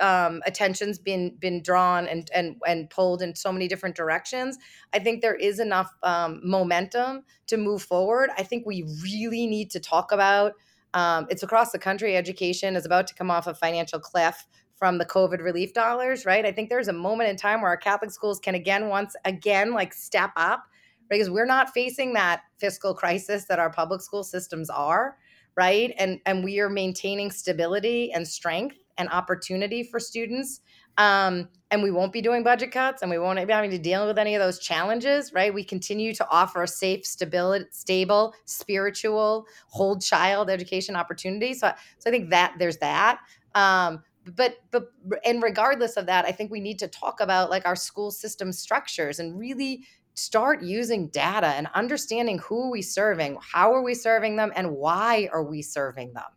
um, 0.00 0.42
attention's 0.46 0.98
been 0.98 1.36
been 1.38 1.62
drawn 1.62 2.06
and 2.06 2.30
and 2.34 2.56
and 2.66 2.90
pulled 2.90 3.22
in 3.22 3.34
so 3.34 3.52
many 3.52 3.68
different 3.68 3.96
directions. 3.96 4.58
I 4.92 4.98
think 4.98 5.22
there 5.22 5.34
is 5.34 5.60
enough 5.60 5.94
um, 6.02 6.40
momentum 6.42 7.24
to 7.48 7.56
move 7.56 7.82
forward. 7.82 8.30
I 8.36 8.42
think 8.42 8.66
we 8.66 8.82
really 9.02 9.46
need 9.46 9.70
to 9.72 9.80
talk 9.80 10.12
about. 10.12 10.52
Um, 10.92 11.26
it's 11.30 11.42
across 11.42 11.70
the 11.70 11.78
country. 11.78 12.16
Education 12.16 12.74
is 12.74 12.84
about 12.84 13.06
to 13.08 13.14
come 13.14 13.30
off 13.30 13.46
a 13.46 13.54
financial 13.54 14.00
cliff 14.00 14.46
from 14.80 14.96
the 14.98 15.04
COVID 15.04 15.40
relief 15.40 15.74
dollars, 15.74 16.24
right? 16.24 16.44
I 16.44 16.52
think 16.52 16.70
there's 16.70 16.88
a 16.88 16.92
moment 16.92 17.28
in 17.28 17.36
time 17.36 17.60
where 17.60 17.70
our 17.70 17.76
Catholic 17.76 18.10
schools 18.10 18.40
can 18.40 18.54
again, 18.54 18.88
once 18.88 19.14
again, 19.26 19.72
like 19.72 19.92
step 19.92 20.30
up 20.36 20.64
because 21.10 21.28
we're 21.28 21.44
not 21.44 21.74
facing 21.74 22.14
that 22.14 22.42
fiscal 22.56 22.94
crisis 22.94 23.44
that 23.44 23.58
our 23.58 23.70
public 23.70 24.00
school 24.00 24.24
systems 24.24 24.70
are, 24.70 25.18
right? 25.54 25.92
And 25.98 26.20
and 26.24 26.42
we 26.42 26.60
are 26.60 26.70
maintaining 26.70 27.30
stability 27.30 28.10
and 28.12 28.26
strength 28.26 28.78
and 29.00 29.08
opportunity 29.08 29.82
for 29.82 29.98
students. 29.98 30.60
Um, 30.98 31.48
and 31.70 31.82
we 31.82 31.90
won't 31.90 32.12
be 32.12 32.20
doing 32.20 32.42
budget 32.42 32.72
cuts 32.72 33.00
and 33.00 33.10
we 33.10 33.18
won't 33.18 33.44
be 33.46 33.52
having 33.52 33.70
to 33.70 33.78
deal 33.78 34.06
with 34.06 34.18
any 34.18 34.34
of 34.34 34.40
those 34.40 34.58
challenges, 34.58 35.32
right? 35.32 35.52
We 35.52 35.64
continue 35.64 36.12
to 36.14 36.28
offer 36.30 36.62
a 36.62 36.68
safe, 36.68 37.06
stability, 37.06 37.64
stable, 37.70 38.34
spiritual, 38.44 39.46
whole 39.68 39.98
child 39.98 40.50
education 40.50 40.96
opportunity. 40.96 41.54
So, 41.54 41.72
so 41.98 42.10
I 42.10 42.12
think 42.12 42.30
that 42.30 42.56
there's 42.58 42.76
that. 42.78 43.20
Um, 43.54 44.02
but 44.36 44.56
but 44.70 44.88
and 45.24 45.42
regardless 45.42 45.96
of 45.96 46.04
that, 46.06 46.26
I 46.26 46.32
think 46.32 46.50
we 46.50 46.60
need 46.60 46.78
to 46.80 46.88
talk 46.88 47.20
about 47.20 47.48
like 47.48 47.66
our 47.66 47.74
school 47.74 48.10
system 48.10 48.52
structures 48.52 49.18
and 49.18 49.38
really 49.38 49.86
start 50.12 50.62
using 50.62 51.08
data 51.08 51.46
and 51.46 51.66
understanding 51.74 52.38
who 52.40 52.64
are 52.64 52.70
we 52.70 52.82
serving, 52.82 53.38
how 53.40 53.72
are 53.72 53.82
we 53.82 53.94
serving 53.94 54.36
them, 54.36 54.52
and 54.54 54.72
why 54.72 55.30
are 55.32 55.42
we 55.42 55.62
serving 55.62 56.12
them 56.12 56.30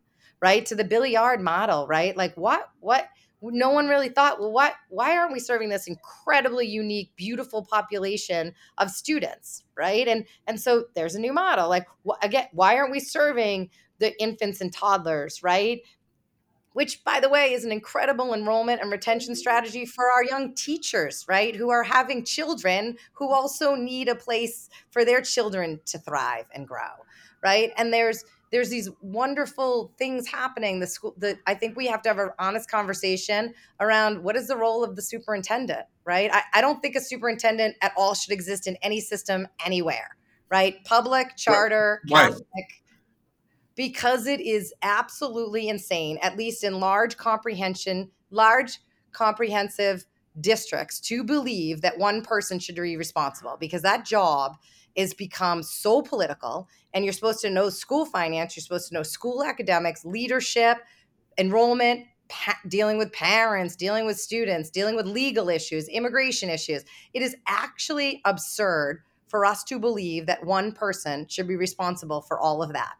right? 0.43 0.65
To 0.65 0.75
the 0.75 0.83
Billiart 0.83 1.39
model, 1.39 1.87
right? 1.87 2.17
Like 2.17 2.35
what 2.35 2.69
what 2.81 3.07
no 3.41 3.69
one 3.69 3.87
really 3.87 4.09
thought, 4.09 4.41
well, 4.41 4.51
what 4.51 4.73
why 4.89 5.15
aren't 5.17 5.31
we 5.31 5.39
serving 5.39 5.69
this 5.69 5.87
incredibly 5.87 6.67
unique, 6.67 7.11
beautiful 7.15 7.63
population 7.63 8.53
of 8.77 8.91
students, 8.91 9.63
right? 9.77 10.05
And 10.05 10.25
and 10.45 10.59
so 10.59 10.83
there's 10.95 11.15
a 11.15 11.19
new 11.19 11.31
model. 11.31 11.69
Like 11.69 11.87
wh- 12.05 12.21
again, 12.21 12.47
why 12.51 12.75
aren't 12.75 12.91
we 12.91 12.99
serving 12.99 13.69
the 13.99 14.21
infants 14.21 14.59
and 14.59 14.71
toddlers, 14.73 15.41
right? 15.41 15.79
which 16.73 17.03
by 17.03 17.19
the 17.19 17.29
way 17.29 17.53
is 17.53 17.63
an 17.63 17.71
incredible 17.71 18.33
enrollment 18.33 18.81
and 18.81 18.91
retention 18.91 19.35
strategy 19.35 19.85
for 19.85 20.11
our 20.11 20.23
young 20.23 20.55
teachers 20.55 21.23
right 21.29 21.55
who 21.55 21.69
are 21.69 21.83
having 21.83 22.25
children 22.25 22.97
who 23.13 23.31
also 23.31 23.75
need 23.75 24.09
a 24.09 24.15
place 24.15 24.69
for 24.89 25.05
their 25.05 25.21
children 25.21 25.79
to 25.85 25.99
thrive 25.99 26.45
and 26.55 26.67
grow 26.67 26.91
right 27.43 27.71
and 27.77 27.93
there's 27.93 28.25
there's 28.53 28.69
these 28.69 28.87
wonderful 29.01 29.91
things 29.97 30.27
happening. 30.27 30.79
The 30.79 30.85
school 30.85 31.15
that 31.17 31.39
i 31.47 31.55
think 31.55 31.75
we 31.75 31.87
have 31.87 32.03
to 32.03 32.09
have 32.09 32.19
an 32.19 32.29
honest 32.39 32.69
conversation 32.69 33.53
around 33.79 34.23
what 34.23 34.35
is 34.35 34.47
the 34.47 34.55
role 34.55 34.83
of 34.83 34.95
the 34.95 35.01
superintendent 35.01 35.85
right? 36.05 36.29
I, 36.31 36.43
I 36.53 36.61
don't 36.61 36.81
think 36.81 36.95
a 36.95 37.01
superintendent 37.01 37.75
at 37.81 37.93
all 37.97 38.13
should 38.13 38.31
exist 38.31 38.67
in 38.67 38.77
any 38.81 39.01
system 39.01 39.47
anywhere 39.65 40.15
right? 40.49 40.83
Public 40.85 41.35
charter 41.35 42.01
right. 42.11 42.27
catholic. 42.27 42.45
Because 43.75 44.27
it 44.27 44.39
is 44.39 44.71
absolutely 44.83 45.67
insane 45.67 46.19
at 46.21 46.37
least 46.37 46.63
in 46.63 46.79
large 46.79 47.17
comprehension 47.17 48.11
large 48.29 48.79
comprehensive 49.13 50.05
districts 50.39 50.99
to 50.99 51.23
believe 51.23 51.81
that 51.81 51.97
one 51.97 52.21
person 52.21 52.59
should 52.59 52.75
be 52.75 52.97
responsible 52.97 53.57
because 53.59 53.81
that 53.81 54.05
job 54.05 54.57
is 54.95 55.13
become 55.13 55.63
so 55.63 56.01
political 56.01 56.67
and 56.93 57.03
you're 57.03 57.13
supposed 57.13 57.41
to 57.41 57.49
know 57.49 57.69
school 57.69 58.05
finance 58.05 58.55
you're 58.55 58.61
supposed 58.61 58.87
to 58.87 58.93
know 58.93 59.03
school 59.03 59.43
academics 59.43 60.05
leadership 60.05 60.77
enrollment 61.37 62.05
pa- 62.29 62.59
dealing 62.67 62.97
with 62.97 63.11
parents 63.11 63.75
dealing 63.75 64.05
with 64.05 64.19
students 64.19 64.69
dealing 64.69 64.95
with 64.95 65.05
legal 65.05 65.49
issues 65.49 65.87
immigration 65.89 66.49
issues. 66.49 66.83
It 67.13 67.21
is 67.21 67.35
actually 67.47 68.21
absurd 68.25 69.01
for 69.27 69.45
us 69.45 69.63
to 69.65 69.79
believe 69.79 70.27
that 70.27 70.45
one 70.45 70.71
person 70.73 71.27
should 71.27 71.47
be 71.47 71.55
responsible 71.55 72.21
for 72.21 72.39
all 72.39 72.61
of 72.61 72.73
that 72.73 72.93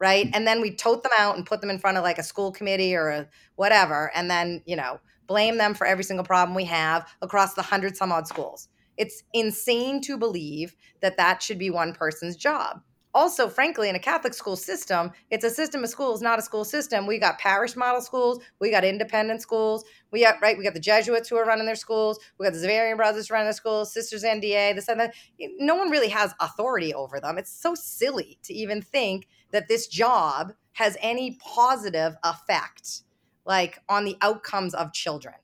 right? 0.00 0.26
Mm. 0.26 0.30
And 0.34 0.46
then 0.46 0.60
we 0.60 0.74
tote 0.74 1.02
them 1.02 1.12
out 1.18 1.36
and 1.36 1.44
put 1.44 1.60
them 1.60 1.70
in 1.70 1.78
front 1.78 1.96
of 1.96 2.04
like 2.04 2.18
a 2.18 2.22
school 2.22 2.52
committee 2.52 2.94
or 2.94 3.08
a 3.08 3.28
whatever 3.56 4.10
and 4.14 4.30
then 4.30 4.62
you 4.66 4.76
know 4.76 5.00
blame 5.26 5.58
them 5.58 5.74
for 5.74 5.86
every 5.86 6.04
single 6.04 6.24
problem 6.24 6.54
we 6.54 6.64
have 6.64 7.06
across 7.20 7.54
the 7.54 7.62
hundred 7.62 7.96
some 7.96 8.12
odd 8.12 8.26
schools 8.26 8.68
it's 8.98 9.22
insane 9.32 10.00
to 10.02 10.18
believe 10.18 10.76
that 11.00 11.16
that 11.16 11.42
should 11.42 11.58
be 11.58 11.70
one 11.70 11.92
person's 11.92 12.36
job. 12.36 12.82
Also, 13.14 13.48
frankly, 13.48 13.88
in 13.88 13.96
a 13.96 13.98
Catholic 13.98 14.34
school 14.34 14.54
system, 14.54 15.10
it's 15.30 15.44
a 15.44 15.50
system 15.50 15.82
of 15.82 15.88
schools, 15.88 16.20
not 16.20 16.38
a 16.38 16.42
school 16.42 16.64
system. 16.64 17.06
We 17.06 17.18
got 17.18 17.38
parish 17.38 17.74
model 17.74 18.02
schools, 18.02 18.38
we 18.60 18.70
got 18.70 18.84
independent 18.84 19.40
schools, 19.40 19.84
we 20.12 20.22
got 20.22 20.36
right, 20.42 20.58
we 20.58 20.62
got 20.62 20.74
the 20.74 20.80
Jesuits 20.80 21.28
who 21.28 21.36
are 21.36 21.46
running 21.46 21.64
their 21.64 21.74
schools, 21.74 22.18
we 22.38 22.44
got 22.44 22.52
the 22.52 22.58
Xaverian 22.58 22.96
Brothers 22.96 23.30
running 23.30 23.46
their 23.46 23.54
schools, 23.54 23.92
Sisters 23.92 24.24
NDA, 24.24 24.74
this 24.74 24.88
and 24.88 25.00
that. 25.00 25.14
No 25.58 25.74
one 25.74 25.90
really 25.90 26.10
has 26.10 26.34
authority 26.38 26.92
over 26.92 27.18
them. 27.18 27.38
It's 27.38 27.50
so 27.50 27.74
silly 27.74 28.38
to 28.42 28.52
even 28.52 28.82
think 28.82 29.26
that 29.52 29.68
this 29.68 29.86
job 29.86 30.52
has 30.74 30.96
any 31.00 31.38
positive 31.40 32.14
effect, 32.22 33.02
like 33.46 33.78
on 33.88 34.04
the 34.04 34.18
outcomes 34.20 34.74
of 34.74 34.92
children. 34.92 35.34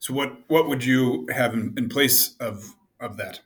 So, 0.00 0.12
what 0.12 0.32
what 0.48 0.68
would 0.68 0.84
you 0.84 1.28
have 1.32 1.54
in, 1.54 1.74
in 1.78 1.88
place 1.88 2.34
of 2.40 2.74
of 3.02 3.16
that? 3.16 3.40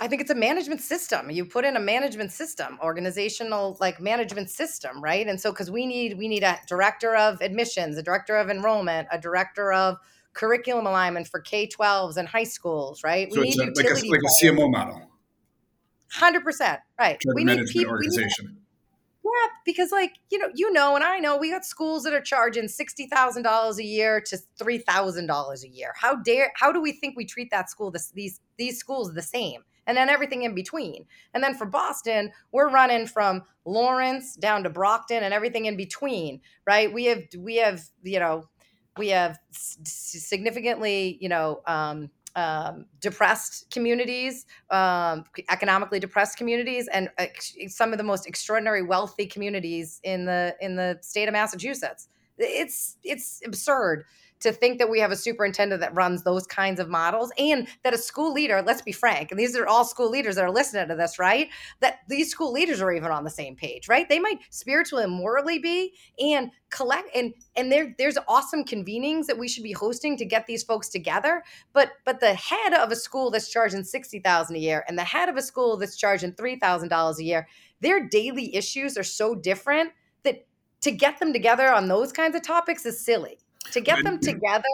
I 0.00 0.06
think 0.06 0.20
it's 0.20 0.30
a 0.30 0.34
management 0.34 0.80
system. 0.80 1.30
You 1.30 1.44
put 1.44 1.64
in 1.64 1.76
a 1.76 1.80
management 1.80 2.30
system, 2.30 2.78
organizational 2.82 3.76
like 3.80 4.00
management 4.00 4.48
system, 4.48 5.02
right? 5.02 5.26
And 5.26 5.40
so 5.40 5.50
because 5.50 5.70
we 5.70 5.86
need 5.86 6.16
we 6.16 6.28
need 6.28 6.44
a 6.44 6.58
director 6.68 7.16
of 7.16 7.40
admissions, 7.40 7.98
a 7.98 8.02
director 8.02 8.36
of 8.36 8.48
enrollment, 8.48 9.08
a 9.10 9.18
director 9.18 9.72
of 9.72 9.96
curriculum 10.34 10.86
alignment 10.86 11.26
for 11.26 11.40
K-12s 11.40 12.16
and 12.16 12.28
high 12.28 12.44
schools, 12.44 13.02
right? 13.02 13.32
So 13.32 13.40
we 13.40 13.48
need 13.48 13.58
a, 13.58 13.72
like, 13.74 13.86
a, 13.86 14.08
like 14.08 14.20
a 14.20 14.44
CMO 14.44 14.70
model. 14.70 15.02
Hundred 16.12 16.44
percent, 16.44 16.80
right? 16.98 17.20
we 17.34 17.44
need 17.44 17.66
people. 17.66 17.90
Organization. 17.90 18.58
Yeah, 19.28 19.48
because 19.64 19.92
like 19.92 20.12
you 20.30 20.38
know, 20.38 20.48
you 20.54 20.72
know, 20.72 20.94
and 20.94 21.04
I 21.04 21.18
know 21.18 21.36
we 21.36 21.50
got 21.50 21.64
schools 21.64 22.04
that 22.04 22.14
are 22.14 22.20
charging 22.20 22.68
sixty 22.68 23.06
thousand 23.06 23.42
dollars 23.42 23.78
a 23.78 23.84
year 23.84 24.20
to 24.22 24.38
three 24.58 24.78
thousand 24.78 25.26
dollars 25.26 25.64
a 25.64 25.68
year. 25.68 25.92
How 25.96 26.16
dare? 26.16 26.52
How 26.56 26.72
do 26.72 26.80
we 26.80 26.92
think 26.92 27.16
we 27.16 27.24
treat 27.24 27.50
that 27.50 27.68
school 27.68 27.90
this, 27.90 28.10
these 28.10 28.40
these 28.56 28.78
schools 28.78 29.12
the 29.12 29.22
same? 29.22 29.62
And 29.86 29.96
then 29.96 30.10
everything 30.10 30.42
in 30.42 30.54
between. 30.54 31.06
And 31.32 31.42
then 31.42 31.54
for 31.54 31.64
Boston, 31.64 32.30
we're 32.52 32.68
running 32.68 33.06
from 33.06 33.42
Lawrence 33.64 34.36
down 34.36 34.62
to 34.64 34.70
Brockton 34.70 35.22
and 35.22 35.32
everything 35.32 35.64
in 35.64 35.76
between, 35.76 36.40
right? 36.66 36.92
We 36.92 37.06
have 37.06 37.22
we 37.36 37.56
have 37.56 37.82
you 38.02 38.20
know 38.20 38.48
we 38.96 39.08
have 39.08 39.38
significantly 39.52 41.18
you 41.20 41.28
know 41.28 41.62
um, 41.66 42.10
um, 42.36 42.86
depressed 43.00 43.70
communities, 43.70 44.46
um, 44.70 45.24
economically 45.50 46.00
depressed 46.00 46.36
communities, 46.36 46.88
and 46.88 47.10
uh, 47.18 47.26
some 47.68 47.92
of 47.92 47.98
the 47.98 48.04
most 48.04 48.26
extraordinary 48.26 48.82
wealthy 48.82 49.26
communities 49.26 50.00
in 50.04 50.24
the 50.24 50.56
in 50.60 50.76
the 50.76 50.98
state 51.00 51.28
of 51.28 51.32
Massachusetts. 51.32 52.08
It's 52.38 52.96
it's 53.02 53.40
absurd 53.44 54.04
to 54.40 54.52
think 54.52 54.78
that 54.78 54.90
we 54.90 55.00
have 55.00 55.10
a 55.10 55.16
superintendent 55.16 55.80
that 55.80 55.94
runs 55.94 56.22
those 56.22 56.46
kinds 56.46 56.80
of 56.80 56.88
models 56.88 57.32
and 57.38 57.68
that 57.82 57.94
a 57.94 57.98
school 57.98 58.32
leader, 58.32 58.62
let's 58.64 58.82
be 58.82 58.92
frank, 58.92 59.30
and 59.30 59.38
these 59.38 59.56
are 59.56 59.66
all 59.66 59.84
school 59.84 60.10
leaders 60.10 60.36
that 60.36 60.44
are 60.44 60.50
listening 60.50 60.88
to 60.88 60.94
this, 60.94 61.18
right? 61.18 61.48
That 61.80 62.00
these 62.08 62.30
school 62.30 62.52
leaders 62.52 62.80
are 62.80 62.92
even 62.92 63.10
on 63.10 63.24
the 63.24 63.30
same 63.30 63.56
page, 63.56 63.88
right? 63.88 64.08
They 64.08 64.18
might 64.18 64.38
spiritually 64.50 65.04
and 65.04 65.12
morally 65.12 65.58
be 65.58 65.94
and 66.18 66.50
collect 66.70 67.08
and 67.14 67.32
and 67.56 67.72
there 67.72 67.94
there's 67.98 68.18
awesome 68.28 68.64
convenings 68.64 69.26
that 69.26 69.38
we 69.38 69.48
should 69.48 69.62
be 69.62 69.72
hosting 69.72 70.16
to 70.18 70.24
get 70.24 70.46
these 70.46 70.62
folks 70.62 70.88
together. 70.88 71.42
But 71.72 71.92
but 72.04 72.20
the 72.20 72.34
head 72.34 72.74
of 72.74 72.90
a 72.92 72.96
school 72.96 73.30
that's 73.30 73.50
charging 73.50 73.84
60,000 73.84 74.54
a 74.54 74.58
year 74.58 74.84
and 74.88 74.98
the 74.98 75.04
head 75.04 75.28
of 75.28 75.36
a 75.36 75.42
school 75.42 75.76
that's 75.76 75.96
charging 75.96 76.32
$3,000 76.32 77.18
a 77.18 77.22
year, 77.22 77.48
their 77.80 78.06
daily 78.06 78.54
issues 78.54 78.96
are 78.96 79.04
so 79.04 79.34
different 79.34 79.92
that 80.24 80.46
to 80.82 80.90
get 80.90 81.18
them 81.18 81.32
together 81.32 81.72
on 81.72 81.88
those 81.88 82.12
kinds 82.12 82.36
of 82.36 82.42
topics 82.42 82.84
is 82.86 83.04
silly 83.04 83.38
to 83.72 83.80
get 83.80 84.02
them 84.04 84.18
together 84.18 84.64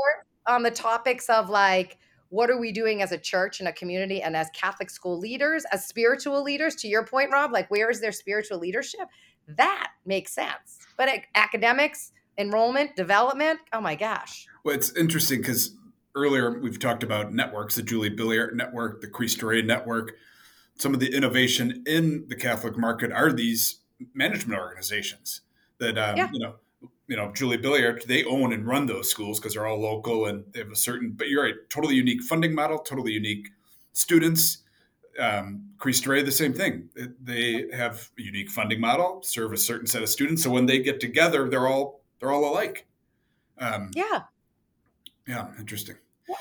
on 0.46 0.62
the 0.62 0.70
topics 0.70 1.28
of 1.28 1.48
like 1.48 1.98
what 2.34 2.50
are 2.50 2.58
we 2.58 2.72
doing 2.72 3.00
as 3.00 3.12
a 3.12 3.18
church 3.18 3.60
and 3.60 3.68
a 3.68 3.72
community 3.72 4.20
and 4.20 4.36
as 4.36 4.50
Catholic 4.54 4.90
school 4.90 5.18
leaders, 5.18 5.64
as 5.70 5.86
spiritual 5.86 6.42
leaders, 6.42 6.74
to 6.76 6.88
your 6.88 7.04
point, 7.06 7.30
Rob, 7.30 7.52
like 7.52 7.70
where 7.70 7.88
is 7.90 8.00
their 8.00 8.10
spiritual 8.10 8.58
leadership? 8.58 9.06
That 9.46 9.92
makes 10.04 10.32
sense. 10.32 10.78
But 10.96 11.08
academics, 11.36 12.10
enrollment, 12.36 12.96
development, 12.96 13.60
oh 13.72 13.80
my 13.80 13.94
gosh. 13.94 14.48
Well, 14.64 14.74
it's 14.74 14.96
interesting 14.96 15.42
because 15.42 15.76
earlier 16.16 16.58
we've 16.58 16.78
talked 16.78 17.02
about 17.02 17.32
networks, 17.32 17.76
the 17.76 17.82
Julie 17.82 18.10
Billiart 18.10 18.54
network, 18.54 19.00
the 19.00 19.08
Cristo 19.08 19.46
Rey 19.46 19.62
network. 19.62 20.14
Some 20.76 20.92
of 20.92 20.98
the 20.98 21.14
innovation 21.14 21.84
in 21.86 22.24
the 22.28 22.34
Catholic 22.34 22.76
market 22.76 23.12
are 23.12 23.32
these 23.32 23.78
management 24.12 24.60
organizations 24.60 25.42
that, 25.78 25.96
um, 25.96 26.16
yeah. 26.16 26.30
you 26.32 26.40
know, 26.40 26.54
you 27.06 27.16
know, 27.16 27.32
Julie 27.32 27.58
Billiart, 27.58 28.04
they 28.04 28.24
own 28.24 28.52
and 28.52 28.66
run 28.66 28.86
those 28.86 29.10
schools 29.10 29.38
because 29.38 29.54
they're 29.54 29.66
all 29.66 29.80
local 29.80 30.26
and 30.26 30.44
they 30.52 30.60
have 30.60 30.70
a 30.70 30.76
certain, 30.76 31.12
but 31.12 31.28
you're 31.28 31.44
right, 31.44 31.54
totally 31.68 31.94
unique 31.94 32.22
funding 32.22 32.54
model, 32.54 32.78
totally 32.78 33.12
unique 33.12 33.48
students. 33.92 34.58
Um, 35.18 35.70
Rey, 36.06 36.22
the 36.22 36.32
same 36.32 36.52
thing. 36.52 36.88
They 37.22 37.66
have 37.72 38.10
a 38.18 38.22
unique 38.22 38.50
funding 38.50 38.80
model, 38.80 39.22
serve 39.22 39.52
a 39.52 39.56
certain 39.56 39.86
set 39.86 40.02
of 40.02 40.08
students. 40.08 40.42
So 40.42 40.50
when 40.50 40.66
they 40.66 40.80
get 40.80 40.98
together, 40.98 41.48
they're 41.48 41.68
all 41.68 42.00
they're 42.18 42.32
all 42.32 42.50
alike. 42.50 42.86
Um, 43.58 43.90
yeah. 43.94 44.22
Yeah, 45.28 45.48
interesting. 45.58 45.96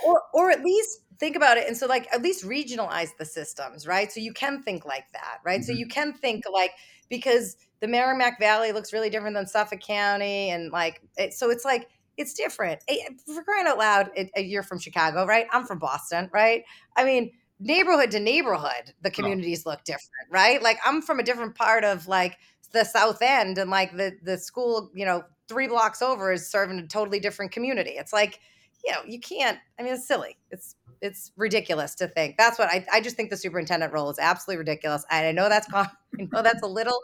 Or, 0.06 0.22
or 0.34 0.50
at 0.50 0.64
least 0.64 1.02
think 1.20 1.36
about 1.36 1.58
it 1.58 1.68
and 1.68 1.78
so 1.78 1.86
like 1.86 2.08
at 2.12 2.22
least 2.22 2.44
regionalize 2.44 3.10
the 3.18 3.26
systems 3.26 3.86
right 3.88 4.12
so 4.12 4.20
you 4.20 4.34
can 4.34 4.64
think 4.64 4.84
like 4.84 5.06
that 5.14 5.38
right 5.46 5.62
mm-hmm. 5.62 5.72
so 5.72 5.72
you 5.72 5.88
can 5.88 6.12
think 6.12 6.44
like 6.52 6.72
because 7.08 7.56
the 7.84 7.88
merrimack 7.90 8.40
valley 8.40 8.72
looks 8.72 8.94
really 8.94 9.10
different 9.10 9.36
than 9.36 9.46
suffolk 9.46 9.82
county 9.82 10.52
and 10.52 10.72
like 10.72 11.02
it, 11.18 11.34
so 11.34 11.50
it's 11.50 11.66
like 11.66 11.90
it's 12.16 12.34
different. 12.34 12.80
For 13.26 13.44
crying 13.44 13.68
out 13.68 13.78
loud 13.78 14.10
it, 14.16 14.32
you're 14.46 14.64
from 14.64 14.80
chicago 14.80 15.26
right? 15.26 15.48
I'm 15.52 15.66
from 15.66 15.80
boston 15.80 16.30
right? 16.32 16.64
I 16.96 17.04
mean 17.04 17.34
neighborhood 17.60 18.10
to 18.12 18.22
neighborhood 18.22 18.94
the 19.02 19.10
oh. 19.10 19.12
communities 19.12 19.64
oh. 19.66 19.72
look 19.72 19.84
different 19.84 20.30
right? 20.32 20.64
Like 20.64 20.78
i'm 20.86 21.02
from 21.02 21.20
a 21.20 21.24
different 21.24 21.56
part 21.56 21.84
of 21.84 22.08
like 22.08 22.38
the 22.72 22.86
south 22.86 23.22
end 23.22 23.58
and 23.58 23.70
like 23.70 23.92
the 23.98 24.14
the 24.24 24.38
school 24.38 24.90
you 24.96 25.04
know 25.04 25.22
three 25.50 25.68
blocks 25.68 26.02
over 26.02 26.32
is 26.32 26.50
serving 26.50 26.80
a 26.80 26.88
totally 26.88 27.20
different 27.20 27.52
community. 27.52 27.96
It's 27.98 28.14
like 28.14 28.40
you 28.86 28.94
know 28.94 29.00
you 29.06 29.20
can't 29.20 29.60
i 29.78 29.84
mean 29.84 29.94
it's 29.94 30.08
silly. 30.08 30.38
It's 30.52 30.78
it's 31.04 31.32
ridiculous 31.36 31.96
to 31.96 32.08
think. 32.08 32.38
That's 32.38 32.58
what 32.58 32.70
I, 32.70 32.86
I 32.92 33.02
just 33.02 33.18
think 33.18 33.30
the 33.30 33.38
superintendent 33.38 33.92
role 33.92 34.10
is 34.10 34.18
absolutely 34.18 34.60
ridiculous. 34.60 35.06
And 35.12 35.28
I 35.28 35.32
know 35.34 35.50
that's 35.50 35.68
con- 35.68 35.90
I 36.20 36.28
know 36.32 36.42
that's 36.42 36.64
a 36.64 36.68
little 36.68 37.00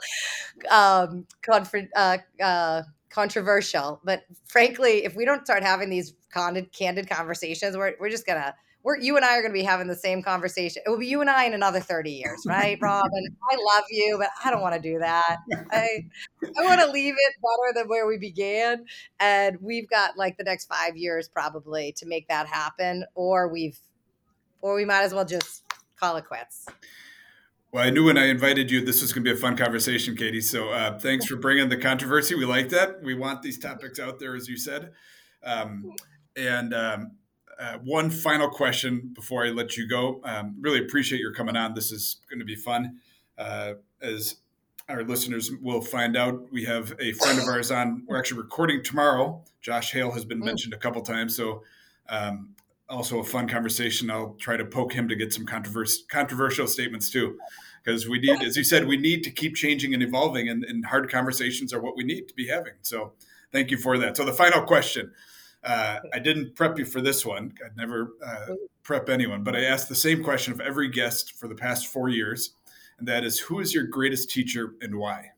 um, 0.72 1.28
conf- 1.42 1.90
uh, 1.96 2.18
uh, 2.42 2.84
controversial, 3.10 4.00
but 4.06 4.24
frankly, 4.48 5.04
if 5.04 5.16
we 5.16 5.26
don't 5.26 5.46
start 5.46 5.64
having 5.64 5.90
these 5.90 6.14
candid, 6.34 6.72
candid 6.72 7.10
conversations, 7.10 7.76
we're 7.76 7.96
we're 8.00 8.10
just 8.10 8.26
gonna 8.26 8.56
we're 8.84 8.98
you 8.98 9.18
and 9.18 9.26
I 9.26 9.38
are 9.38 9.42
going 9.42 9.52
to 9.52 9.60
be 9.60 9.64
having 9.64 9.88
the 9.88 9.96
same 9.96 10.24
conversation. 10.24 10.82
It 10.86 10.90
will 10.90 11.00
be 11.00 11.08
you 11.08 11.20
and 11.22 11.30
I 11.30 11.46
in 11.46 11.54
another 11.54 11.80
30 11.80 12.12
years, 12.12 12.44
right, 12.48 12.78
Rob? 12.82 13.06
And 13.12 13.36
I 13.52 13.56
love 13.56 13.84
you, 13.90 14.18
but 14.18 14.30
I 14.44 14.50
don't 14.50 14.62
want 14.62 14.76
to 14.76 14.82
do 14.82 15.00
that. 15.00 15.38
I 15.72 16.06
I 16.58 16.64
want 16.64 16.80
to 16.82 16.90
leave 16.90 17.14
it 17.14 17.34
better 17.42 17.80
than 17.80 17.90
where 17.90 18.08
we 18.08 18.18
began. 18.18 18.86
And 19.20 19.58
we've 19.62 19.90
got 19.90 20.18
like 20.18 20.38
the 20.38 20.44
next 20.44 20.68
five 20.68 20.96
years 20.96 21.28
probably 21.28 21.94
to 21.98 22.06
make 22.06 22.28
that 22.30 22.48
happen, 22.48 23.04
or 23.16 23.50
we've 23.50 23.78
or 24.62 24.76
we 24.76 24.86
might 24.86 25.04
as 25.04 25.14
well 25.14 25.26
just 25.26 25.64
call 25.96 26.18
it 26.18 26.26
quits. 26.26 26.66
Well, 27.72 27.84
I 27.84 27.92
knew 27.92 28.06
when 28.06 28.18
I 28.18 28.28
invited 28.28 28.72
you, 28.72 28.84
this 28.84 29.02
was 29.02 29.14
going 29.14 29.24
to 29.24 29.32
be 29.32 29.38
a 29.38 29.40
fun 29.40 29.56
conversation, 29.56 30.16
Katie. 30.16 30.42
So 30.42 30.70
uh, 30.70 30.98
thanks 30.98 31.26
for 31.26 31.36
bringing 31.36 31.70
the 31.70 31.78
controversy. 31.78 32.34
We 32.34 32.46
like 32.46 32.70
that. 32.70 33.04
We 33.04 33.14
want 33.14 33.44
these 33.44 33.60
topics 33.60 34.00
out 34.00 34.20
there, 34.20 34.36
as 34.36 34.48
you 34.48 34.58
said. 34.58 34.92
Um, 35.44 35.94
and 36.36 36.74
um, 36.74 37.12
uh, 37.60 37.78
one 37.84 38.10
final 38.10 38.50
question 38.50 39.12
before 39.14 39.46
I 39.46 39.50
let 39.50 39.78
you 39.78 39.88
go. 39.88 40.20
Um, 40.24 40.56
really 40.60 40.80
appreciate 40.80 41.22
your 41.22 41.34
coming 41.34 41.56
on. 41.56 41.76
This 41.76 41.92
is 41.92 42.18
going 42.28 42.40
to 42.40 42.46
be 42.46 42.56
fun. 42.56 43.00
Uh, 43.38 43.74
as 44.02 44.38
our 44.88 45.04
listeners 45.04 45.52
will 45.62 45.82
find 45.82 46.18
out, 46.18 46.52
we 46.52 46.66
have 46.66 46.96
a 47.00 47.12
friend 47.14 47.38
of 47.38 47.46
ours 47.46 47.70
on. 47.70 48.04
We're 48.08 48.18
actually 48.18 48.42
recording 48.42 48.82
tomorrow. 48.82 49.44
Josh 49.62 49.92
Hale 49.92 50.12
has 50.12 50.26
been 50.26 50.42
mm. 50.42 50.46
mentioned 50.46 50.74
a 50.74 50.78
couple 50.78 51.04
times. 51.04 51.36
So 51.36 51.62
um, 52.10 52.56
also 52.90 53.20
a 53.20 53.24
fun 53.24 53.48
conversation. 53.48 54.10
I'll 54.10 54.36
try 54.40 54.58
to 54.58 54.66
poke 54.66 54.94
him 54.94 55.08
to 55.08 55.16
get 55.16 55.34
some 55.34 55.46
controversial 55.46 56.04
controversial 56.10 56.68
statements 56.68 57.10
too, 57.10 57.38
because 57.84 58.08
we 58.08 58.20
need, 58.20 58.42
as 58.42 58.58
you 58.58 58.64
said, 58.64 58.88
we 58.88 58.98
need 58.98 59.24
to 59.24 59.32
keep 59.32 59.56
changing 59.56 59.94
and 59.94 60.04
evolving, 60.04 60.50
and, 60.50 60.64
and, 60.64 60.86
hard 60.86 61.10
conversations 61.10 61.74
are 61.74 61.82
what 61.82 61.96
we 61.96 62.04
need 62.04 62.28
to 62.28 62.34
be 62.34 62.48
having. 62.48 62.74
So, 62.82 63.14
thank 63.52 63.72
you 63.72 63.78
for 63.78 63.98
that. 64.00 64.18
So, 64.18 64.26
the 64.26 64.34
final 64.34 64.64
question. 64.64 65.12
Uh, 65.62 66.00
I 66.14 66.20
didn't 66.20 66.56
prep 66.56 66.80
you 66.80 66.86
for 66.86 67.02
this 67.02 67.26
one. 67.26 67.54
I'd 67.66 67.76
never 67.76 68.14
uh, 68.26 68.56
prep 68.82 69.10
anyone, 69.10 69.44
but 69.44 69.58
I 69.58 69.66
asked 69.66 69.90
the 69.90 69.96
same 69.96 70.24
question 70.24 70.54
of 70.54 70.62
every 70.62 70.88
guest 70.88 71.34
for 71.34 71.50
the 71.50 71.56
past 71.56 71.88
four 71.88 72.08
years. 72.08 72.52
and 72.98 73.08
that 73.08 73.26
is 73.26 73.40
who 73.40 73.60
is 73.60 73.74
your 73.74 73.84
greatest 73.84 74.30
teacher 74.30 74.76
and 74.82 74.96
why? 74.96 75.32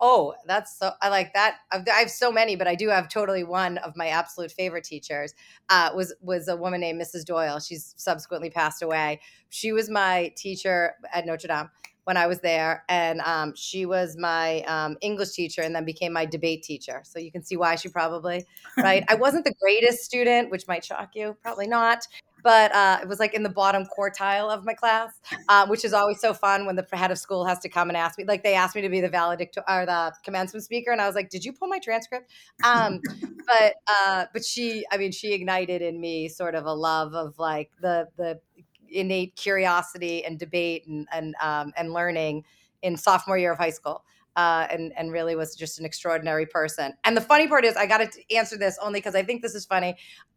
Oh, 0.00 0.34
that's 0.46 0.78
so. 0.78 0.92
I 1.02 1.08
like 1.08 1.34
that. 1.34 1.56
I've, 1.72 1.82
I 1.88 1.98
have 1.98 2.10
so 2.10 2.30
many, 2.30 2.54
but 2.54 2.68
I 2.68 2.76
do 2.76 2.88
have 2.88 3.08
totally 3.08 3.42
one 3.42 3.78
of 3.78 3.96
my 3.96 4.08
absolute 4.08 4.52
favorite 4.52 4.84
teachers. 4.84 5.34
Uh, 5.68 5.90
was 5.94 6.14
was 6.20 6.48
a 6.48 6.56
woman 6.56 6.80
named 6.80 7.00
Mrs. 7.00 7.24
Doyle. 7.24 7.58
She's 7.58 7.94
subsequently 7.96 8.50
passed 8.50 8.82
away. 8.82 9.20
She 9.48 9.72
was 9.72 9.90
my 9.90 10.32
teacher 10.36 10.94
at 11.12 11.26
Notre 11.26 11.48
Dame 11.48 11.70
when 12.04 12.16
I 12.16 12.26
was 12.26 12.40
there, 12.40 12.84
and 12.88 13.20
um, 13.22 13.54
she 13.56 13.86
was 13.86 14.16
my 14.16 14.62
um, 14.62 14.96
English 15.00 15.32
teacher, 15.32 15.62
and 15.62 15.74
then 15.74 15.84
became 15.84 16.12
my 16.12 16.26
debate 16.26 16.62
teacher. 16.62 17.02
So 17.04 17.18
you 17.18 17.32
can 17.32 17.42
see 17.42 17.56
why 17.56 17.74
she 17.74 17.88
probably 17.88 18.44
right. 18.76 19.04
I 19.08 19.16
wasn't 19.16 19.44
the 19.44 19.54
greatest 19.60 20.04
student, 20.04 20.50
which 20.50 20.68
might 20.68 20.84
shock 20.84 21.10
you, 21.14 21.36
probably 21.42 21.66
not 21.66 22.06
but 22.48 22.74
uh, 22.74 22.98
it 23.02 23.06
was 23.06 23.20
like 23.20 23.34
in 23.34 23.42
the 23.42 23.50
bottom 23.50 23.84
quartile 23.84 24.48
of 24.48 24.64
my 24.64 24.72
class, 24.72 25.20
uh, 25.50 25.66
which 25.66 25.84
is 25.84 25.92
always 25.92 26.18
so 26.18 26.32
fun 26.32 26.64
when 26.64 26.76
the 26.76 26.86
head 26.94 27.10
of 27.10 27.18
school 27.18 27.44
has 27.44 27.58
to 27.58 27.68
come 27.68 27.90
and 27.90 27.96
ask 27.98 28.18
me. 28.18 28.24
Like 28.24 28.42
they 28.42 28.54
asked 28.54 28.74
me 28.74 28.80
to 28.80 28.88
be 28.88 29.02
the 29.02 29.08
valedictorian 29.10 29.66
or 29.68 29.84
the 29.84 30.14
commencement 30.24 30.64
speaker, 30.64 30.90
and 30.90 30.98
I 30.98 31.06
was 31.06 31.14
like, 31.14 31.28
"Did 31.28 31.44
you 31.44 31.52
pull 31.52 31.68
my 31.68 31.78
transcript?" 31.78 32.30
Um, 32.64 33.02
but 33.46 33.74
uh, 33.86 34.24
but 34.32 34.46
she, 34.46 34.86
I 34.90 34.96
mean, 34.96 35.12
she 35.12 35.34
ignited 35.34 35.82
in 35.82 36.00
me 36.00 36.26
sort 36.30 36.54
of 36.54 36.64
a 36.64 36.72
love 36.72 37.12
of 37.12 37.38
like 37.38 37.70
the 37.82 38.08
the 38.16 38.40
innate 38.88 39.36
curiosity 39.36 40.24
and 40.24 40.38
debate 40.38 40.86
and 40.86 41.06
and 41.12 41.34
um, 41.42 41.74
and 41.76 41.92
learning 41.92 42.44
in 42.80 42.96
sophomore 42.96 43.36
year 43.36 43.52
of 43.52 43.58
high 43.58 43.68
school. 43.68 44.04
Uh, 44.36 44.68
and 44.70 44.92
and 44.96 45.12
really 45.12 45.34
was 45.34 45.54
just 45.54 45.80
an 45.80 45.84
extraordinary 45.84 46.46
person. 46.46 46.94
And 47.04 47.14
the 47.16 47.20
funny 47.20 47.48
part 47.48 47.64
is, 47.64 47.76
I 47.76 47.86
got 47.86 47.98
to 47.98 48.34
answer 48.34 48.56
this 48.56 48.78
only 48.80 49.00
because 49.00 49.16
I 49.16 49.24
think 49.24 49.42
this 49.42 49.54
is 49.54 49.66
funny. 49.66 49.96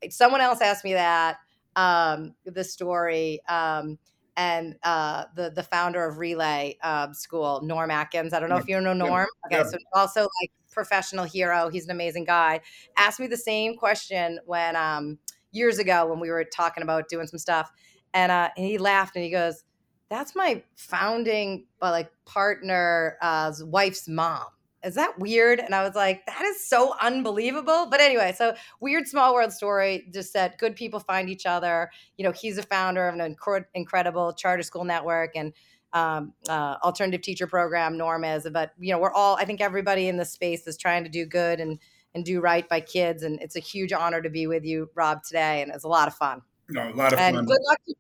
Someone 0.10 0.42
else 0.42 0.60
asked 0.60 0.84
me 0.84 0.94
that 0.94 1.38
um, 1.76 2.36
the 2.46 2.64
story. 2.64 3.42
Um, 3.48 3.98
and 4.38 4.76
uh, 4.84 5.26
the 5.36 5.52
the 5.52 5.64
founder 5.64 6.06
of 6.06 6.18
Relay 6.18 6.78
uh, 6.82 7.12
School, 7.14 7.62
Norm 7.64 7.92
Atkins. 7.92 8.34
I 8.34 8.40
don't 8.40 8.50
know 8.50 8.58
if 8.58 8.68
you 8.68 8.80
know 8.80 8.94
Norm. 8.94 9.28
Okay, 9.46 9.58
yeah. 9.58 9.64
so 9.64 9.78
also 9.94 10.22
like 10.22 10.52
professional 10.72 11.26
hero. 11.26 11.70
He's 11.70 11.86
an 11.86 11.92
amazing 11.92 12.26
guy. 12.26 12.62
Asked 12.98 13.20
me 13.20 13.28
the 13.28 13.38
same 13.38 13.76
question 13.76 14.40
when 14.46 14.76
um, 14.76 15.20
years 15.52 15.80
ago 15.80 16.08
when 16.08 16.20
we 16.20 16.30
were 16.30 16.46
talking 16.46 16.82
about 16.82 17.10
doing 17.10 17.28
some 17.28 17.40
stuff, 17.40 17.72
and, 18.14 18.32
uh, 18.32 18.50
and 18.56 18.66
he 18.66 18.78
laughed 18.78 19.16
and 19.16 19.24
he 19.26 19.32
goes, 19.32 19.64
"That's 20.10 20.36
my 20.36 20.64
founding, 20.76 21.66
like 21.82 22.12
partner's 22.26 23.14
uh, 23.22 23.54
wife's 23.66 24.08
mom." 24.08 24.48
Is 24.84 24.96
that 24.96 25.20
weird? 25.20 25.60
And 25.60 25.76
I 25.76 25.84
was 25.84 25.96
like, 25.96 26.26
that 26.26 26.42
is 26.42 26.68
so 26.68 26.96
unbelievable. 27.00 27.88
But 27.90 28.02
anyway, 28.02 28.34
so 28.38 28.56
weird 28.80 29.08
small 29.08 29.34
world 29.34 29.52
story 29.52 30.08
just 30.14 30.32
said 30.32 30.56
good 30.58 30.76
people 30.76 31.00
find 31.00 31.30
each 31.30 31.46
other. 31.46 31.92
You 32.18 32.26
know, 32.26 32.32
he's 32.32 32.58
a 32.58 32.64
founder 32.64 33.08
of 33.08 33.18
an 33.18 33.36
inc- 33.36 33.66
incredible 33.74 34.34
charter 34.34 34.64
school 34.64 34.84
network 34.84 35.32
and 35.36 35.54
um, 35.94 36.34
uh, 36.48 36.78
alternative 36.84 37.22
teacher 37.22 37.48
program. 37.48 37.98
Norm 37.98 38.24
is, 38.24 38.48
but 38.52 38.72
you 38.80 38.94
know, 38.94 39.00
we're 39.00 39.14
all. 39.14 39.36
I 39.36 39.46
think 39.46 39.62
everybody 39.62 40.08
in 40.08 40.18
this 40.18 40.32
space 40.32 40.66
is 40.66 40.78
trying 40.78 41.04
to 41.04 41.10
do 41.10 41.26
good 41.26 41.60
and 41.60 41.80
and 42.14 42.26
do 42.26 42.42
right 42.42 42.68
by 42.68 42.80
kids. 42.80 43.24
And 43.24 43.42
it's 43.42 43.56
a 43.56 43.60
huge 43.60 43.94
honor 43.94 44.22
to 44.22 44.30
be 44.30 44.48
with 44.48 44.64
you, 44.64 44.90
Rob, 44.96 45.24
today, 45.24 45.62
and 45.62 45.72
it's 45.72 45.84
a 45.84 45.90
lot 45.90 46.08
of 46.08 46.14
fun. 46.16 46.42
No, 46.70 46.90
a 46.90 46.94
lot 46.94 47.14
of 47.14 47.20
and 47.20 47.36
fun. 47.36 47.46
Good 47.46 47.60
luck 47.68 47.80
to 47.88 47.96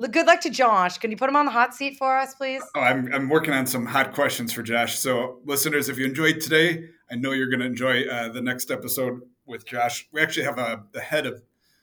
Good 0.00 0.26
luck 0.26 0.40
to 0.40 0.50
Josh. 0.50 0.98
Can 0.98 1.10
you 1.10 1.16
put 1.16 1.28
him 1.28 1.36
on 1.36 1.46
the 1.46 1.52
hot 1.52 1.74
seat 1.74 1.96
for 1.96 2.16
us, 2.16 2.34
please? 2.34 2.62
Oh, 2.74 2.80
I'm, 2.80 3.12
I'm 3.14 3.28
working 3.28 3.54
on 3.54 3.66
some 3.66 3.86
hot 3.86 4.12
questions 4.12 4.52
for 4.52 4.62
Josh. 4.62 4.98
So, 4.98 5.38
listeners, 5.44 5.88
if 5.88 5.98
you 5.98 6.04
enjoyed 6.04 6.40
today, 6.40 6.88
I 7.10 7.14
know 7.14 7.30
you're 7.30 7.48
going 7.48 7.60
to 7.60 7.66
enjoy 7.66 8.02
uh, 8.04 8.28
the 8.30 8.40
next 8.40 8.70
episode 8.72 9.20
with 9.46 9.64
Josh. 9.64 10.08
We 10.12 10.20
actually 10.20 10.46
have 10.46 10.58
a, 10.58 10.82
the 10.92 11.00
head 11.00 11.26
of 11.26 11.42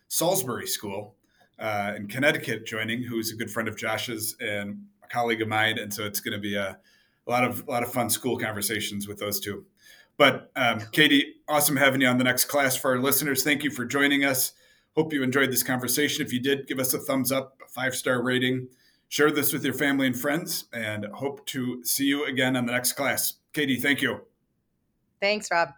Salisbury 0.09 0.67
School 0.67 1.15
uh, 1.57 1.93
in 1.95 2.07
Connecticut 2.07 2.65
joining, 2.65 3.03
who's 3.03 3.31
a 3.31 3.35
good 3.35 3.49
friend 3.49 3.69
of 3.69 3.77
Josh's 3.77 4.35
and 4.41 4.83
a 5.03 5.07
colleague 5.07 5.41
of 5.41 5.47
mine. 5.47 5.77
And 5.77 5.93
so 5.93 6.03
it's 6.03 6.19
going 6.19 6.33
to 6.33 6.39
be 6.39 6.55
a, 6.55 6.77
a 7.27 7.29
lot 7.29 7.45
of 7.45 7.65
a 7.67 7.71
lot 7.71 7.83
of 7.83 7.93
fun 7.93 8.09
school 8.09 8.37
conversations 8.37 9.07
with 9.07 9.19
those 9.19 9.39
two. 9.39 9.65
But 10.17 10.51
um, 10.55 10.81
Katie, 10.91 11.35
awesome 11.47 11.77
having 11.77 12.01
you 12.01 12.07
on 12.07 12.17
the 12.17 12.23
next 12.23 12.45
class 12.45 12.75
for 12.75 12.91
our 12.91 12.99
listeners. 12.99 13.43
Thank 13.43 13.63
you 13.63 13.71
for 13.71 13.85
joining 13.85 14.25
us. 14.25 14.53
Hope 14.95 15.13
you 15.13 15.23
enjoyed 15.23 15.51
this 15.51 15.63
conversation. 15.63 16.25
If 16.25 16.33
you 16.33 16.39
did, 16.39 16.67
give 16.67 16.79
us 16.79 16.93
a 16.93 16.99
thumbs 16.99 17.31
up, 17.31 17.57
a 17.65 17.69
five 17.69 17.95
star 17.95 18.21
rating. 18.21 18.67
Share 19.07 19.31
this 19.31 19.51
with 19.51 19.63
your 19.63 19.73
family 19.73 20.07
and 20.07 20.17
friends, 20.17 20.65
and 20.73 21.05
hope 21.05 21.45
to 21.47 21.83
see 21.83 22.05
you 22.05 22.25
again 22.25 22.55
on 22.55 22.65
the 22.65 22.71
next 22.71 22.93
class. 22.93 23.35
Katie, 23.53 23.77
thank 23.77 24.01
you. 24.01 24.21
Thanks, 25.19 25.49
Rob. 25.51 25.69